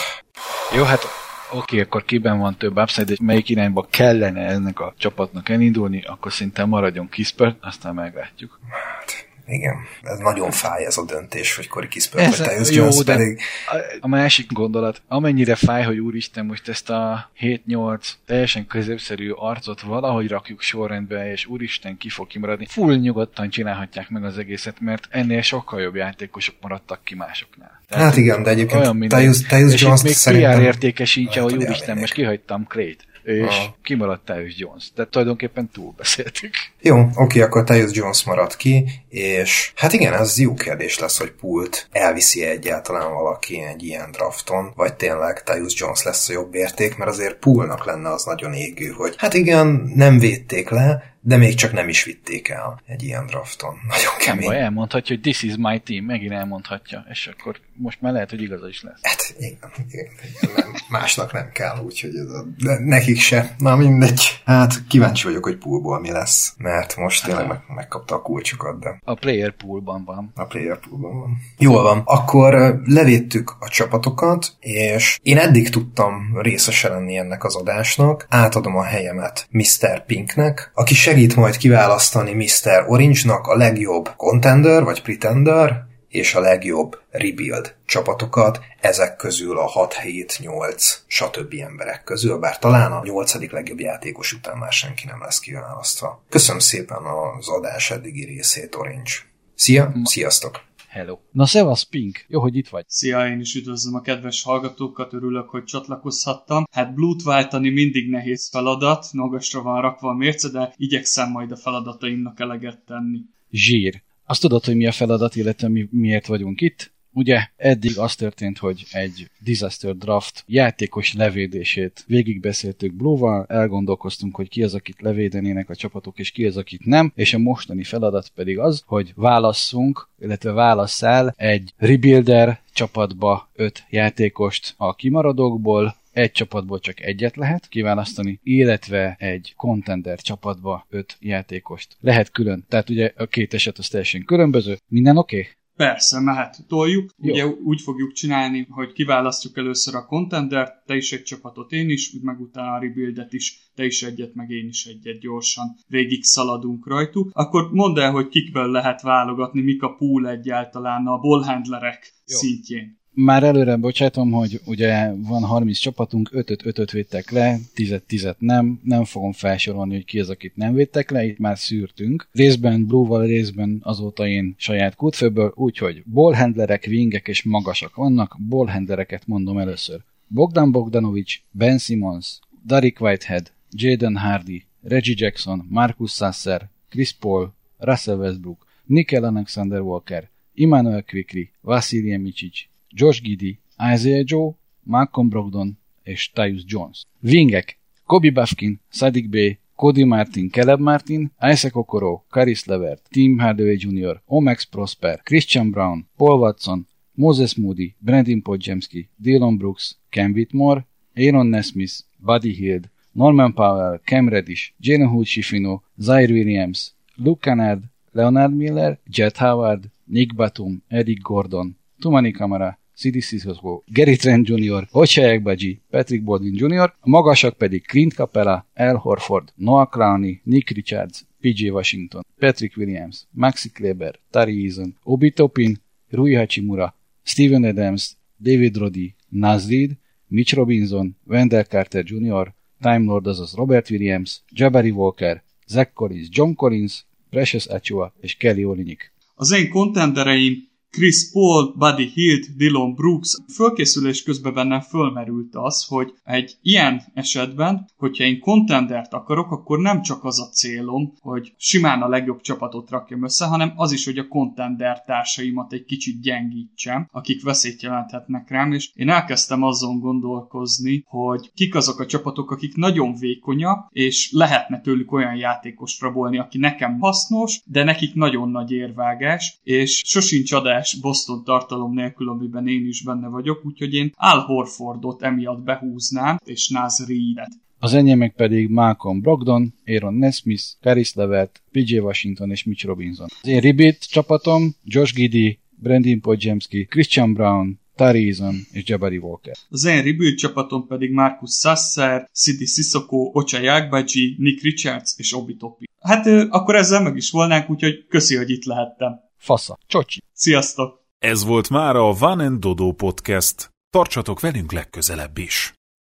[0.76, 1.04] Jó, hát
[1.52, 6.34] oké, akkor kiben van több upside, és melyik irányba kellene ennek a csapatnak elindulni, akkor
[6.34, 8.60] szinte maradjon Kispert, aztán meglátjuk.
[8.70, 13.40] Hát, igen, ez nagyon fáj ez a döntés, hogy Corey Kispert vagy Tyus Jones pedig
[13.68, 19.82] A- A másik gondolat, amennyire fáj, hogy úristen, most ezt a 7-8 teljesen középszerű arcot
[19.82, 22.66] valahogy rakjuk sorrendbe, és úristen ki fog kimaradni.
[22.70, 27.82] Full nyugodtan csinálhatják meg az egészet, mert ennél sokkal jobb játékosok maradtak ki másoknál.
[27.90, 29.08] Hát igen, de egyébként.
[29.08, 30.58] Tyus, Tyus és itt még szerintem...
[30.58, 33.76] PR értékesítse, lehet, hogy hogy úristen, most kihagytam Clay-t, és Aha.
[33.84, 34.92] kimaradt Tyus Jones.
[34.96, 36.54] De tulajdonképpen túlbeszéltük.
[36.82, 41.32] Jó, oké, akkor Tyus Jones marad ki, és hát igen, ez jó kérdés lesz, hogy
[41.32, 46.98] pult elviszi egyáltalán valaki egy ilyen drafton, vagy tényleg Tyus Jones lesz a jobb érték,
[46.98, 51.56] mert azért poolnak lenne az nagyon égő, hogy hát igen, nem védték le, de még
[51.56, 53.74] csak nem is vitték el egy ilyen drafton.
[53.88, 54.48] Nagyon Nem kemény.
[54.48, 58.42] baj, elmondhatja, hogy this is my team, megint elmondhatja, és akkor most már lehet, hogy
[58.42, 59.00] igaza is lesz.
[59.02, 60.06] Hát igen, igen,
[60.42, 63.56] igen nem, másnak nem kell, úgyhogy ez a, de nekik se.
[63.58, 64.42] Na mindegy.
[64.46, 69.00] Hát kíváncsi vagyok, hogy poolból mi lesz, mert most tényleg meg, megkapta a kulcsokat, de
[69.04, 70.32] A player poolban van.
[70.36, 71.38] a player poolban van.
[71.58, 72.02] Jól van.
[72.06, 78.26] Akkor levédtük a csapatokat, és én eddig tudtam részese lenni ennek az adásnak.
[78.30, 80.06] Átadom a helyemet Mr.
[80.06, 82.84] Pinknek, aki segít majd kiválasztani Mr.
[82.88, 85.86] Orange-nak a legjobb contender vagy pretender,
[86.18, 91.54] és a legjobb rebuild csapatokat, ezek közül a 6, 7, 8, stb.
[91.60, 93.52] emberek közül, bár talán a 8.
[93.52, 96.24] legjobb játékos után már senki nem lesz kiválasztva.
[96.30, 97.04] Köszönöm szépen
[97.38, 99.12] az adás eddigi részét, Orange.
[99.56, 100.66] Szia, sziasztok!
[100.88, 101.18] Hello.
[101.32, 102.26] Na szevasz, Pink.
[102.28, 102.84] Jó, hogy itt vagy.
[102.88, 106.64] Szia, én is üdvözlöm a kedves hallgatókat, örülök, hogy csatlakozhattam.
[106.72, 111.58] Hát Blut váltani mindig nehéz feladat, magasra van rakva a mérce, de igyekszem majd a
[111.58, 113.20] feladataimnak eleget tenni.
[113.52, 114.06] Zsír.
[114.30, 116.92] Azt tudod, hogy mi a feladat, illetve mi, miért vagyunk itt?
[117.12, 124.64] Ugye eddig az történt, hogy egy Disaster Draft játékos levédését végigbeszéltük Blue-val, elgondolkoztunk, hogy ki
[124.64, 128.60] az, akit levédenének a csapatok, és ki az, akit nem, és a mostani feladat pedig
[128.60, 137.02] az, hogy válasszunk, illetve válasszál egy rebuilder csapatba öt játékost a kimaradókból, egy csapatból csak
[137.02, 141.98] egyet lehet kiválasztani, illetve egy contender csapatba öt játékost.
[142.00, 142.66] Lehet külön.
[142.70, 144.78] Tehát ugye a két eset az teljesen különböző.
[144.88, 145.40] Minden oké?
[145.40, 145.52] Okay?
[145.76, 147.14] Persze, mehet, toljuk.
[147.18, 147.34] Jó.
[147.34, 152.14] Ugye úgy fogjuk csinálni, hogy kiválasztjuk először a contender, te is egy csapatot, én is,
[152.14, 156.24] úgy meg utána a rebuildet is, te is egyet, meg én is egyet gyorsan végig
[156.24, 157.30] szaladunk rajtuk.
[157.34, 162.97] Akkor mondd el, hogy kikből lehet válogatni, mik a pool egyáltalán a ballhandlerek szintjén.
[163.20, 168.80] Már előre bocsátom, hogy ugye van 30 csapatunk, 5-öt 5 védtek le, 10 10 nem,
[168.84, 172.28] nem fogom felsorolni, hogy ki az, akit nem védtek le, itt már szűrtünk.
[172.32, 179.58] Részben Blue-val, részben azóta én saját kútfőből, úgyhogy ballhandlerek, wingek és magasak vannak, ballhandlereket mondom
[179.58, 180.00] először.
[180.28, 188.18] Bogdan Bogdanovic, Ben Simmons, Derek Whitehead, Jaden Hardy, Reggie Jackson, Marcus Sasser, Chris Paul, Russell
[188.18, 193.60] Westbrook, Nickel Alexander Walker, Immanuel Quickly, Vasilij Micic, Josh Giddy,
[193.94, 197.06] Isaiah Joe, Malcolm Brogdon és Tyus Jones.
[197.20, 203.78] Wingek Kobe Bafkin, Sadiq Bey, Cody Martin, Caleb Martin, Isaac Okoro, Caris Levert, Tim Hardaway
[203.78, 206.86] Jr., Omex Prosper, Christian Brown, Paul Watson,
[207.16, 210.84] Moses Moody, Brandon Podjemski, Dylan Brooks, Ken Whitmore,
[211.16, 217.84] Aaron Nesmith, Buddy Hield, Norman Powell, Cam Reddish, Jalen Hood Shifino, Zaire Williams, Luke Kennard,
[218.14, 224.88] Leonard Miller, Jet Howard, Nick Batum, Eric Gordon, Tumani Kamara, Sidi Sissoko, Gary Trent Jr.,
[224.92, 230.70] Ochayek Baji, Patrick Baldwin Jr., a magasak pedig Clint Capella, Al Horford, Noah Clowney, Nick
[230.70, 236.94] Richards, PJ Washington, Patrick Williams, Maxi Kleber, Tari Eason, Obi Topin, Rui Hachimura,
[237.24, 239.98] Steven Adams, David Roddy, Naz Reed,
[240.28, 246.54] Mitch Robinson, Wendell Carter Jr., Time Lord, azaz Robert Williams, Jabari Walker, Zach Collins, John
[246.54, 249.14] Collins, Precious Achua és Kelly Olinik.
[249.36, 253.36] Az én kontendereim Chris Paul, Buddy Hield, Dylan Brooks.
[253.54, 260.02] Fölkészülés közben bennem fölmerült az, hogy egy ilyen esetben, hogyha én contendert akarok, akkor nem
[260.02, 264.18] csak az a célom, hogy simán a legjobb csapatot rakjam össze, hanem az is, hogy
[264.18, 271.04] a contender társaimat egy kicsit gyengítsem, akik veszélyt jelenthetnek rám, és én elkezdtem azon gondolkozni,
[271.08, 276.58] hogy kik azok a csapatok, akik nagyon vékonyak, és lehetne tőlük olyan játékos rabolni, aki
[276.58, 282.68] nekem hasznos, de nekik nagyon nagy érvágás, és sosincs adás teljes Boston tartalom nélkül, amiben
[282.68, 287.52] én is benne vagyok, úgyhogy én Al Horfordot emiatt behúznám, és Naz Reedet.
[287.80, 293.28] Az enyémek pedig Malcolm Brogdon, Aaron Nesmith, Caris Levert, PJ Washington és Mitch Robinson.
[293.42, 299.54] Az én Ribit csapatom Josh Giddy, Brandon Podjemski, Christian Brown, Tari Eason és Jabari Walker.
[299.70, 305.56] Az én rebuild csapatom pedig Marcus Sasser, Sidi Sissoko, Ocha Jagbaji, Nick Richards és Obi
[305.56, 305.86] Topi.
[306.00, 309.27] Hát akkor ezzel meg is volnánk, úgyhogy köszi, hogy itt lehettem.
[309.38, 309.78] Fasza.
[309.88, 310.22] Csocsi.
[310.34, 311.06] Sziasztok!
[311.18, 313.70] Ez volt már a Van Dodo Podcast.
[313.90, 315.77] Tartsatok velünk legközelebb is!